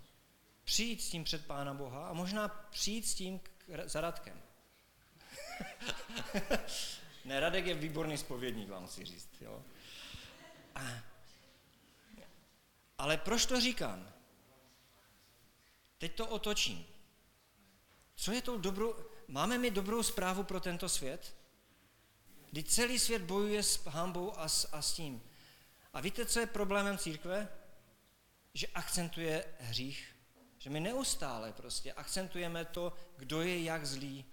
Přijít 0.65 1.03
s 1.03 1.11
tím 1.11 1.25
před 1.25 1.47
Pána 1.47 1.75
Boha 1.75 2.09
a 2.09 2.13
možná 2.13 2.49
přijít 2.49 3.07
s 3.07 3.15
tím 3.15 3.41
za 3.85 4.01
Radkem. 4.01 4.43
ne, 7.25 7.41
Radek 7.41 7.67
je 7.67 7.75
výborný 7.75 8.19
spovědník, 8.19 8.69
vám 8.69 8.87
chci 8.87 9.05
říct. 9.05 9.29
Jo. 9.41 9.65
A, 10.75 10.81
ale 12.99 13.17
proč 13.17 13.47
to 13.47 13.61
říkám? 13.61 14.13
Teď 15.99 16.15
to 16.15 16.27
otočím. 16.27 16.87
Co 18.21 18.33
je 18.33 18.43
tou 18.43 18.59
dobrou... 18.59 18.95
Máme 19.29 19.59
mi 19.59 19.71
dobrou 19.71 20.03
zprávu 20.03 20.43
pro 20.43 20.61
tento 20.61 20.89
svět? 20.89 21.37
Kdy 22.51 22.63
celý 22.63 22.99
svět 22.99 23.23
bojuje 23.23 23.63
s 23.63 23.87
hambou 23.87 24.39
a 24.39 24.49
s, 24.49 24.69
a 24.73 24.83
s 24.83 24.93
tím. 24.93 25.23
A 25.93 26.01
víte, 26.01 26.27
co 26.27 26.41
je 26.41 26.47
problémem 26.47 26.99
církve? 26.99 27.49
Že 28.55 28.67
akcentuje 28.67 29.45
hřích. 29.59 30.17
Že 30.59 30.71
my 30.71 30.81
neustále 30.81 31.53
prostě 31.53 31.93
akcentujeme 31.93 32.65
to, 32.65 32.93
kdo 33.17 33.43
je 33.43 33.63
jak 33.63 33.87
zlý. 33.87 34.25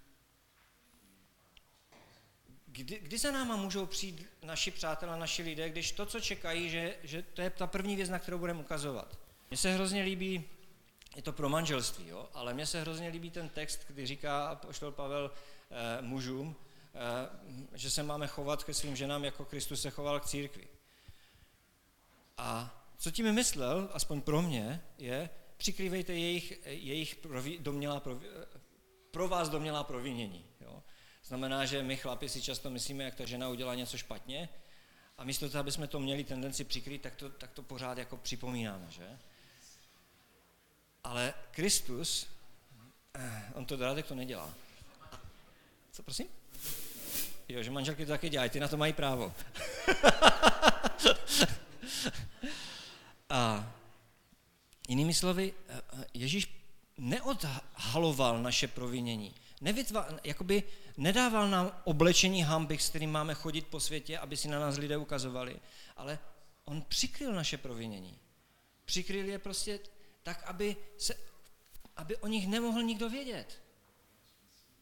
Kdy, 2.65 3.00
kdy 3.00 3.17
za 3.17 3.32
náma 3.32 3.56
můžou 3.56 3.86
přijít 3.86 4.28
naši 4.43 4.71
přátelé, 4.71 5.19
naši 5.19 5.43
lidé, 5.43 5.69
když 5.69 5.91
to, 5.91 6.06
co 6.06 6.19
čekají, 6.19 6.69
že, 6.69 6.98
že 7.04 7.21
to 7.21 7.41
je 7.41 7.50
ta 7.50 7.67
první 7.67 7.95
věc, 7.95 8.10
na 8.10 8.19
kterou 8.19 8.38
budeme 8.38 8.60
ukazovat. 8.60 9.19
Mně 9.50 9.58
se 9.58 9.74
hrozně 9.74 10.04
líbí 10.04 10.50
je 11.15 11.21
to 11.21 11.34
pro 11.34 11.49
manželství, 11.49 12.08
jo? 12.08 12.30
ale 12.34 12.54
mně 12.54 12.65
se 12.65 12.82
hrozně 12.82 13.10
líbí 13.10 13.32
ten 13.32 13.49
text, 13.49 13.86
kdy 13.88 14.06
říká 14.06 14.56
poštol 14.56 14.91
Pavel 14.91 15.32
eh, 15.71 16.01
mužům, 16.01 16.56
eh, 16.93 17.78
že 17.78 17.91
se 17.91 18.04
máme 18.04 18.28
chovat 18.28 18.63
ke 18.63 18.73
svým 18.73 18.95
ženám, 18.95 19.25
jako 19.25 19.45
Kristus 19.45 19.82
se 19.82 19.89
choval 19.89 20.19
k 20.19 20.25
církvi. 20.25 20.67
A 22.38 22.82
co 22.97 23.12
tím 23.12 23.34
myslel, 23.34 23.89
aspoň 23.93 24.21
pro 24.21 24.41
mě, 24.41 24.82
je, 24.97 25.30
přikrývejte 25.58 26.13
jejich, 26.13 26.65
jejich 26.65 27.15
provi, 27.15 27.58
domělá, 27.60 27.99
provi, 27.99 28.28
pro 29.12 29.28
vás 29.28 29.49
domělá 29.49 29.84
provinění. 29.84 30.45
Jo? 30.62 30.84
Znamená, 31.23 31.65
že 31.65 31.84
my 31.84 31.97
chlapi 31.97 32.30
si 32.30 32.41
často 32.41 32.69
myslíme, 32.69 33.04
jak 33.04 33.15
ta 33.15 33.25
žena 33.25 33.49
udělá 33.49 33.75
něco 33.75 33.97
špatně 33.97 34.49
a 35.17 35.23
místo 35.23 35.49
toho, 35.49 35.60
aby 35.60 35.71
jsme 35.71 35.88
to 35.88 35.99
měli 35.99 36.23
tendenci 36.23 36.63
přikrýt, 36.63 37.01
tak 37.01 37.15
to, 37.15 37.30
tak 37.30 37.51
to 37.51 37.63
pořád 37.63 37.97
jako 37.97 38.17
připomínáme. 38.17 38.86
Že? 38.89 39.17
Kristus, 41.56 42.28
eh, 43.13 43.44
on 43.54 43.65
to 43.65 43.76
Radek 43.76 44.08
to 44.08 44.15
nedělá. 44.15 44.54
Co 45.91 46.04
prosím? 46.04 46.28
Jo, 47.50 47.63
že 47.63 47.72
manželky 47.72 48.06
to 48.06 48.12
taky 48.12 48.30
dělají, 48.30 48.50
ty 48.50 48.60
na 48.60 48.68
to 48.68 48.78
mají 48.78 48.94
právo. 48.94 49.34
a 53.30 53.74
jinými 54.88 55.13
slovy, 55.13 55.54
eh, 55.70 55.82
Ježíš 56.13 56.63
neodhaloval 56.98 58.44
naše 58.44 58.68
provinění. 58.68 59.36
Nevytva, 59.62 60.08
jakoby 60.24 60.63
nedával 60.98 61.50
nám 61.50 61.82
oblečení 61.84 62.44
hamby, 62.44 62.78
s 62.78 62.89
kterým 62.89 63.12
máme 63.12 63.34
chodit 63.34 63.68
po 63.68 63.80
světě, 63.80 64.18
aby 64.18 64.38
si 64.38 64.48
na 64.48 64.60
nás 64.60 64.78
lidé 64.78 64.98
ukazovali, 64.98 65.60
ale 65.98 66.20
on 66.65 66.82
přikryl 66.82 67.34
naše 67.34 67.58
provinění. 67.58 68.20
Přikryl 68.86 69.26
je 69.26 69.39
prostě 69.39 69.80
tak 70.24 70.44
aby, 70.44 70.76
se, 70.98 71.15
aby 71.96 72.18
o 72.18 72.28
nich 72.28 72.48
nemohl 72.48 72.84
nikdo 72.84 73.10
vědět. 73.10 73.62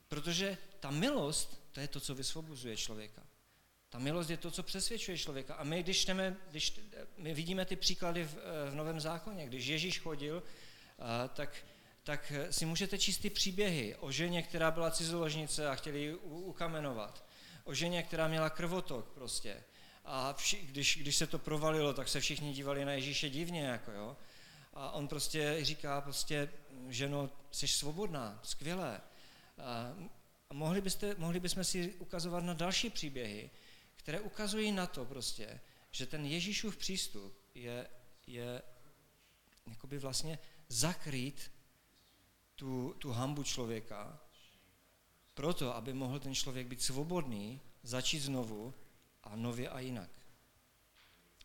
Protože 0.08 0.58
ta 0.80 0.91
milost, 0.91 1.62
to 1.71 1.80
je 1.80 1.88
to, 1.88 1.99
co 1.99 2.15
vysvobozuje 2.15 2.78
člověka. 2.78 3.23
Ta 3.89 3.99
milost 3.99 4.30
je 4.30 4.38
to, 4.38 4.52
co 4.52 4.63
přesvědčuje 4.63 5.17
člověka. 5.17 5.56
A 5.56 5.63
my, 5.63 5.84
když, 5.84 6.06
jdeme, 6.06 6.38
když 6.49 6.80
my 7.17 7.34
vidíme 7.34 7.65
ty 7.65 7.76
příklady 7.76 8.23
v, 8.23 8.36
v 8.69 8.76
Novém 8.76 8.99
zákoně, 8.99 9.45
když 9.45 9.65
Ježíš 9.65 9.99
chodil, 9.99 10.43
tak, 11.34 11.65
tak 12.04 12.34
si 12.49 12.65
můžete 12.65 12.97
číst 12.97 13.17
ty 13.17 13.30
příběhy 13.30 13.95
o 13.95 14.12
ženě, 14.12 14.43
která 14.43 14.71
byla 14.71 14.91
cizoložnice 14.91 15.67
a 15.67 15.76
chtěli 15.76 15.99
ji 15.99 16.15
ukamenovat. 16.15 17.26
O 17.63 17.73
ženě, 17.73 18.04
která 18.04 18.28
měla 18.28 18.49
krvotok 18.49 19.10
prostě. 19.13 19.63
A 20.06 20.34
vši, 20.34 20.58
když, 20.62 20.97
když 20.97 21.15
se 21.15 21.28
to 21.28 21.39
provalilo, 21.39 21.93
tak 21.93 22.08
se 22.10 22.19
všichni 22.19 22.54
dívali 22.54 22.86
na 22.86 22.91
Ježíše 22.91 23.30
divně. 23.30 23.65
Jako 23.65 23.91
jo. 23.91 24.17
A 24.73 24.91
on 24.91 25.08
prostě 25.08 25.58
říká 25.62 26.02
prostě, 26.02 26.49
ženo, 26.93 27.29
jsi 27.51 27.67
svobodná, 27.67 28.39
skvělé. 28.43 29.01
A 29.58 30.53
mohli, 30.53 30.82
byste, 30.82 31.15
mohli 31.17 31.39
bychom 31.39 31.63
si 31.63 31.93
ukazovat 31.93 32.43
na 32.43 32.53
další 32.53 32.89
příběhy, 32.89 33.49
které 33.95 34.19
ukazují 34.19 34.71
na 34.71 34.88
to 34.88 35.06
prostě, 35.06 35.60
že 35.91 36.06
ten 36.06 36.25
Ježíšův 36.25 36.77
přístup 36.77 37.38
je, 37.56 37.88
je 38.27 38.62
jakoby 39.67 39.99
vlastně 39.99 40.39
zakrýt 40.67 41.51
tu, 42.56 42.95
tu 42.99 43.12
hambu 43.12 43.43
člověka, 43.43 44.19
proto, 45.34 45.75
aby 45.75 45.93
mohl 45.93 46.19
ten 46.19 46.36
člověk 46.36 46.67
být 46.67 46.82
svobodný, 46.82 47.62
začít 47.84 48.19
znovu 48.19 48.73
a 49.23 49.36
nově 49.36 49.69
a 49.69 49.79
jinak. 49.79 50.10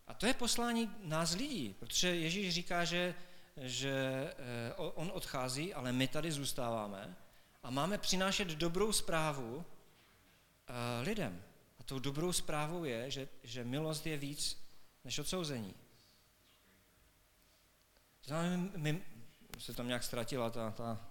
A 0.07 0.15
to 0.15 0.27
je 0.27 0.35
poslání 0.35 0.91
nás 1.03 1.35
lidí, 1.35 1.75
protože 1.79 2.17
Ježíš 2.17 2.55
říká, 2.55 2.85
že, 2.85 3.15
že 3.61 4.35
eh, 4.39 4.75
on 4.75 5.11
odchází, 5.15 5.75
ale 5.75 5.93
my 5.93 6.09
tady 6.09 6.33
zůstáváme 6.33 7.17
a 7.63 7.71
máme 7.71 7.99
přinášet 7.99 8.49
dobrou 8.49 8.93
zprávu 8.93 9.65
eh, 10.69 11.03
lidem. 11.03 11.43
A 11.81 11.83
tou 11.83 11.99
dobrou 11.99 12.33
zprávou 12.33 12.85
je, 12.85 13.11
že, 13.11 13.29
že 13.43 13.65
milost 13.65 14.07
je 14.07 14.17
víc 14.17 14.59
než 15.05 15.19
odsouzení. 15.19 15.75
Znamená, 18.25 18.71
my, 18.77 19.03
se 19.59 19.75
tam 19.75 19.87
nějak 19.87 20.03
ztratila 20.03 20.51
ta, 20.51 20.71
ta, 20.71 21.09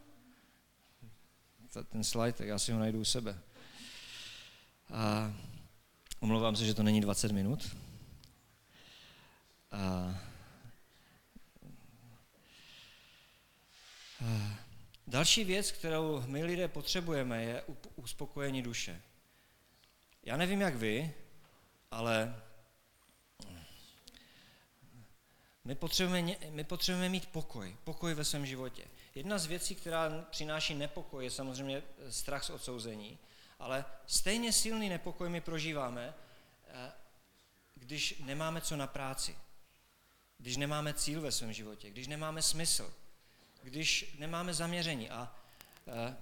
ta, 1.74 1.84
ten 1.84 2.04
slide, 2.04 2.34
tak 2.34 2.48
já 2.48 2.60
si 2.60 2.72
ho 2.72 2.80
najdu 2.80 3.00
u 3.00 3.06
sebe. 3.06 3.39
A 4.93 5.34
omlouvám 6.20 6.56
se, 6.56 6.66
že 6.66 6.74
to 6.74 6.84
není 6.84 7.02
20 7.02 7.32
minut. 7.32 7.76
A, 9.72 10.16
další 15.08 15.43
věc, 15.43 15.72
kterou 15.72 16.24
my 16.26 16.43
lidé 16.43 16.68
potřebujeme, 16.68 17.43
je 17.43 17.64
uspokojení 17.95 18.62
duše. 18.62 19.01
Já 20.24 20.38
nevím, 20.38 20.62
jak 20.62 20.76
vy, 20.76 21.14
ale 21.91 22.41
my 25.64 25.76
potřebujeme, 25.76 26.36
my 26.49 26.64
potřebujeme 26.64 27.10
mít 27.10 27.26
pokoj, 27.26 27.76
pokoj 27.84 28.14
ve 28.14 28.26
svém 28.26 28.45
životě. 28.45 28.88
Jedna 29.16 29.38
z 29.38 29.45
věcí, 29.45 29.76
která 29.76 30.26
přináší 30.30 30.76
nepokoj, 30.76 31.24
je 31.24 31.32
samozřejmě 31.32 31.84
strach 32.10 32.43
z 32.43 32.49
odsouzení, 32.49 33.20
ale 33.60 33.86
stejně 34.05 34.53
silný 34.53 34.89
nepokoj 34.89 35.30
my 35.30 35.41
prožíváme, 35.41 36.14
eh, 36.68 36.91
když 37.76 38.20
nemáme 38.26 38.62
co 38.62 38.76
na 38.76 38.88
práci, 38.88 39.38
když 40.38 40.58
nemáme 40.58 40.93
cíl 40.93 41.22
ve 41.22 41.32
svém 41.32 41.53
životě, 41.53 41.89
když 41.89 42.08
nemáme 42.08 42.41
smysl, 42.41 42.93
když 43.68 44.15
nemáme 44.20 44.53
zaměření. 44.53 45.09
A 45.09 45.36
eh, 45.88 46.18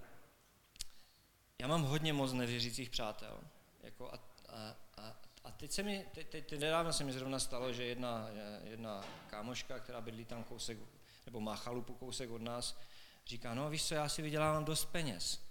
já 1.59 1.67
mám 1.67 1.83
hodně 1.83 2.13
moc 2.13 2.33
nevěřících 2.33 2.89
přátel. 2.89 3.39
Jako 3.83 4.13
a, 4.13 4.19
a, 4.49 4.75
a, 4.97 5.15
a 5.43 5.51
teď 5.51 5.71
se 5.71 5.83
mi, 5.83 6.05
teď, 6.13 6.29
teď, 6.29 6.47
teď 6.47 6.59
nedávno 6.59 6.93
se 6.93 7.03
mi 7.03 7.13
zrovna 7.13 7.39
stalo, 7.39 7.73
že 7.73 7.83
jedna, 7.83 8.27
jedna 8.63 9.05
kámoška, 9.27 9.79
která 9.79 10.01
bydlí 10.01 10.25
tam 10.25 10.43
kousek, 10.43 10.77
nebo 11.25 11.39
má 11.39 11.55
chalupu 11.55 11.93
kousek 11.93 12.29
od 12.29 12.41
nás, 12.41 12.77
říká, 13.25 13.53
no 13.53 13.69
víš 13.69 13.85
co, 13.85 13.93
já 13.93 14.09
si 14.09 14.21
vydělávám 14.21 14.65
dost 14.65 14.85
peněz, 14.85 15.41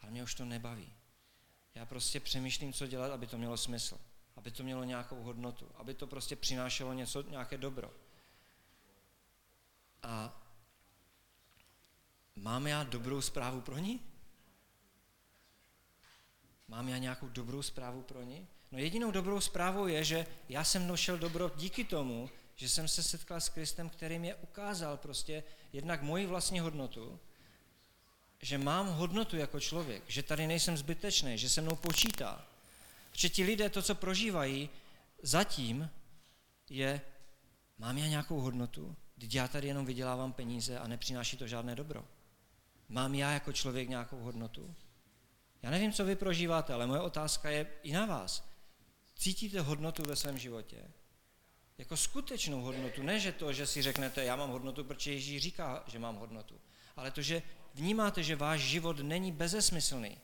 ale 0.00 0.10
mě 0.10 0.22
už 0.22 0.34
to 0.34 0.44
nebaví. 0.44 0.92
Já 1.74 1.86
prostě 1.86 2.20
přemýšlím, 2.20 2.72
co 2.72 2.86
dělat, 2.86 3.12
aby 3.12 3.26
to 3.26 3.38
mělo 3.38 3.56
smysl, 3.56 3.98
aby 4.36 4.50
to 4.50 4.62
mělo 4.62 4.84
nějakou 4.84 5.22
hodnotu, 5.22 5.70
aby 5.74 5.94
to 5.94 6.06
prostě 6.06 6.36
přinášelo 6.36 6.92
něco, 6.92 7.22
nějaké 7.22 7.58
dobro. 7.58 7.90
A 10.02 10.43
mám 12.36 12.66
já 12.66 12.82
dobrou 12.82 13.20
zprávu 13.20 13.60
pro 13.60 13.78
ní? 13.78 14.00
Mám 16.68 16.88
já 16.88 16.98
nějakou 16.98 17.28
dobrou 17.28 17.62
zprávu 17.62 18.02
pro 18.02 18.22
ní? 18.22 18.48
No 18.72 18.78
jedinou 18.78 19.10
dobrou 19.10 19.40
zprávou 19.40 19.86
je, 19.86 20.04
že 20.04 20.26
já 20.48 20.64
jsem 20.64 20.88
nošel 20.88 21.18
dobro 21.18 21.50
díky 21.56 21.84
tomu, 21.84 22.30
že 22.54 22.68
jsem 22.68 22.88
se 22.88 23.02
setkal 23.02 23.40
s 23.40 23.48
Kristem, 23.48 23.88
který 23.88 24.18
mě 24.18 24.34
ukázal 24.34 24.96
prostě 24.96 25.44
jednak 25.72 26.02
moji 26.02 26.26
vlastní 26.26 26.60
hodnotu, 26.60 27.20
že 28.42 28.58
mám 28.58 28.86
hodnotu 28.86 29.36
jako 29.36 29.60
člověk, 29.60 30.02
že 30.08 30.22
tady 30.22 30.46
nejsem 30.46 30.76
zbytečný, 30.76 31.38
že 31.38 31.48
se 31.48 31.60
mnou 31.60 31.76
počítá. 31.76 32.46
Že 33.12 33.28
ti 33.28 33.44
lidé 33.44 33.70
to, 33.70 33.82
co 33.82 33.94
prožívají, 33.94 34.70
zatím 35.22 35.90
je, 36.70 37.00
mám 37.78 37.98
já 37.98 38.06
nějakou 38.06 38.40
hodnotu, 38.40 38.96
když 39.16 39.34
já 39.34 39.48
tady 39.48 39.68
jenom 39.68 39.86
vydělávám 39.86 40.32
peníze 40.32 40.78
a 40.78 40.86
nepřináší 40.86 41.36
to 41.36 41.46
žádné 41.46 41.74
dobro. 41.74 42.04
Mám 42.88 43.14
já 43.14 43.32
jako 43.32 43.52
člověk 43.52 43.88
nějakou 43.88 44.18
hodnotu? 44.18 44.74
Já 45.62 45.70
nevím, 45.70 45.92
co 45.92 46.04
vy 46.04 46.16
prožíváte, 46.16 46.72
ale 46.72 46.86
moje 46.86 47.00
otázka 47.00 47.50
je 47.50 47.66
i 47.82 47.92
na 47.92 48.06
vás. 48.06 48.48
Cítíte 49.16 49.60
hodnotu 49.60 50.02
ve 50.02 50.16
svém 50.16 50.38
životě? 50.38 50.84
Jako 51.78 51.96
skutečnou 51.96 52.62
hodnotu, 52.62 53.02
ne 53.02 53.20
že 53.20 53.32
to, 53.32 53.52
že 53.52 53.66
si 53.66 53.82
řeknete, 53.82 54.24
já 54.24 54.36
mám 54.36 54.50
hodnotu, 54.50 54.84
protože 54.84 55.12
Ježíš 55.12 55.42
říká, 55.42 55.84
že 55.86 55.98
mám 55.98 56.16
hodnotu, 56.16 56.60
ale 56.96 57.10
to, 57.10 57.22
že 57.22 57.42
vnímáte, 57.74 58.22
že 58.22 58.36
váš 58.36 58.60
život 58.60 58.98
není 58.98 59.32
bezesmyslný, 59.32 60.18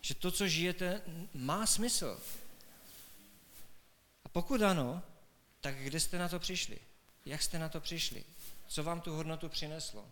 že 0.00 0.14
to, 0.14 0.30
co 0.30 0.48
žijete, 0.48 1.02
má 1.34 1.66
smysl. 1.66 2.20
A 4.24 4.28
pokud 4.28 4.62
ano, 4.62 5.02
tak 5.60 5.76
kde 5.76 6.00
jste 6.00 6.18
na 6.18 6.28
to 6.28 6.38
přišli? 6.38 6.78
Jak 7.24 7.42
jste 7.42 7.58
na 7.58 7.68
to 7.68 7.80
přišli? 7.80 8.24
Co 8.66 8.84
vám 8.84 9.00
tu 9.00 9.12
hodnotu 9.12 9.48
přineslo? 9.48 10.08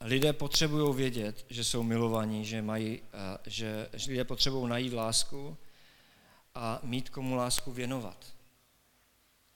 Lidé 0.00 0.32
potřebují 0.32 0.96
vědět, 0.96 1.46
že 1.48 1.64
jsou 1.64 1.82
milovaní, 1.82 2.44
že, 2.44 2.62
mají, 2.62 3.02
že, 3.46 3.88
že 3.92 4.10
lidé 4.10 4.24
potřebují 4.24 4.68
najít 4.68 4.92
lásku 4.92 5.56
a 6.54 6.80
mít 6.82 7.10
komu 7.10 7.36
lásku 7.36 7.72
věnovat. 7.72 8.26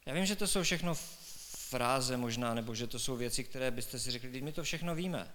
Já 0.06 0.14
vím, 0.14 0.26
že 0.26 0.36
to 0.36 0.46
jsou 0.46 0.62
všechno 0.62 0.94
fráze 1.56 2.16
možná, 2.16 2.54
nebo 2.54 2.74
že 2.74 2.86
to 2.86 2.98
jsou 2.98 3.16
věci, 3.16 3.44
které 3.44 3.70
byste 3.70 3.98
si 3.98 4.10
řekli, 4.10 4.40
my 4.40 4.52
to 4.52 4.62
všechno 4.62 4.94
víme. 4.94 5.34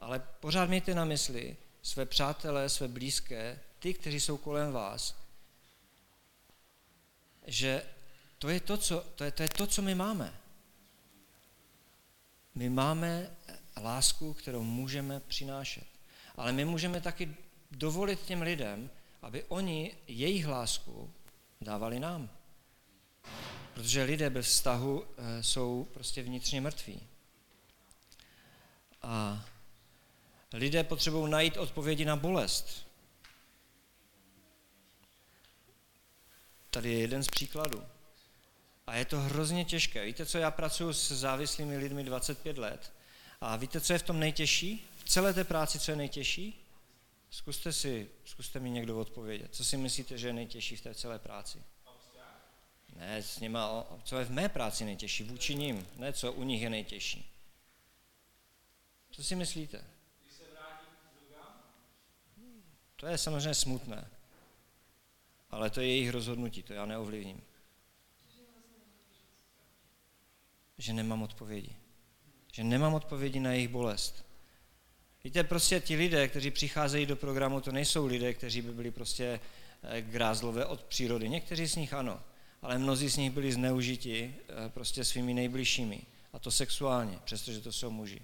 Ale 0.00 0.18
pořád 0.40 0.68
mějte 0.68 0.94
na 0.94 1.04
mysli 1.04 1.56
své 1.82 2.06
přátelé, 2.06 2.68
své 2.68 2.88
blízké, 2.88 3.60
ty, 3.78 3.94
kteří 3.94 4.20
jsou 4.20 4.36
kolem 4.36 4.72
vás, 4.72 5.16
že 7.46 7.82
to 8.38 8.48
je 8.48 8.60
to, 8.60 8.76
co, 8.76 9.04
to 9.14 9.24
je, 9.24 9.30
to 9.30 9.42
je 9.42 9.48
to, 9.48 9.66
co 9.66 9.82
my 9.82 9.94
máme. 9.94 10.43
My 12.54 12.70
máme 12.70 13.36
lásku, 13.82 14.34
kterou 14.34 14.62
můžeme 14.62 15.20
přinášet. 15.20 15.86
Ale 16.36 16.52
my 16.52 16.64
můžeme 16.64 17.00
taky 17.00 17.34
dovolit 17.70 18.20
těm 18.20 18.42
lidem, 18.42 18.90
aby 19.22 19.44
oni 19.44 19.94
jejich 20.08 20.46
lásku 20.46 21.12
dávali 21.60 22.00
nám. 22.00 22.30
Protože 23.74 24.02
lidé 24.02 24.30
bez 24.30 24.46
vztahu 24.46 25.04
eh, 25.04 25.42
jsou 25.42 25.88
prostě 25.92 26.22
vnitřně 26.22 26.60
mrtví. 26.60 27.00
A 29.02 29.44
lidé 30.52 30.84
potřebují 30.84 31.30
najít 31.30 31.56
odpovědi 31.56 32.04
na 32.04 32.16
bolest. 32.16 32.86
Tady 36.70 36.92
je 36.92 36.98
jeden 36.98 37.22
z 37.22 37.28
příkladů. 37.28 37.93
A 38.86 38.96
je 38.96 39.04
to 39.04 39.20
hrozně 39.20 39.64
těžké. 39.64 40.04
Víte, 40.04 40.26
co 40.26 40.38
já 40.38 40.50
pracuji 40.50 40.92
s 40.92 41.12
závislými 41.12 41.76
lidmi 41.76 42.04
25 42.04 42.58
let. 42.58 42.92
A 43.40 43.56
víte, 43.56 43.80
co 43.80 43.92
je 43.92 43.98
v 43.98 44.02
tom 44.02 44.20
nejtěžší? 44.20 44.88
V 44.96 45.04
celé 45.04 45.34
té 45.34 45.44
práci, 45.44 45.78
co 45.78 45.90
je 45.90 45.96
nejtěžší? 45.96 46.60
Zkuste 47.30 47.72
si, 47.72 48.10
zkuste 48.24 48.60
mi 48.60 48.70
někdo 48.70 48.98
odpovědět. 48.98 49.54
Co 49.54 49.64
si 49.64 49.76
myslíte, 49.76 50.18
že 50.18 50.26
je 50.26 50.32
nejtěžší 50.32 50.76
v 50.76 50.80
té 50.80 50.94
celé 50.94 51.18
práci? 51.18 51.62
Ne, 52.96 53.22
s 53.22 53.40
nima, 53.40 53.86
co 54.04 54.18
je 54.18 54.24
v 54.24 54.30
mé 54.30 54.48
práci 54.48 54.84
nejtěžší, 54.84 55.24
vůči 55.24 55.54
ním, 55.54 55.86
ne 55.96 56.12
co 56.12 56.32
u 56.32 56.42
nich 56.42 56.62
je 56.62 56.70
nejtěžší. 56.70 57.30
Co 59.10 59.24
si 59.24 59.36
myslíte? 59.36 59.84
To 62.96 63.06
je 63.06 63.18
samozřejmě 63.18 63.54
smutné, 63.54 64.10
ale 65.50 65.70
to 65.70 65.80
je 65.80 65.86
jejich 65.86 66.10
rozhodnutí, 66.10 66.62
to 66.62 66.72
já 66.72 66.86
neovlivním. 66.86 67.42
Že 70.78 70.92
nemám 70.92 71.22
odpovědi. 71.22 71.76
Že 72.52 72.64
nemám 72.64 72.94
odpovědi 72.94 73.40
na 73.40 73.52
jejich 73.52 73.68
bolest. 73.68 74.24
Víte, 75.24 75.44
prostě 75.44 75.80
ti 75.80 75.96
lidé, 75.96 76.28
kteří 76.28 76.50
přicházejí 76.50 77.06
do 77.06 77.16
programu, 77.16 77.60
to 77.60 77.72
nejsou 77.72 78.06
lidé, 78.06 78.34
kteří 78.34 78.62
by 78.62 78.72
byli 78.72 78.90
prostě 78.90 79.40
eh, 79.82 80.02
grázlové 80.02 80.66
od 80.66 80.84
přírody. 80.84 81.28
Někteří 81.28 81.66
z 81.66 81.76
nich 81.76 81.92
ano, 81.92 82.20
ale 82.62 82.78
mnozí 82.78 83.08
z 83.10 83.16
nich 83.16 83.30
byli 83.30 83.52
zneužiti 83.52 84.34
eh, 84.48 84.68
prostě 84.68 85.04
svými 85.04 85.34
nejbližšími. 85.34 86.00
A 86.32 86.38
to 86.38 86.50
sexuálně, 86.50 87.18
přestože 87.24 87.60
to 87.60 87.72
jsou 87.72 87.90
muži. 87.90 88.22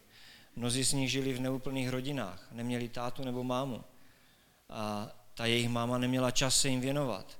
Mnozí 0.56 0.84
z 0.84 0.92
nich 0.92 1.10
žili 1.10 1.32
v 1.32 1.40
neúplných 1.40 1.88
rodinách, 1.88 2.48
neměli 2.52 2.88
tátu 2.88 3.24
nebo 3.24 3.44
mámu. 3.44 3.84
A 4.70 5.10
ta 5.34 5.46
jejich 5.46 5.68
máma 5.68 5.98
neměla 5.98 6.30
čas 6.30 6.60
se 6.60 6.68
jim 6.68 6.80
věnovat. 6.80 7.38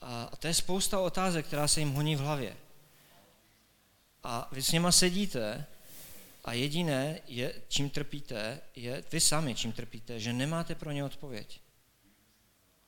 A 0.00 0.36
to 0.38 0.46
je 0.46 0.54
spousta 0.54 1.00
otázek, 1.00 1.46
která 1.46 1.68
se 1.68 1.80
jim 1.80 1.92
honí 1.92 2.16
v 2.16 2.20
hlavě. 2.20 2.56
A 4.22 4.48
vy 4.52 4.62
s 4.62 4.72
něma 4.72 4.92
sedíte 4.92 5.66
a 6.44 6.52
jediné, 6.52 7.20
je, 7.26 7.54
čím 7.68 7.90
trpíte, 7.90 8.60
je 8.76 9.04
vy 9.12 9.20
sami, 9.20 9.54
čím 9.54 9.72
trpíte, 9.72 10.20
že 10.20 10.32
nemáte 10.32 10.74
pro 10.74 10.90
ně 10.90 11.04
odpověď. 11.04 11.60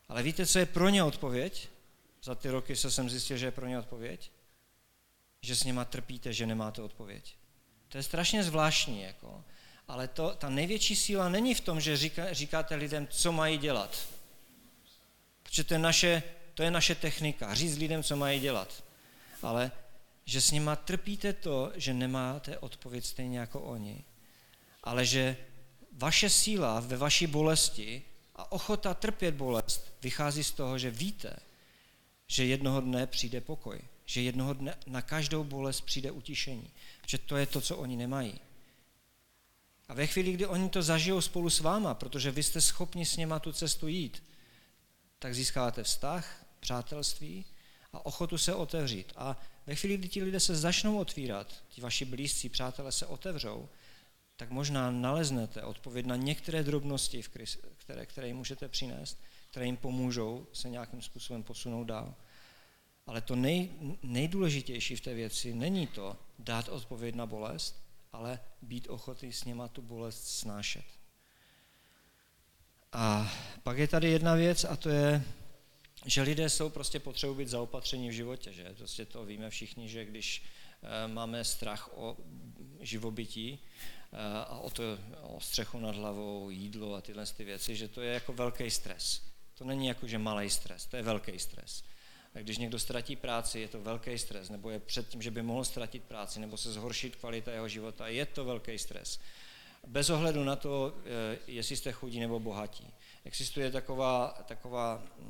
Ale 0.09 0.23
víte, 0.23 0.47
co 0.47 0.59
je 0.59 0.67
pro 0.67 0.89
ně 0.89 1.03
odpověď? 1.03 1.69
Za 2.23 2.35
ty 2.35 2.51
roky 2.51 2.77
se 2.77 2.91
jsem 2.91 3.11
zjistil, 3.11 3.37
že 3.37 3.47
je 3.47 3.51
pro 3.51 3.67
ně 3.67 3.79
odpověď? 3.79 4.31
Že 5.43 5.57
s 5.57 5.65
něma 5.65 5.85
trpíte, 5.85 6.33
že 6.33 6.47
nemáte 6.47 6.83
odpověď. 6.83 7.35
To 7.89 7.99
je 7.99 8.03
strašně 8.03 8.45
zvláštní, 8.45 9.03
jako. 9.03 9.45
ale 9.89 10.09
to, 10.09 10.35
ta 10.35 10.49
největší 10.49 10.97
síla 10.97 11.29
není 11.29 11.55
v 11.55 11.61
tom, 11.61 11.81
že 11.81 11.97
říká, 11.97 12.33
říkáte 12.33 12.75
lidem, 12.75 13.07
co 13.11 13.33
mají 13.33 13.59
dělat. 13.59 14.09
Protože 15.43 15.65
to 15.65 15.75
je, 15.75 15.79
naše, 15.79 16.23
to 16.55 16.63
je 16.63 16.71
naše 16.71 16.95
technika, 16.95 17.55
říct 17.55 17.79
lidem, 17.79 18.03
co 18.03 18.17
mají 18.17 18.41
dělat. 18.41 18.85
Ale 19.43 19.73
že 20.25 20.41
s 20.41 20.51
nima 20.51 20.77
trpíte 20.77 21.33
to, 21.33 21.73
že 21.75 21.95
nemáte 21.95 22.59
odpověď 22.59 23.05
stejně 23.05 23.39
jako 23.39 23.61
oni, 23.61 24.05
ale 24.83 25.07
že 25.07 25.37
vaše 25.93 26.31
síla 26.31 26.81
ve 26.81 26.97
vaší 26.97 27.27
bolesti 27.27 28.03
a 28.37 28.53
ochota 28.53 28.95
trpět 28.95 29.35
bolest 29.35 29.93
vychází 30.03 30.45
z 30.45 30.51
toho, 30.51 30.79
že 30.79 30.91
víte, 30.91 31.37
že 32.27 32.45
jednoho 32.45 32.81
dne 32.81 33.07
přijde 33.07 33.41
pokoj, 33.41 33.81
že 34.05 34.23
jednoho 34.23 34.53
dne 34.53 34.77
na 34.87 35.03
každou 35.03 35.45
bolest 35.45 35.81
přijde 35.81 36.11
utišení, 36.11 36.71
že 37.07 37.19
to 37.19 37.37
je 37.37 37.47
to, 37.47 37.61
co 37.61 37.77
oni 37.77 37.97
nemají. 37.97 38.41
A 39.89 39.95
ve 39.95 40.07
chvíli, 40.07 40.33
kdy 40.33 40.47
oni 40.47 40.69
to 40.69 40.83
zažijou 40.83 41.21
spolu 41.21 41.51
s 41.51 41.61
váma, 41.61 41.95
protože 41.95 42.31
vy 42.31 42.43
jste 42.43 42.61
schopni 42.61 43.07
s 43.07 43.17
něma 43.17 43.39
tu 43.39 43.53
cestu 43.53 43.89
jít, 43.89 44.23
tak 45.19 45.35
získáte 45.35 45.83
vztah, 45.83 46.47
přátelství 46.61 47.45
a 47.93 48.07
ochotu 48.07 48.39
se 48.39 48.55
otevřít. 48.55 49.13
A 49.17 49.37
ve 49.67 49.75
chvíli, 49.75 49.97
kdy 49.97 50.09
ti 50.09 50.23
lidé 50.23 50.41
se 50.41 50.57
začnou 50.57 50.99
otvírat, 50.99 51.65
ti 51.69 51.81
vaši 51.81 52.05
blízcí 52.05 52.49
přátelé 52.49 52.93
se 52.93 53.07
otevřou, 53.07 53.69
tak 54.37 54.51
možná 54.51 54.91
naleznete 54.91 55.63
odpověď 55.63 56.07
na 56.07 56.17
některé 56.17 56.63
drobnosti, 56.63 57.23
které, 57.77 58.07
které 58.07 58.27
jim 58.27 58.37
můžete 58.37 58.69
přinést, 58.69 59.19
které 59.51 59.67
jim 59.67 59.77
pomůžou 59.77 60.47
se 60.53 60.71
nějakým 60.71 61.03
způsobem 61.03 61.43
posunout 61.43 61.85
dál. 61.85 62.15
Ale 63.07 63.21
to 63.21 63.37
nej, 63.37 63.71
nejdůležitější 64.03 64.97
v 64.97 65.01
té 65.01 65.15
věci 65.15 65.55
není 65.55 65.87
to 65.87 66.17
dát 66.39 66.69
odpověď 66.69 67.15
na 67.15 67.27
bolest, 67.27 67.83
ale 68.13 68.41
být 68.63 68.89
ochotný 68.89 69.33
s 69.33 69.45
něma 69.45 69.69
tu 69.69 69.83
bolest 69.83 70.29
snášet. 70.29 70.85
A 72.93 73.33
pak 73.63 73.79
je 73.79 73.89
tady 73.89 74.11
jedna 74.11 74.35
věc 74.35 74.65
a 74.65 74.77
to 74.77 74.89
je, 74.89 75.25
že 76.07 76.23
lidé 76.23 76.51
jsou 76.51 76.71
prostě 76.71 77.01
potřebují 77.01 77.39
být 77.39 77.49
zaopatření 77.49 78.09
v 78.09 78.13
životě, 78.13 78.53
že? 78.53 78.75
Prostě 78.77 79.05
to 79.05 79.25
víme 79.25 79.51
všichni, 79.51 79.89
že 79.89 80.05
když 80.05 80.43
eh, 80.83 81.09
máme 81.09 81.45
strach 81.45 81.91
o 81.95 82.17
živobytí 82.81 83.59
eh, 84.13 84.17
a 84.47 84.59
o, 84.59 84.71
to, 84.71 84.83
o 85.23 85.41
střechu 85.41 85.79
nad 85.79 85.97
hlavou, 85.97 86.51
jídlo 86.51 86.95
a 86.95 87.01
tyhle 87.01 87.27
ty 87.27 87.45
věci, 87.45 87.77
že 87.77 87.89
to 87.89 88.03
je 88.03 88.15
jako 88.15 88.33
velký 88.33 88.71
stres. 88.71 89.23
To 89.55 89.65
není 89.65 89.87
jako, 89.87 90.07
že 90.07 90.19
malý 90.19 90.51
stres, 90.51 90.87
to 90.87 90.97
je 90.97 91.03
velký 91.03 91.39
stres. 91.39 91.83
A 92.35 92.39
když 92.39 92.59
někdo 92.59 92.79
ztratí 92.79 93.17
práci, 93.17 93.61
je 93.61 93.69
to 93.69 93.81
velký 93.81 94.19
stres, 94.19 94.51
nebo 94.51 94.71
je 94.71 94.81
před 94.81 95.09
tím, 95.09 95.23
že 95.23 95.31
by 95.31 95.43
mohl 95.43 95.65
ztratit 95.65 96.03
práci, 96.03 96.41
nebo 96.41 96.57
se 96.57 96.73
zhoršit 96.73 97.17
kvalita 97.17 97.53
jeho 97.53 97.69
života, 97.69 98.09
je 98.09 98.27
to 98.27 98.45
velký 98.45 98.79
stres. 98.79 99.21
Bez 99.87 100.11
ohledu 100.11 100.45
na 100.45 100.57
to, 100.57 100.95
eh, 101.05 101.39
jestli 101.47 101.77
jste 101.77 101.93
chudí 101.93 102.21
nebo 102.21 102.41
bohatí. 102.41 102.95
Existuje 103.25 103.71
taková, 103.71 104.45
taková 104.47 105.03
eh, 105.05 105.25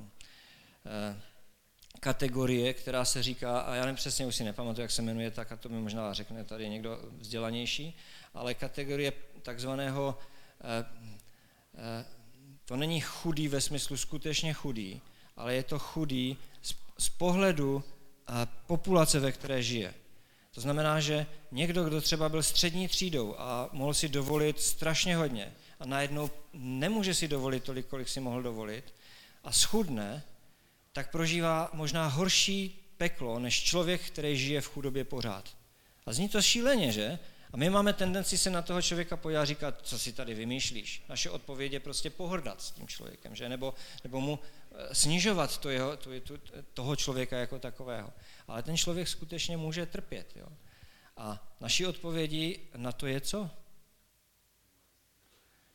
kategorie, 2.00 2.74
která 2.74 3.04
se 3.04 3.22
říká, 3.22 3.60
a 3.60 3.74
já 3.74 3.80
nevím 3.80 3.96
přesně, 3.96 4.26
už 4.26 4.36
si 4.36 4.44
nepamatuju, 4.44 4.82
jak 4.82 4.90
se 4.90 5.02
jmenuje, 5.02 5.30
tak 5.30 5.52
a 5.52 5.56
to 5.56 5.68
mi 5.68 5.80
možná 5.80 6.12
řekne 6.12 6.44
tady 6.44 6.68
někdo 6.68 7.00
vzdělanější, 7.18 7.96
ale 8.34 8.54
kategorie 8.54 9.12
takzvaného, 9.42 10.18
eh, 10.60 12.04
to 12.64 12.76
není 12.76 13.00
chudý 13.00 13.48
ve 13.48 13.60
smyslu 13.60 13.96
skutečně 13.96 14.52
chudý, 14.52 15.00
ale 15.36 15.54
je 15.54 15.62
to 15.62 15.78
chudý 15.78 16.36
z 16.98 17.08
pohledu 17.08 17.84
populace, 18.66 19.20
ve 19.20 19.32
které 19.32 19.62
žije. 19.62 19.94
To 20.54 20.60
znamená, 20.60 21.00
že 21.00 21.26
někdo, 21.50 21.84
kdo 21.84 22.00
třeba 22.00 22.28
byl 22.28 22.42
střední 22.42 22.88
třídou 22.88 23.34
a 23.38 23.68
mohl 23.72 23.94
si 23.94 24.08
dovolit 24.08 24.60
strašně 24.60 25.16
hodně 25.16 25.52
a 25.80 25.86
najednou 25.86 26.30
nemůže 26.52 27.14
si 27.14 27.28
dovolit 27.28 27.64
tolik, 27.64 27.86
kolik 27.86 28.08
si 28.08 28.20
mohl 28.20 28.42
dovolit 28.42 28.94
a 29.44 29.52
schudne, 29.52 30.22
tak 30.92 31.10
prožívá 31.10 31.70
možná 31.72 32.06
horší 32.06 32.82
peklo 32.96 33.38
než 33.38 33.62
člověk, 33.62 34.00
který 34.06 34.38
žije 34.38 34.60
v 34.60 34.68
chudobě 34.68 35.04
pořád. 35.04 35.56
A 36.06 36.12
zní 36.12 36.28
to 36.28 36.42
šíleně, 36.42 36.92
že? 36.92 37.18
A 37.52 37.56
my 37.56 37.70
máme 37.70 37.92
tendenci 37.92 38.38
se 38.38 38.50
na 38.50 38.62
toho 38.62 38.82
člověka 38.82 39.16
pojít 39.16 39.36
a 39.36 39.44
říkat, 39.44 39.78
co 39.82 39.98
si 39.98 40.12
tady 40.12 40.34
vymýšlíš. 40.34 41.04
Naše 41.08 41.30
odpověď 41.30 41.72
je 41.72 41.80
prostě 41.80 42.10
pohrdat 42.10 42.62
s 42.62 42.70
tím 42.70 42.88
člověkem, 42.88 43.34
že? 43.34 43.48
Nebo, 43.48 43.74
nebo 44.04 44.20
mu 44.20 44.38
eh, 44.72 44.94
snižovat 44.94 45.58
to 45.58 45.70
jeho, 45.70 45.96
to, 45.96 46.10
to, 46.20 46.34
toho 46.74 46.96
člověka 46.96 47.36
jako 47.36 47.58
takového. 47.58 48.12
Ale 48.48 48.62
ten 48.62 48.76
člověk 48.76 49.08
skutečně 49.08 49.56
může 49.56 49.86
trpět. 49.86 50.32
Jo? 50.36 50.46
A 51.16 51.54
naší 51.60 51.86
odpovědi 51.86 52.60
na 52.76 52.92
to 52.92 53.06
je 53.06 53.20
co? 53.20 53.50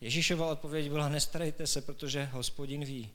Ježíšova 0.02 0.52
odpověď 0.52 0.90
byla, 0.90 1.10
nestarejte 1.10 1.68
se, 1.68 1.82
protože 1.82 2.26
hospodin 2.26 2.86
ví. 2.86 3.12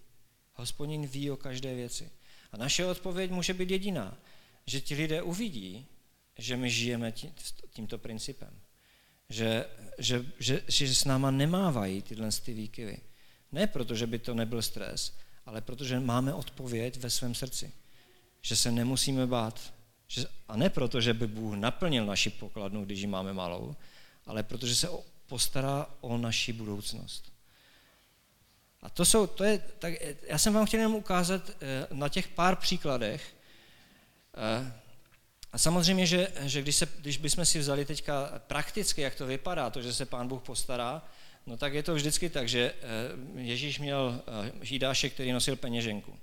Hospodin 0.55 1.07
ví 1.07 1.31
o 1.31 1.37
každé 1.37 1.75
věci. 1.75 2.11
A 2.53 2.57
naše 2.57 2.87
odpověď 2.87 3.31
může 3.31 3.55
být 3.55 3.71
jediná, 3.71 4.19
že 4.67 4.81
ti 4.81 4.95
lidé 4.95 5.23
uvidí, 5.23 5.87
že 6.39 6.57
my 6.57 6.71
žijeme 6.71 7.13
tím, 7.13 7.35
tímto 7.71 7.99
principem. 7.99 8.61
Že, 9.29 9.65
že, 9.99 10.27
že, 10.39 10.63
že 10.69 10.95
s 10.95 11.05
náma 11.05 11.31
nemávají 11.31 12.03
tyhle 12.03 12.29
ty 12.45 12.55
výkyvy. 12.55 12.99
Ne 13.53 13.67
proto, 13.67 13.95
že 13.95 14.07
by 14.07 14.19
to 14.19 14.35
nebyl 14.35 14.63
stres, 14.63 15.17
ale 15.47 15.61
protože 15.61 16.01
máme 16.01 16.35
odpověď 16.35 16.97
ve 16.97 17.11
svém 17.11 17.35
srdci. 17.35 17.73
Že 18.43 18.57
se 18.57 18.73
nemusíme 18.73 19.27
bát. 19.27 19.73
Že, 20.09 20.25
a 20.49 20.57
ne 20.57 20.71
proto, 20.71 21.01
že 21.01 21.15
by 21.15 21.27
Bůh 21.27 21.55
naplnil 21.55 22.07
naši 22.07 22.31
pokladnu, 22.31 22.85
když 22.85 23.01
ji 23.01 23.07
máme 23.07 23.33
malou, 23.33 23.77
ale 24.27 24.43
protože 24.43 24.77
se 24.77 24.89
postará 25.27 25.95
o 26.01 26.19
naši 26.19 26.53
budoucnost. 26.53 27.32
A 28.83 28.91
to 28.91 29.05
jsou, 29.05 29.27
to 29.27 29.45
je, 29.45 29.59
tak 29.79 29.95
já 30.27 30.39
jsem 30.39 30.55
vám 30.55 30.67
chtěl 30.67 30.81
jenom 30.81 30.95
ukázat 30.95 31.51
eh, 31.51 31.87
na 31.93 32.09
těch 32.09 32.29
pár 32.29 32.57
příkladech, 32.57 33.35
eh, 34.35 34.73
a 35.53 35.59
samozřejmě, 35.59 36.07
že, 36.07 36.33
že 36.41 36.63
když, 36.63 36.77
se, 36.77 36.89
když 37.01 37.17
bychom 37.17 37.45
si 37.45 37.59
vzali 37.59 37.85
teďka 37.85 38.41
prakticky, 38.47 39.03
jak 39.03 39.15
to 39.15 39.27
vypadá, 39.27 39.71
to, 39.71 39.83
že 39.83 39.95
se 39.95 40.07
pán 40.07 40.29
Bůh 40.29 40.43
postará, 40.43 41.03
no 41.47 41.57
tak 41.57 41.75
je 41.75 41.83
to 41.83 41.95
vždycky 41.95 42.31
tak, 42.31 42.49
že 42.49 42.75
eh, 43.37 43.41
Ježíš 43.41 43.79
měl 43.79 44.23
Jidáše, 44.63 45.11
který 45.11 45.33
nosil 45.33 45.57
peněženku. 45.57 46.19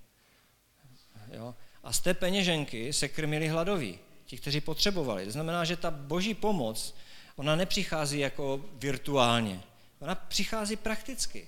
Jo? 1.31 1.55
A 1.83 1.93
z 1.93 1.99
té 1.99 2.13
peněženky 2.13 2.93
se 2.93 3.07
krmili 3.07 3.47
hladoví, 3.47 3.99
ti, 4.25 4.37
kteří 4.37 4.61
potřebovali. 4.61 5.25
To 5.25 5.31
znamená, 5.31 5.65
že 5.65 5.77
ta 5.77 5.91
boží 5.91 6.33
pomoc, 6.33 6.95
ona 7.35 7.55
nepřichází 7.55 8.19
jako 8.19 8.65
virtuálně, 8.73 9.61
ona 9.99 10.15
přichází 10.15 10.75
prakticky. 10.75 11.47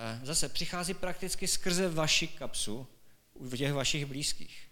Eh, 0.00 0.20
zase 0.22 0.48
přichází 0.48 0.94
prakticky 0.94 1.48
skrze 1.48 1.88
vaši 1.88 2.28
kapsu 2.28 2.86
u 3.34 3.56
těch 3.56 3.72
vašich 3.72 4.06
blízkých 4.06 4.68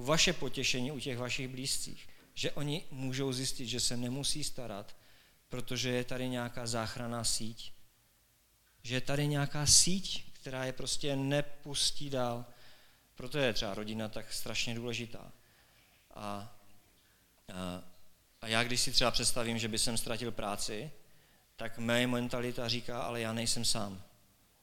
u 0.00 0.02
vaše 0.02 0.32
potěšení 0.32 0.92
u 0.92 1.00
těch 1.00 1.18
vašich 1.18 1.48
blízcích, 1.48 2.08
že 2.34 2.52
oni 2.52 2.84
můžou 2.90 3.32
zjistit, 3.32 3.66
že 3.66 3.80
se 3.80 3.96
nemusí 3.96 4.44
starat, 4.44 4.96
protože 5.48 5.90
je 5.90 6.04
tady 6.04 6.28
nějaká 6.28 6.66
záchranná 6.66 7.24
síť. 7.24 7.72
Že 8.82 8.94
je 8.94 9.00
tady 9.00 9.26
nějaká 9.26 9.66
síť, 9.66 10.32
která 10.32 10.64
je 10.64 10.72
prostě 10.72 11.16
nepustí 11.16 12.10
dál. 12.10 12.44
Proto 13.14 13.38
je 13.38 13.52
třeba 13.52 13.74
rodina 13.74 14.08
tak 14.08 14.32
strašně 14.32 14.74
důležitá. 14.74 15.32
A, 16.14 16.56
a, 17.52 17.82
a 18.40 18.46
já 18.46 18.64
když 18.64 18.80
si 18.80 18.92
třeba 18.92 19.10
představím, 19.10 19.58
že 19.58 19.68
by 19.68 19.78
jsem 19.78 19.98
ztratil 19.98 20.32
práci, 20.32 20.90
tak 21.56 21.78
mé 21.78 22.06
mentalita 22.06 22.68
říká, 22.68 23.02
ale 23.02 23.20
já 23.20 23.32
nejsem 23.32 23.64
sám. 23.64 24.02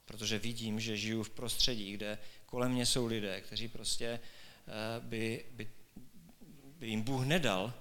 Protože 0.07 0.39
vidím, 0.39 0.79
že 0.79 0.97
žiju 0.97 1.23
v 1.23 1.29
prostředí, 1.29 1.91
kde 1.93 2.17
kolem 2.45 2.71
mě 2.71 2.85
jsou 2.85 3.05
lidé, 3.05 3.41
kteří 3.41 3.67
prostě 3.67 4.19
Eh, 4.67 4.99
by, 4.99 5.45
by, 5.51 5.67
by 6.79 6.87
jim 6.87 7.01
Bůh 7.01 7.25
nedal, 7.25 7.73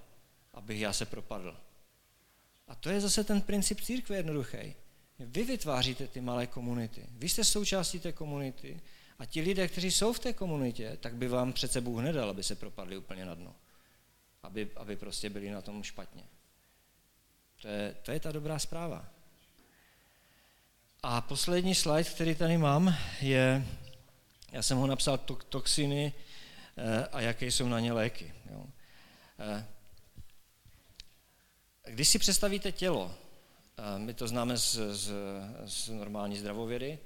abych 0.55 0.81
já 0.81 0.93
se 0.93 1.07
propadl. 1.07 1.57
A 2.69 2.75
to 2.75 2.91
je 2.91 3.01
zase 3.01 3.25
ten 3.25 3.41
princip 3.41 3.81
církve 3.81 4.17
jednoduchý. 4.17 4.75
Vy 5.19 5.45
vytváříte 5.45 6.07
ty 6.07 6.21
malé 6.21 6.47
komunity. 6.47 7.07
Vy 7.11 7.29
jste 7.29 7.45
součástí 7.45 8.01
té 8.01 8.13
komunity 8.13 8.81
a 9.19 9.27
ti 9.27 9.41
lidé, 9.41 9.69
kteří 9.69 9.91
jsou 9.91 10.13
v 10.13 10.19
té 10.19 10.33
komunitě, 10.33 10.97
tak 11.01 11.15
by 11.15 11.29
vám 11.29 11.53
přece 11.53 11.81
Bůh 11.81 12.03
nedal, 12.03 12.31
aby 12.31 12.43
se 12.43 12.55
propadli 12.55 12.97
úplně 12.97 13.25
na 13.25 13.35
dno. 13.35 13.55
Aby, 14.43 14.71
aby 14.77 14.97
prostě 14.97 15.31
byli 15.31 15.51
na 15.51 15.63
tom 15.63 15.83
špatně. 15.83 16.25
To 17.63 17.69
je, 17.69 17.97
to 18.03 18.13
je 18.13 18.21
ta 18.21 18.33
dobrá 18.33 18.59
zpráva. 18.59 19.09
A 21.03 21.21
poslední 21.21 21.75
slide, 21.75 22.05
který 22.05 22.35
tady 22.35 22.59
mám, 22.59 22.95
je, 23.21 23.67
já 24.53 24.63
jsem 24.63 24.79
ho 24.79 24.87
napsal 24.87 25.19
toxiny 25.49 26.13
Eh, 26.79 27.07
a 27.13 27.21
jaké 27.21 27.47
jsou 27.47 27.69
na 27.69 27.81
ně 27.81 27.93
léky. 27.93 28.33
Jo. 28.51 28.67
Eh, 29.39 29.67
když 31.85 32.09
si 32.09 32.19
představíte 32.19 32.73
tělo, 32.73 33.15
eh, 33.79 33.99
my 33.99 34.15
to 34.15 34.29
známe 34.29 34.57
z, 34.59 34.79
z, 34.93 35.13
z 35.65 35.89
normální 35.89 36.39
zdravovědy, 36.39 36.99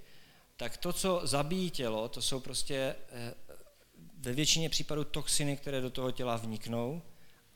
tak 0.57 0.77
to, 0.77 0.93
co 0.93 1.21
zabíjí 1.25 1.71
tělo, 1.71 2.09
to 2.09 2.23
jsou 2.23 2.41
prostě 2.41 2.97
ve 4.19 4.33
většině 4.33 4.69
případů 4.69 5.05
toxiny, 5.05 5.57
které 5.57 5.81
do 5.81 5.91
toho 5.91 6.11
těla 6.11 6.37
vniknou 6.37 7.03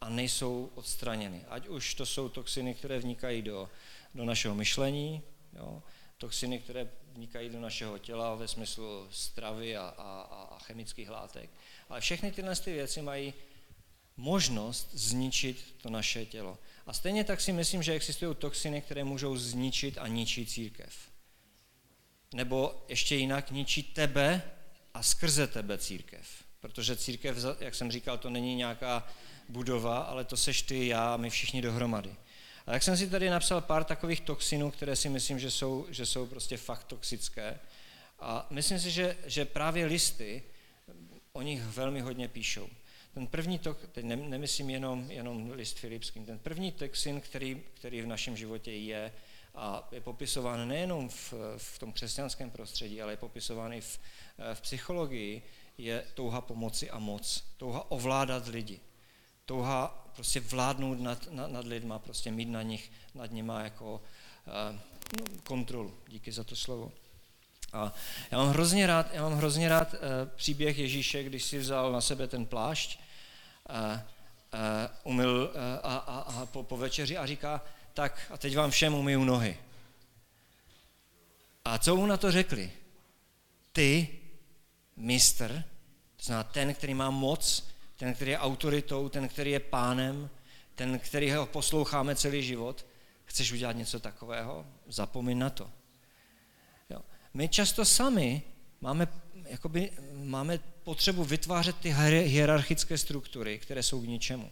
a 0.01 0.09
nejsou 0.09 0.71
odstraněny. 0.75 1.45
Ať 1.49 1.69
už 1.69 1.95
to 1.95 2.07
jsou 2.07 2.29
toxiny, 2.29 2.75
které 2.75 2.99
vnikají 2.99 3.43
do, 3.43 3.69
do 4.15 4.25
našeho 4.25 4.55
myšlení, 4.55 5.23
jo, 5.53 5.83
toxiny, 6.19 6.59
které 6.59 6.91
vnikají 7.13 7.49
do 7.49 7.61
našeho 7.61 7.99
těla 7.99 8.35
ve 8.35 8.49
smyslu 8.49 9.09
stravy 9.11 9.77
a, 9.77 9.95
a, 9.99 10.21
a 10.21 10.59
chemických 10.59 11.11
látek, 11.11 11.51
ale 11.89 12.01
všechny 12.01 12.33
tyhle 12.33 12.57
ty 12.57 12.73
věci 12.73 13.03
mají 13.03 13.35
možnost 14.17 14.91
zničit 14.93 15.75
to 15.83 15.91
naše 15.91 16.27
tělo. 16.27 16.59
A 16.87 16.93
stejně 16.93 17.25
tak 17.25 17.41
si 17.41 17.53
myslím, 17.53 17.83
že 17.83 17.93
existují 17.93 18.35
toxiny, 18.35 18.83
které 18.83 19.05
můžou 19.05 19.37
zničit 19.37 19.99
a 19.99 20.09
ničit 20.09 20.51
církev. 20.51 20.95
Nebo 22.35 22.85
ještě 22.89 23.17
jinak 23.17 23.51
ničí 23.51 23.83
tebe 23.83 24.43
a 24.95 25.03
skrze 25.03 25.47
tebe 25.47 25.79
církev. 25.79 26.45
Protože 26.61 26.97
církev, 26.97 27.37
jak 27.61 27.75
jsem 27.75 27.91
říkal, 27.91 28.19
to 28.19 28.31
není 28.31 28.55
nějaká 28.55 29.09
budova, 29.49 29.99
ale 29.99 30.25
to 30.25 30.37
seš 30.37 30.63
ty, 30.63 30.87
já, 30.87 31.17
my 31.17 31.31
všichni 31.31 31.63
dohromady. 31.63 32.17
A 32.67 32.71
tak 32.71 32.83
jsem 32.83 32.97
si 32.97 33.11
tady 33.11 33.31
napsal 33.31 33.61
pár 33.61 33.85
takových 33.85 34.21
toxinů, 34.21 34.71
které 34.71 34.97
si 34.97 35.09
myslím, 35.09 35.39
že 35.39 35.51
jsou, 35.51 35.87
že 35.91 36.07
jsou 36.07 36.27
prostě 36.27 36.57
fakt 36.57 36.85
toxické. 36.85 37.59
A 38.21 38.47
myslím 38.51 38.79
si, 38.81 38.91
že, 38.91 39.17
že 39.27 39.45
právě 39.45 39.87
listy 39.87 40.43
o 41.33 41.43
nich 41.43 41.63
velmi 41.63 42.01
hodně 42.01 42.29
píšou. 42.29 42.69
Ten 43.15 43.27
první 43.27 43.59
to, 43.59 43.75
teď 43.75 44.05
nemyslím 44.05 44.71
jenom, 44.71 45.11
jenom 45.11 45.51
list 45.51 45.79
Filipským, 45.79 46.27
ten 46.27 46.39
první 46.39 46.73
toxin, 46.73 47.21
který, 47.21 47.63
který 47.75 48.03
v 48.03 48.07
našem 48.07 48.37
životě 48.37 48.73
je 48.73 49.13
a 49.55 49.89
je 49.93 50.01
popisován 50.01 50.69
nejenom 50.69 51.09
v, 51.09 51.35
v 51.57 51.79
tom 51.79 51.93
křesťanském 51.93 52.51
prostředí, 52.51 53.03
ale 53.03 53.13
je 53.13 53.17
popisován 53.17 53.73
i 53.73 53.81
v, 53.81 53.99
v 54.55 54.61
psychologii, 54.61 55.43
je 55.79 56.05
touha 56.15 56.41
pomoci 56.41 56.91
a 56.91 56.99
moc. 56.99 57.45
Touha 57.57 57.91
ovládat 57.91 58.47
lidi. 58.47 58.81
Touha 59.47 60.05
prostě 60.15 60.41
vládnout 60.41 61.01
nad, 61.01 61.33
nad, 61.33 61.51
nad 61.51 61.65
lidma, 61.65 61.99
prostě 61.99 62.31
mít 62.31 62.49
na 62.49 62.63
nich, 62.63 62.91
nad 63.15 63.31
nima 63.31 63.61
jako 63.61 63.95
uh, 63.95 64.79
no, 65.21 65.41
kontrolu. 65.43 65.95
Díky 66.09 66.33
za 66.33 66.45
to 66.45 66.57
slovo. 66.57 66.93
A 67.73 67.93
já 68.31 68.39
mám 68.39 68.49
hrozně 68.49 68.87
rád, 68.87 69.07
já 69.13 69.23
mám 69.23 69.37
hrozně 69.37 69.69
rád 69.69 69.95
uh, 69.95 70.01
příběh 70.37 70.79
Ježíše, 70.79 71.23
když 71.23 71.45
si 71.45 71.59
vzal 71.59 71.93
na 71.93 72.01
sebe 72.01 72.29
ten 72.29 72.47
plášť, 72.47 72.99
uh, 73.71 73.77
uh, 73.77 74.01
umyl 75.05 75.51
uh, 75.55 75.61
a, 75.83 75.97
a, 75.97 76.19
a 76.19 76.47
po, 76.47 76.63
po 76.63 76.77
večeři 76.77 77.17
a 77.17 77.27
říká, 77.27 77.63
tak 77.95 78.27
a 78.31 78.37
teď 78.37 78.57
vám 78.57 78.71
všem 78.71 78.95
umyju 78.95 79.25
nohy. 79.25 79.59
A 81.65 81.79
co 81.79 81.97
mu 81.97 82.07
na 82.07 82.17
to 82.17 82.33
řekli? 82.33 82.73
Ty, 83.73 84.09
mistr, 84.97 85.65
to 86.17 86.23
znamená 86.23 86.45
ten, 86.45 86.75
který 86.75 86.95
má 86.95 87.11
moc, 87.11 87.74
ten, 87.97 88.15
který 88.15 88.31
je 88.31 88.39
autoritou, 88.39 89.09
ten, 89.09 89.29
který 89.29 89.51
je 89.51 89.61
pánem, 89.61 90.31
ten, 90.75 90.99
který 90.99 91.31
ho 91.31 91.47
posloucháme 91.47 92.17
celý 92.17 92.43
život, 92.43 92.87
chceš 93.25 93.53
udělat 93.53 93.77
něco 93.77 94.01
takového? 94.01 94.67
Zapomeň 94.87 95.39
na 95.39 95.51
to. 95.51 95.71
Jo. 96.91 97.01
My 97.35 97.49
často 97.49 97.85
sami 97.85 98.43
máme, 98.81 99.09
jakoby, 99.47 99.91
máme 100.13 100.59
potřebu 100.83 101.25
vytvářet 101.25 101.77
ty 101.77 101.95
hierarchické 102.25 102.99
struktury, 102.99 103.59
které 103.59 103.83
jsou 103.83 104.01
k 104.01 104.09
ničemu. 104.09 104.51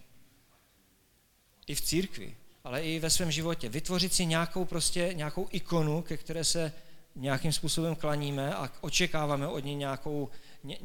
I 1.66 1.74
v 1.74 1.80
církvi, 1.80 2.36
ale 2.64 2.82
i 2.82 2.98
ve 2.98 3.10
svém 3.10 3.30
životě. 3.30 3.68
Vytvořit 3.68 4.12
si 4.12 4.26
nějakou, 4.26 4.64
prostě, 4.64 5.10
nějakou 5.14 5.48
ikonu, 5.50 6.02
ke 6.02 6.16
které 6.16 6.44
se 6.44 6.72
nějakým 7.16 7.52
způsobem 7.52 7.96
klaníme 7.96 8.54
a 8.54 8.72
očekáváme 8.80 9.46
od 9.46 9.64
ní 9.64 9.74
nějakou, 9.74 10.30
ně, 10.64 10.78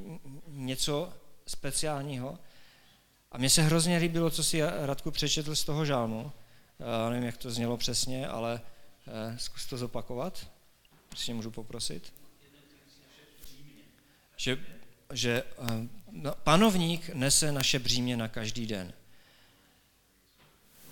něco 0.48 1.14
speciálního. 1.48 2.40
A 3.32 3.38
mně 3.38 3.50
se 3.50 3.62
hrozně 3.62 3.98
líbilo, 3.98 4.30
co 4.30 4.44
si 4.44 4.62
Radku 4.62 5.12
přečetl 5.12 5.56
z 5.56 5.64
toho 5.64 5.86
žálmu. 5.86 6.32
Já 6.80 7.10
nevím, 7.10 7.26
jak 7.26 7.38
to 7.38 7.52
znělo 7.52 7.78
přesně, 7.78 8.28
ale 8.28 8.62
eh, 9.08 9.40
zkus 9.40 9.66
to 9.66 9.78
zopakovat. 9.78 10.48
Prostě 11.10 11.34
můžu 11.34 11.52
poprosit. 11.52 12.14
Že, 14.38 14.58
že 15.14 15.44
eh, 15.44 15.88
no, 16.12 16.36
panovník 16.44 17.10
nese 17.14 17.52
naše 17.52 17.80
břímě 17.80 18.18
na 18.18 18.28
každý 18.28 18.66
den. 18.68 18.94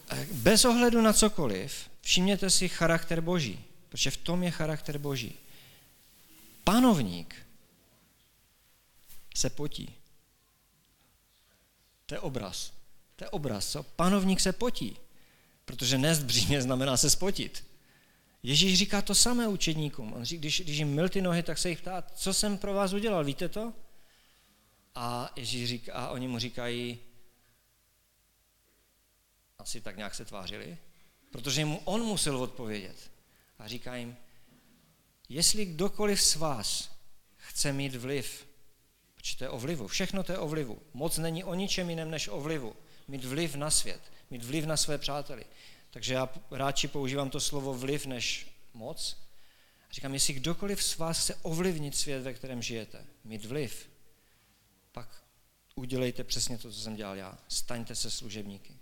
Eh, 0.10 0.28
bez 0.32 0.66
ohledu 0.66 1.02
na 1.02 1.14
cokoliv, 1.14 1.90
všimněte 2.02 2.50
si 2.50 2.70
charakter 2.70 3.22
Boží, 3.22 3.66
protože 3.90 4.12
v 4.12 4.18
tom 4.18 4.44
je 4.44 4.52
charakter 4.52 4.98
Boží. 4.98 5.40
Panovník 6.64 7.36
se 9.36 9.50
potí. 9.50 9.96
To 12.06 12.16
je 12.16 12.20
obraz. 12.20 12.74
To 13.16 13.24
je 13.24 13.30
obraz, 13.30 13.72
co? 13.72 13.84
Panovník 13.84 14.40
se 14.40 14.54
potí, 14.54 14.98
protože 15.66 15.98
nést 15.98 16.24
břímě 16.24 16.62
znamená 16.62 16.98
se 16.98 17.10
spotit. 17.10 17.66
Ježíš 18.44 18.80
říká 18.80 19.02
to 19.02 19.16
samé 19.16 19.48
učedníkům. 19.48 20.14
On 20.14 20.24
říká, 20.24 20.40
když, 20.40 20.62
když 20.62 20.78
jim 20.78 20.94
myl 20.96 21.10
ty 21.10 21.22
nohy, 21.22 21.44
tak 21.44 21.58
se 21.58 21.70
jich 21.70 21.82
ptá, 21.82 22.02
co 22.02 22.34
jsem 22.34 22.58
pro 22.58 22.74
vás 22.74 22.94
udělal, 22.94 23.24
víte 23.24 23.50
to? 23.50 23.74
A 24.96 25.32
Ježíš 25.36 25.70
říká, 25.70 25.94
a 25.94 26.10
oni 26.10 26.28
mu 26.28 26.40
říkají, 26.40 27.00
asi 29.60 29.82
tak 29.82 29.98
nějak 29.98 30.16
se 30.16 30.26
tvářili, 30.26 30.78
protože 31.32 31.66
mu 31.66 31.82
on 31.86 32.02
musel 32.02 32.38
odpovědět. 32.38 33.12
A 33.60 33.68
říká 33.68 33.96
jim, 33.96 34.18
jestli 35.30 35.66
kdokoliv 35.66 36.22
z 36.22 36.36
vás 36.36 36.92
chce 37.38 37.74
mít 37.74 37.96
vliv, 37.96 38.48
protože 39.26 39.38
to 39.38 39.44
je 39.44 39.50
o 39.50 39.60
vlivu, 39.60 39.88
všechno 39.88 40.24
to 40.24 40.32
je 40.32 40.38
o 40.38 40.48
vlivu. 40.48 40.82
Moc 40.94 41.18
není 41.18 41.44
o 41.44 41.54
ničem 41.54 41.90
jiném 41.90 42.12
než 42.12 42.28
o 42.28 42.42
vlivu. 42.42 42.76
Mít 43.08 43.26
vliv 43.26 43.56
na 43.56 43.72
svět, 43.72 44.02
mít 44.30 44.44
vliv 44.44 44.66
na 44.66 44.78
své 44.78 44.98
přáteli. 44.98 45.46
Takže 45.90 46.14
já 46.14 46.30
radši 46.52 46.88
používám 46.88 47.30
to 47.30 47.40
slovo 47.40 47.74
vliv 47.74 48.06
než 48.06 48.48
moc. 48.74 49.18
A 49.90 49.94
říkám, 49.94 50.14
jestli 50.14 50.34
kdokoliv 50.34 50.84
z 50.84 50.98
vás 50.98 51.20
chce 51.20 51.36
ovlivnit 51.36 51.96
svět, 51.96 52.24
ve 52.24 52.34
kterém 52.34 52.62
žijete, 52.62 53.06
mít 53.24 53.46
vliv, 53.46 53.90
pak 54.92 55.24
udělejte 55.76 56.24
přesně 56.24 56.58
to, 56.58 56.72
co 56.72 56.80
jsem 56.80 56.96
dělal 56.96 57.16
já. 57.16 57.38
Staňte 57.48 57.96
se 57.96 58.12
služebníky. 58.12 58.74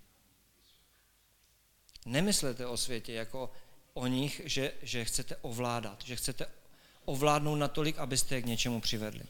Nemyslete 2.06 2.68
o 2.68 2.78
světě 2.78 3.14
jako 3.14 3.52
o 3.94 4.08
nich, 4.08 4.41
že, 4.46 4.74
že 4.82 5.06
chcete 5.06 5.36
ovládat, 5.36 6.04
že 6.06 6.16
chcete 6.16 6.46
ovládnout 7.06 7.56
natolik, 7.56 7.98
abyste 7.98 8.36
je 8.36 8.41
k 8.41 8.46
něčemu 8.46 8.82
přivedli. 8.82 9.24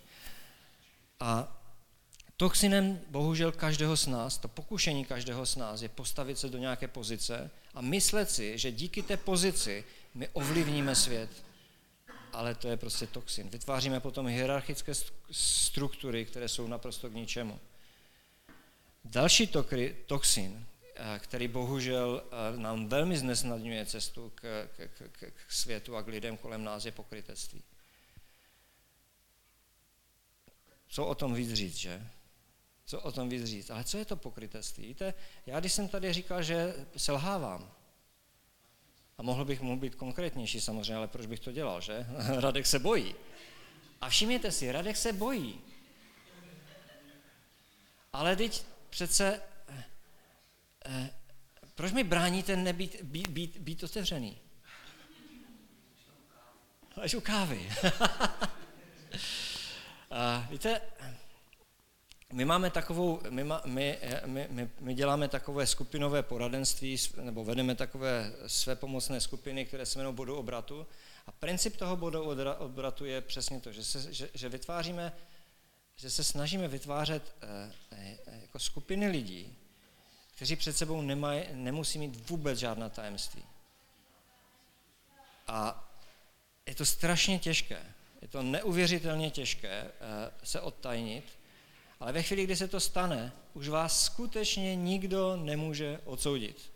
A 1.24 1.48
toxinem 2.38 3.00
bohužel 3.08 3.52
každého 3.52 3.98
z 3.98 4.08
nás, 4.08 4.38
to 4.38 4.48
pokušení 4.48 5.06
každého 5.06 5.46
z 5.46 5.56
nás 5.56 5.82
je 5.82 5.90
postavit 5.90 6.40
se 6.40 6.50
do 6.50 6.58
nějaké 6.58 6.88
pozice 6.88 7.52
a 7.74 7.82
myslet 7.82 8.32
si, 8.32 8.58
že 8.58 8.72
díky 8.72 9.02
té 9.02 9.18
pozici 9.18 9.84
my 10.14 10.28
ovlivníme 10.34 10.96
svět. 10.96 11.30
Ale 12.34 12.56
to 12.56 12.68
je 12.68 12.78
prostě 12.78 13.08
toxin. 13.08 13.50
Vytváříme 13.50 14.00
potom 14.00 14.28
hierarchické 14.28 14.92
struktury, 15.32 16.26
které 16.26 16.50
jsou 16.50 16.68
naprosto 16.68 17.10
k 17.10 17.14
ničemu. 17.14 17.60
Další 19.06 19.50
toxin, 20.06 20.66
Eh, 20.96 21.20
který 21.20 21.48
bohužel 21.48 22.24
eh, 22.26 22.58
nám 22.58 22.88
velmi 22.88 23.18
znesnadňuje 23.18 23.86
cestu 23.86 24.32
k, 24.36 24.68
k, 24.76 24.90
k, 25.12 25.32
k 25.32 25.52
světu 25.52 25.96
a 25.96 26.04
k 26.04 26.08
lidem 26.08 26.38
kolem 26.38 26.64
nás, 26.64 26.86
je 26.86 26.92
pokrytectví. 26.92 27.64
Co 30.94 31.06
o 31.06 31.16
tom 31.16 31.34
víc 31.34 31.54
říct, 31.54 31.76
že? 31.76 32.08
Co 32.86 33.02
o 33.02 33.12
tom 33.12 33.30
víc 33.30 33.46
říct? 33.46 33.70
Ale 33.70 33.84
co 33.84 33.98
je 33.98 34.06
to 34.06 34.16
pokrytectví? 34.16 34.88
Víte, 34.88 35.14
já 35.46 35.60
když 35.60 35.74
jsem 35.74 35.88
tady 35.88 36.14
říkal, 36.14 36.44
že 36.44 36.74
selhávám, 36.98 37.72
a 39.18 39.24
mohl 39.24 39.46
bych 39.46 39.62
mu 39.62 39.80
být 39.80 39.96
konkrétnější 39.96 40.62
samozřejmě, 40.62 40.96
ale 40.96 41.08
proč 41.08 41.26
bych 41.26 41.40
to 41.40 41.52
dělal, 41.52 41.82
že? 41.82 42.06
Radek 42.40 42.66
se 42.66 42.80
bojí. 42.80 43.16
A 44.02 44.10
všimněte 44.10 44.52
si, 44.52 44.72
Radek 44.72 44.98
se 44.98 45.14
bojí. 45.14 45.62
Ale 48.14 48.36
teď 48.36 48.64
přece 48.90 49.42
eh, 50.86 51.10
proč 51.76 51.92
mi 51.92 52.04
bráníte 52.04 52.56
nebýt, 52.56 53.02
být, 53.04 53.28
být, 53.28 53.58
být 53.58 53.84
otevřený? 53.84 54.38
Až 57.02 57.14
u 57.14 57.22
kávy. 57.22 57.70
A 60.14 60.48
víte, 60.50 60.82
my 62.32 62.46
máme 62.46 62.70
takovou, 62.70 63.22
my, 63.30 63.44
my, 63.66 64.00
my, 64.26 64.48
my, 64.50 64.70
my 64.80 64.94
děláme 64.94 65.28
takové 65.28 65.68
skupinové 65.68 66.24
poradenství, 66.24 66.98
nebo 67.22 67.46
vedeme 67.46 67.76
takové 67.76 68.34
své 68.48 68.76
pomocné 68.76 69.22
skupiny, 69.22 69.66
které 69.66 69.86
se 69.86 70.00
jmenují 70.00 70.16
bodu 70.16 70.38
obratu. 70.38 70.88
A 71.28 71.32
princip 71.32 71.78
toho 71.78 71.98
bodu 71.98 72.24
obratu 72.58 73.06
je 73.06 73.22
přesně 73.22 73.60
to, 73.60 73.72
že, 73.72 73.84
se, 73.84 74.14
že, 74.14 74.30
že 74.34 74.50
vytváříme, 74.50 75.14
že 75.96 76.10
se 76.10 76.24
snažíme 76.24 76.68
vytvářet 76.68 77.36
eh, 77.42 77.72
eh, 77.92 78.18
jako 78.42 78.60
skupiny 78.60 79.08
lidí, 79.08 79.58
kteří 80.36 80.56
před 80.56 80.78
sebou 80.78 81.02
nemaj, 81.02 81.48
nemusí 81.52 82.00
mít 82.00 82.30
vůbec 82.30 82.60
žádná 82.60 82.90
tajemství. 82.90 83.44
A 85.48 85.90
je 86.66 86.76
to 86.76 86.86
strašně 86.86 87.40
těžké, 87.40 87.94
je 88.24 88.30
to 88.30 88.44
neuvěřitelně 88.44 89.32
těžké 89.32 89.70
eh, 89.70 89.92
se 90.44 90.62
odtajnit, 90.62 91.24
ale 92.00 92.12
ve 92.12 92.24
chvíli, 92.24 92.44
kdy 92.44 92.56
se 92.56 92.68
to 92.68 92.80
stane, 92.80 93.32
už 93.54 93.68
vás 93.68 94.06
skutečně 94.06 94.76
nikdo 94.76 95.36
nemůže 95.36 96.00
odsoudit. 96.06 96.72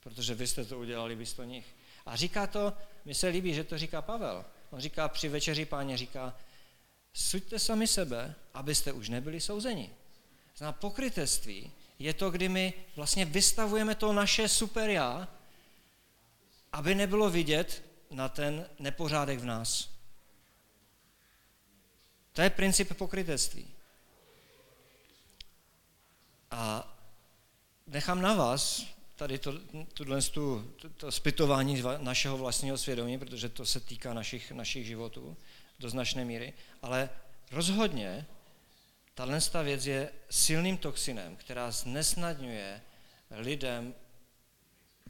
Protože 0.00 0.34
vy 0.34 0.46
jste 0.46 0.64
to 0.64 0.78
udělali 0.78 1.16
místo 1.16 1.44
nich. 1.44 1.66
A 2.06 2.16
říká 2.16 2.46
to, 2.46 2.72
mi 3.04 3.14
se 3.14 3.28
líbí, 3.28 3.54
že 3.54 3.64
to 3.64 3.78
říká 3.78 4.02
Pavel. 4.02 4.44
On 4.70 4.80
říká 4.80 5.08
při 5.08 5.28
večeři 5.28 5.64
páně, 5.64 5.96
říká, 5.96 6.36
suďte 7.12 7.58
sami 7.58 7.86
sebe, 7.86 8.34
abyste 8.54 8.92
už 8.92 9.08
nebyli 9.08 9.40
souzeni. 9.40 9.90
Zná 10.56 10.72
pokrytectví 10.72 11.72
je 11.98 12.14
to, 12.14 12.30
kdy 12.30 12.48
my 12.48 12.74
vlastně 12.96 13.24
vystavujeme 13.24 13.94
to 13.94 14.12
naše 14.12 14.48
super 14.48 14.90
já, 14.90 15.28
aby 16.72 16.94
nebylo 16.94 17.30
vidět 17.30 17.85
na 18.10 18.28
ten 18.28 18.66
nepořádek 18.78 19.38
v 19.38 19.44
nás. 19.44 19.90
To 22.32 22.42
je 22.42 22.50
princip 22.50 22.94
pokrytectví. 22.94 23.66
A 26.50 26.94
nechám 27.86 28.22
na 28.22 28.34
vás 28.34 28.86
tady 29.16 29.38
to, 29.38 29.52
tuhle, 29.94 30.22
tu, 30.22 30.72
to, 30.80 30.88
to 30.88 31.12
zpytování 31.12 31.82
našeho 31.98 32.38
vlastního 32.38 32.78
svědomí, 32.78 33.18
protože 33.18 33.48
to 33.48 33.66
se 33.66 33.80
týká 33.80 34.14
našich, 34.14 34.52
našich 34.52 34.86
životů 34.86 35.36
do 35.78 35.90
značné 35.90 36.24
míry, 36.24 36.52
ale 36.82 37.10
rozhodně 37.50 38.26
tahle 39.14 39.40
věc 39.62 39.86
je 39.86 40.12
silným 40.30 40.78
toxinem, 40.78 41.36
která 41.36 41.70
znesnadňuje 41.70 42.82
lidem 43.30 43.94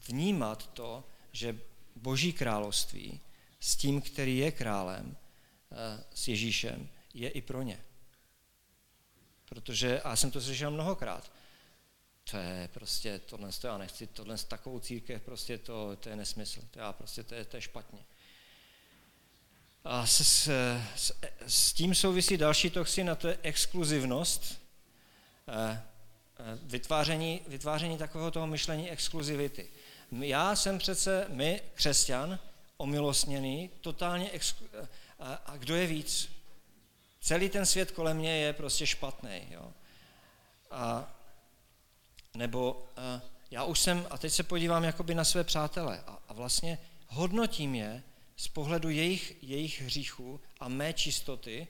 vnímat 0.09 0.71
to, 0.73 1.05
že 1.33 1.59
Boží 1.97 2.33
království 2.33 3.21
s 3.61 3.77
tím, 3.77 4.01
který 4.01 4.39
je 4.39 4.53
králem, 4.53 5.17
eh, 5.73 6.05
s 6.15 6.29
Ježíšem, 6.29 6.89
je 7.15 7.29
i 7.31 7.41
pro 7.41 7.63
ně. 7.63 7.85
Protože, 9.49 10.01
a 10.01 10.11
já 10.11 10.17
jsem 10.17 10.31
to 10.31 10.41
slyšel 10.41 10.71
mnohokrát, 10.71 11.33
to 12.31 12.37
je 12.37 12.69
prostě, 12.73 13.19
tohle 13.19 13.53
to 13.53 13.67
já 13.67 13.79
nechci, 13.79 14.07
tohle 14.07 14.39
takovou 14.39 14.81
církev, 14.81 15.23
prostě 15.23 15.59
to, 15.59 15.97
to 15.97 16.09
je 16.09 16.17
nesmysl, 16.17 16.61
to, 16.71 16.79
já 16.79 16.93
prostě, 16.93 17.23
to 17.23 17.35
je, 17.35 17.45
to 17.45 17.57
je 17.57 17.61
špatně. 17.61 18.05
A 19.85 20.07
s, 20.07 20.21
s, 20.97 21.13
s, 21.47 21.73
tím 21.73 21.95
souvisí 21.95 22.37
další 22.37 22.71
toxin 22.71 23.11
a 23.11 23.15
to 23.15 23.29
je 23.29 23.39
exkluzivnost, 23.43 24.63
eh, 25.49 25.83
eh, 26.39 26.59
vytváření, 26.63 27.41
vytváření 27.47 27.99
takového 27.99 28.31
toho 28.31 28.47
myšlení 28.47 28.91
exkluzivity. 28.91 29.69
Já 30.11 30.57
jsem 30.57 30.79
přece, 30.79 31.27
my, 31.29 31.63
křesťan, 31.75 32.39
omilostněný, 32.77 33.71
totálně 33.81 34.31
exklu, 34.31 34.67
a, 35.19 35.35
a 35.35 35.57
kdo 35.57 35.77
je 35.77 35.87
víc? 35.87 36.31
Celý 37.21 37.49
ten 37.49 37.67
svět 37.67 37.91
kolem 37.91 38.17
mě 38.17 38.37
je 38.37 38.53
prostě 38.53 38.87
špatný. 38.87 39.47
Jo? 39.51 39.73
A, 40.71 41.15
nebo 42.35 42.87
a, 42.97 43.23
já 43.51 43.65
už 43.65 43.81
jsem, 43.81 44.07
a 44.11 44.19
teď 44.19 44.33
se 44.33 44.43
podívám 44.43 44.85
jakoby 44.85 45.15
na 45.15 45.25
své 45.25 45.45
přátele 45.45 46.03
a, 46.07 46.19
a 46.29 46.33
vlastně 46.33 46.79
hodnotím 47.09 47.75
je 47.75 48.03
z 48.37 48.49
pohledu 48.49 48.89
jejich, 48.89 49.37
jejich 49.43 49.83
hříchů 49.83 50.41
a 50.61 50.69
mé 50.69 50.93
čistoty, 50.93 51.69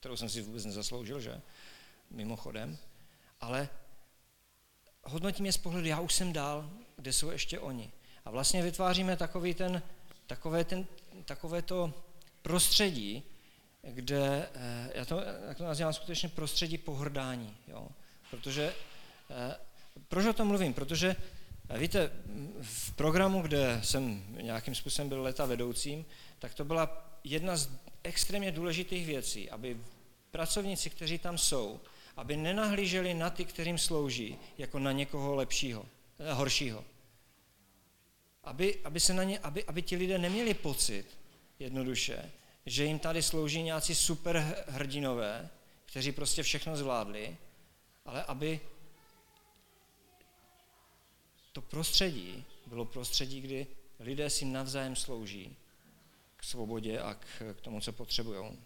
kterou 0.00 0.16
jsem 0.16 0.28
si 0.28 0.42
vůbec 0.42 0.64
nezasloužil, 0.64 1.20
že? 1.20 1.40
Mimochodem. 2.10 2.78
Ale 3.40 3.68
hodnotím 5.04 5.46
je 5.46 5.52
z 5.52 5.56
pohledu, 5.56 5.86
já 5.86 6.00
už 6.00 6.14
jsem 6.14 6.32
dál, 6.32 6.70
kde 7.00 7.12
jsou 7.12 7.30
ještě 7.30 7.58
oni. 7.58 7.92
A 8.24 8.30
vlastně 8.30 8.62
vytváříme 8.62 9.16
takový 9.16 9.54
ten, 9.54 9.82
takové, 10.26 10.64
ten, 10.64 10.86
takové 11.24 11.62
to 11.62 11.94
prostředí, 12.42 13.22
kde, 13.82 14.48
eh, 14.54 14.90
já 14.94 15.04
to, 15.04 15.22
jak 15.48 15.56
to 15.56 15.64
nazývám, 15.64 15.92
skutečně 15.92 16.28
prostředí 16.28 16.78
pohrdání. 16.78 17.56
Jo? 17.68 17.88
Protože, 18.30 18.74
eh, 19.30 19.56
proč 20.08 20.26
o 20.26 20.32
tom 20.32 20.48
mluvím? 20.48 20.74
Protože 20.74 21.16
Víte, 21.76 22.10
v 22.62 22.92
programu, 22.92 23.42
kde 23.42 23.80
jsem 23.84 24.24
nějakým 24.40 24.74
způsobem 24.74 25.08
byl 25.08 25.22
leta 25.22 25.46
vedoucím, 25.46 26.04
tak 26.38 26.54
to 26.54 26.64
byla 26.64 27.10
jedna 27.24 27.56
z 27.56 27.68
extrémně 28.02 28.52
důležitých 28.52 29.06
věcí, 29.06 29.50
aby 29.50 29.80
pracovníci, 30.30 30.90
kteří 30.90 31.18
tam 31.18 31.38
jsou, 31.38 31.80
aby 32.16 32.36
nenahlíželi 32.36 33.14
na 33.14 33.30
ty, 33.30 33.44
kterým 33.44 33.78
slouží, 33.78 34.38
jako 34.58 34.78
na 34.78 34.92
někoho 34.92 35.34
lepšího, 35.34 35.86
eh, 36.18 36.32
horšího. 36.32 36.84
Aby, 38.44 38.80
aby, 38.84 39.00
se 39.00 39.14
na 39.14 39.24
ně, 39.24 39.38
aby, 39.38 39.64
aby 39.64 39.82
ti 39.82 39.96
lidé 39.96 40.18
neměli 40.18 40.54
pocit 40.54 41.18
jednoduše, 41.58 42.30
že 42.66 42.84
jim 42.84 42.98
tady 42.98 43.22
slouží 43.22 43.62
nějací 43.62 43.94
super 43.94 44.64
hrdinové, 44.68 45.48
kteří 45.86 46.12
prostě 46.12 46.42
všechno 46.42 46.76
zvládli, 46.76 47.36
ale 48.04 48.24
aby 48.24 48.60
to 51.52 51.62
prostředí 51.62 52.44
bylo 52.66 52.84
prostředí, 52.84 53.40
kdy 53.40 53.66
lidé 54.00 54.30
si 54.30 54.44
navzájem 54.44 54.96
slouží 54.96 55.56
k 56.36 56.44
svobodě 56.44 57.00
a 57.00 57.14
k, 57.14 57.54
k 57.54 57.60
tomu, 57.60 57.80
co 57.80 57.92
potřebují. 57.92 58.58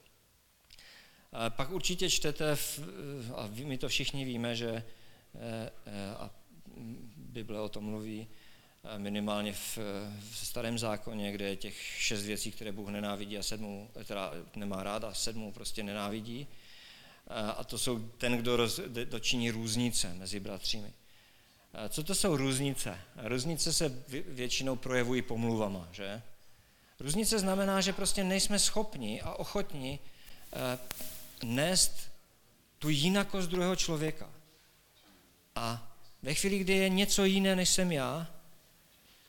Pak 1.48 1.70
určitě 1.70 2.10
čtete, 2.10 2.56
v, 2.56 2.80
a 3.36 3.50
my 3.64 3.78
to 3.78 3.88
všichni 3.88 4.24
víme, 4.24 4.56
že 4.56 4.70
eh, 4.70 5.70
eh, 5.86 6.14
a 6.14 6.30
Bible 7.16 7.60
o 7.60 7.68
tom 7.68 7.84
mluví 7.84 8.28
minimálně 8.98 9.52
v, 9.52 9.78
v 10.30 10.46
starém 10.46 10.78
zákoně, 10.78 11.32
kde 11.32 11.44
je 11.44 11.56
těch 11.56 11.76
šest 11.98 12.22
věcí, 12.22 12.52
které 12.52 12.72
Bůh 12.72 12.88
nenávidí 12.88 13.38
a 13.38 13.42
sedmou, 13.42 13.88
teda 14.04 14.32
nemá 14.56 14.82
rád 14.82 15.04
a 15.04 15.14
sedmou 15.14 15.52
prostě 15.52 15.82
nenávidí. 15.82 16.46
A 17.56 17.64
to 17.64 17.78
jsou 17.78 17.98
ten, 17.98 18.36
kdo 18.36 18.56
roz, 18.56 18.80
dočiní 19.04 19.50
různice 19.50 20.14
mezi 20.14 20.40
bratřími. 20.40 20.92
Co 21.88 22.04
to 22.04 22.14
jsou 22.14 22.36
různice? 22.36 23.00
Různice 23.16 23.72
se 23.72 24.04
většinou 24.28 24.76
projevují 24.76 25.22
pomluvama, 25.22 25.88
že? 25.92 26.22
Různice 27.00 27.38
znamená, 27.38 27.80
že 27.80 27.92
prostě 27.92 28.24
nejsme 28.24 28.58
schopni 28.58 29.20
a 29.20 29.34
ochotni 29.34 29.98
eh, 30.52 30.78
nést 31.44 32.10
tu 32.78 32.88
jinakost 32.88 33.50
druhého 33.50 33.76
člověka. 33.76 34.30
A 35.54 35.92
ve 36.22 36.34
chvíli, 36.34 36.58
kdy 36.58 36.72
je 36.72 36.88
něco 36.88 37.24
jiné, 37.24 37.56
než 37.56 37.68
jsem 37.68 37.92
já, 37.92 38.33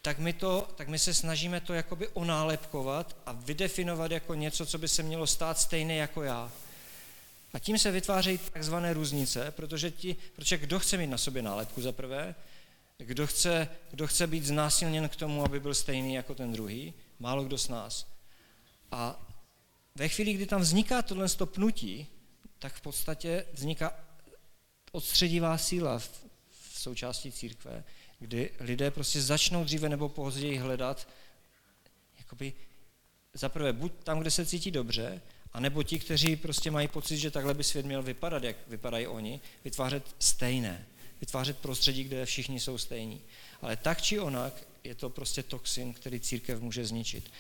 tak 0.06 0.20
my, 0.20 0.34
to, 0.34 0.68
tak 0.76 0.88
my 0.88 1.00
se 1.00 1.14
snažíme 1.14 1.62
to 1.62 1.74
jakoby 1.74 2.08
onálepkovat 2.08 3.18
a 3.26 3.32
vydefinovat 3.32 4.12
jako 4.12 4.34
něco, 4.34 4.66
co 4.66 4.78
by 4.78 4.88
se 4.88 5.04
mělo 5.04 5.28
stát 5.28 5.60
stejné 5.60 5.96
jako 5.96 6.24
já. 6.24 6.52
A 7.54 7.60
tím 7.60 7.78
se 7.80 7.92
vytvářejí 7.92 8.38
takzvané 8.38 8.94
různice, 8.94 9.52
protože, 9.52 9.92
ti, 9.92 10.16
protože 10.36 10.58
kdo 10.58 10.80
chce 10.80 10.98
mít 10.98 11.08
na 11.08 11.18
sobě 11.18 11.42
nálepku 11.42 11.82
za 11.82 11.92
prvé, 11.92 12.36
kdo 12.98 13.28
chce, 13.28 13.70
kdo 13.92 14.08
chce 14.08 14.28
být 14.28 14.46
znásilněn 14.46 15.10
k 15.10 15.16
tomu, 15.16 15.46
aby 15.46 15.60
byl 15.60 15.74
stejný 15.74 16.14
jako 16.14 16.36
ten 16.36 16.54
druhý, 16.54 16.94
málo 17.20 17.44
kdo 17.44 17.58
z 17.58 17.70
nás. 17.70 18.08
A 18.92 19.26
ve 19.96 20.10
chvíli, 20.10 20.34
kdy 20.34 20.46
tam 20.46 20.62
vzniká 20.62 21.02
tohle 21.02 21.30
stopnutí, 21.30 22.08
tak 22.60 22.74
v 22.74 22.82
podstatě 22.82 23.46
vzniká 23.54 23.94
odstředivá 24.92 25.58
síla 25.58 26.00
v, 26.00 26.10
v 26.50 26.80
součástí 26.80 27.32
církve, 27.32 27.84
kdy 28.26 28.50
lidé 28.60 28.92
prostě 28.92 29.22
začnou 29.22 29.64
dříve 29.64 29.90
nebo 29.90 30.10
později 30.10 30.58
hledat 30.58 31.08
jakoby 32.18 32.54
zaprvé 33.34 33.74
buď 33.74 33.92
tam, 34.04 34.20
kde 34.20 34.32
se 34.32 34.46
cítí 34.46 34.72
dobře, 34.72 35.22
a 35.54 35.60
nebo 35.60 35.84
ti, 35.84 36.00
kteří 36.00 36.36
prostě 36.36 36.72
mají 36.72 36.88
pocit, 36.88 37.18
že 37.18 37.32
takhle 37.32 37.54
by 37.54 37.64
svět 37.64 37.86
měl 37.86 38.04
vypadat, 38.04 38.44
jak 38.44 38.56
vypadají 38.68 39.08
oni, 39.08 39.42
vytvářet 39.64 40.16
stejné. 40.20 40.86
Vytvářet 41.22 41.58
prostředí, 41.58 42.04
kde 42.04 42.26
všichni 42.26 42.60
jsou 42.60 42.78
stejní. 42.78 43.22
Ale 43.62 43.78
tak 43.78 44.02
či 44.02 44.20
onak 44.20 44.68
je 44.84 44.96
to 44.96 45.10
prostě 45.10 45.44
toxin, 45.44 45.94
který 45.94 46.20
církev 46.20 46.62
může 46.62 46.86
zničit. 46.86 47.32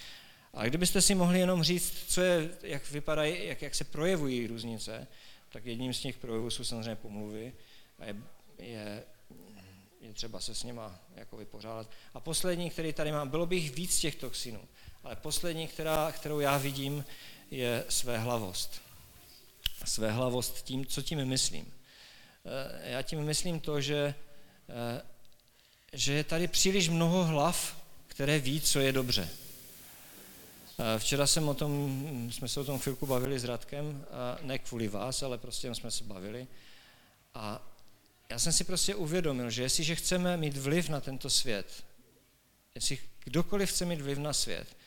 A 0.53 0.65
kdybyste 0.65 1.01
si 1.01 1.15
mohli 1.15 1.39
jenom 1.39 1.63
říct, 1.63 1.93
co 2.07 2.21
je, 2.21 2.49
jak 2.63 2.91
vypadají, 2.91 3.47
jak, 3.47 3.61
jak 3.61 3.75
se 3.75 3.83
projevují 3.83 4.47
různice, 4.47 5.07
tak 5.49 5.65
jedním 5.65 5.93
z 5.93 5.99
těch 5.99 6.17
projevů 6.17 6.49
jsou 6.49 6.63
samozřejmě 6.63 6.95
pomluvy 6.95 7.53
a 7.99 8.05
je, 8.05 8.15
je, 8.59 9.03
je 10.07 10.13
třeba 10.13 10.39
se 10.39 10.55
s 10.55 10.63
nima 10.63 10.99
jako 11.15 11.37
vypořádat. 11.37 11.89
A 12.13 12.19
poslední, 12.19 12.69
který 12.69 12.93
tady 12.93 13.11
mám, 13.11 13.29
bylo 13.29 13.45
bych 13.45 13.75
víc 13.75 13.99
těch 13.99 14.15
toxinů, 14.15 14.61
ale 15.03 15.15
poslední, 15.15 15.67
která, 15.67 16.11
kterou 16.11 16.39
já 16.39 16.57
vidím, 16.57 17.05
je 17.51 17.85
svéhlavost. 17.89 18.81
Svéhlavost 19.85 20.63
tím, 20.63 20.85
co 20.85 21.01
tím 21.01 21.25
myslím. 21.25 21.73
Eh, 22.45 22.91
já 22.91 23.01
tím 23.01 23.23
myslím 23.23 23.59
to, 23.59 23.81
že, 23.81 24.15
eh, 24.69 25.01
že 25.93 26.13
je 26.13 26.23
tady 26.23 26.47
příliš 26.47 26.89
mnoho 26.89 27.23
hlav, 27.23 27.81
které 28.07 28.39
ví, 28.39 28.61
co 28.61 28.79
je 28.79 28.91
dobře. 28.91 29.29
Eh, 30.79 30.99
včera 30.99 31.27
jsem 31.27 31.49
o 31.49 31.53
tom, 31.53 32.29
jsme 32.31 32.47
se 32.47 32.59
o 32.59 32.63
tom 32.63 32.79
chvilku 32.79 33.05
bavili 33.05 33.39
s 33.39 33.43
Radkem, 33.43 34.05
ne 34.41 34.59
kvůli 34.59 34.87
vás, 34.87 35.23
ale 35.23 35.37
prostě 35.37 35.75
jsme 35.75 35.91
se 35.91 36.03
bavili. 36.03 36.47
A 37.33 37.74
já 38.29 38.39
jsem 38.39 38.53
si 38.53 38.63
prostě 38.63 38.95
uvědomil, 38.95 39.49
že 39.49 39.61
jestliže 39.61 39.95
chceme 39.95 40.37
mít 40.37 40.57
vliv 40.57 40.89
na 40.89 41.01
tento 41.01 41.29
svět, 41.29 41.83
jestli 42.75 42.97
kdokoliv 43.23 43.69
chce 43.69 43.85
mít 43.85 44.01
vliv 44.01 44.17
na 44.17 44.33
svět, 44.33 44.77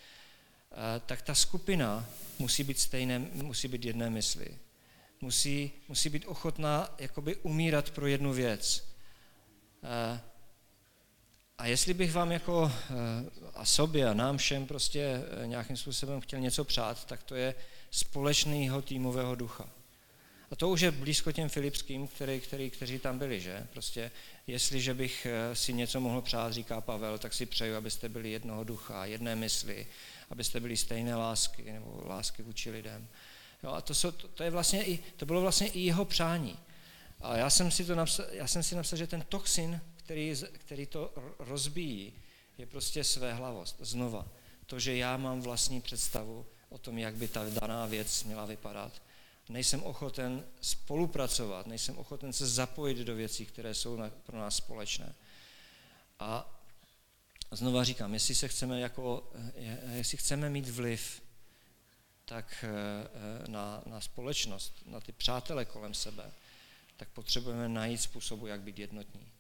tak 1.07 1.23
ta 1.23 1.35
skupina 1.35 2.07
musí 2.39 2.65
být 2.65 2.81
stejné, 2.81 3.19
musí 3.19 3.69
být 3.69 3.85
jedné 3.85 4.11
mysli. 4.11 4.59
Musí, 5.21 5.73
musí 5.89 6.09
být 6.09 6.25
ochotná 6.27 6.95
jakoby 6.99 7.37
umírat 7.37 7.91
pro 7.91 8.07
jednu 8.07 8.33
věc. 8.33 8.89
A 11.59 11.67
jestli 11.67 11.95
bych 11.95 12.13
vám 12.13 12.33
jako 12.33 12.73
a 13.55 13.65
sobě 13.65 14.09
a 14.09 14.15
nám 14.15 14.37
všem 14.37 14.67
prostě 14.67 15.23
nějakým 15.45 15.77
způsobem 15.77 16.21
chtěl 16.21 16.41
něco 16.41 16.65
přát, 16.65 17.05
tak 17.05 17.23
to 17.23 17.35
je 17.35 17.55
společného 17.91 18.83
týmového 18.83 19.35
ducha. 19.35 19.69
A 20.51 20.57
to 20.57 20.69
už 20.69 20.81
je 20.81 20.91
blízko 20.91 21.33
těm 21.33 21.49
filipským, 21.49 22.09
který, 22.09 22.41
který, 22.41 22.71
kteří 22.71 22.99
tam 22.99 23.19
byli, 23.19 23.41
že? 23.41 23.67
Prostě 23.73 24.11
jestliže 24.47 24.95
bych 24.95 25.27
e, 25.27 25.57
si 25.57 25.73
něco 25.73 26.01
mohl 26.01 26.23
přát, 26.23 26.53
říká 26.53 26.81
Pavel, 26.81 27.19
tak 27.19 27.35
si 27.35 27.47
přeju, 27.47 27.77
abyste 27.77 28.09
byli 28.09 28.31
jednoho 28.31 28.65
ducha, 28.65 29.05
jedné 29.05 29.37
mysli, 29.37 29.87
abyste 30.31 30.61
byli 30.61 30.77
stejné 30.77 31.17
lásky 31.17 31.73
nebo 31.73 32.03
lásky 32.07 32.43
vůči 32.43 32.71
lidem. 32.71 33.09
Jo, 33.63 33.71
a 33.71 33.81
to, 33.81 33.95
jsou, 33.95 34.11
to, 34.11 34.29
to, 34.29 34.43
je 34.43 34.51
vlastně 34.51 34.85
i, 34.85 34.99
to 35.17 35.27
bylo 35.27 35.41
vlastně 35.41 35.67
i 35.67 35.81
jeho 35.81 36.05
přání. 36.05 36.59
A 37.21 37.37
já 37.37 37.51
jsem 37.51 37.71
si, 37.71 37.85
to 37.85 37.95
napsal, 37.95 38.27
já 38.31 38.47
jsem 38.47 38.63
si 38.63 38.75
napsal, 38.75 38.99
že 38.99 39.07
ten 39.07 39.25
toxin, 39.29 39.81
který, 39.97 40.35
který 40.53 40.87
to 40.87 41.13
rozbíjí, 41.39 42.13
je 42.59 42.67
prostě 42.67 43.05
své 43.05 43.35
hlavost. 43.35 43.77
Znova, 43.81 44.29
to, 44.67 44.81
že 44.81 44.97
já 44.97 45.17
mám 45.17 45.41
vlastní 45.41 45.81
představu 45.81 46.47
o 46.69 46.79
tom, 46.79 46.99
jak 46.99 47.15
by 47.15 47.29
ta 47.29 47.45
daná 47.61 47.87
věc 47.87 48.25
měla 48.25 48.47
vypadat 48.47 48.93
nejsem 49.49 49.83
ochoten 49.83 50.45
spolupracovat, 50.61 51.67
nejsem 51.67 51.99
ochoten 51.99 52.33
se 52.33 52.47
zapojit 52.47 52.99
do 52.99 53.15
věcí, 53.15 53.47
které 53.47 53.75
jsou 53.75 53.99
pro 54.27 54.39
nás 54.39 54.57
společné. 54.57 55.15
A 56.19 56.61
znova 57.51 57.85
říkám, 57.85 58.15
jestli, 58.15 58.35
se 58.35 58.49
chceme 58.49 58.81
jako, 58.81 59.33
jestli 59.93 60.17
chceme 60.17 60.51
mít 60.51 60.69
vliv 60.69 61.23
tak 62.25 62.65
eh, 62.65 63.49
na, 63.49 63.83
na 63.87 64.01
společnost, 64.01 64.83
na 64.87 65.01
ty 65.01 65.13
přátele 65.13 65.65
kolem 65.65 65.95
sebe, 65.95 66.33
tak 66.97 67.09
potřebujeme 67.09 67.69
najít 67.69 68.01
způsobu, 68.01 68.47
jak 68.47 68.61
být 68.61 68.79
jednotní. 68.79 69.33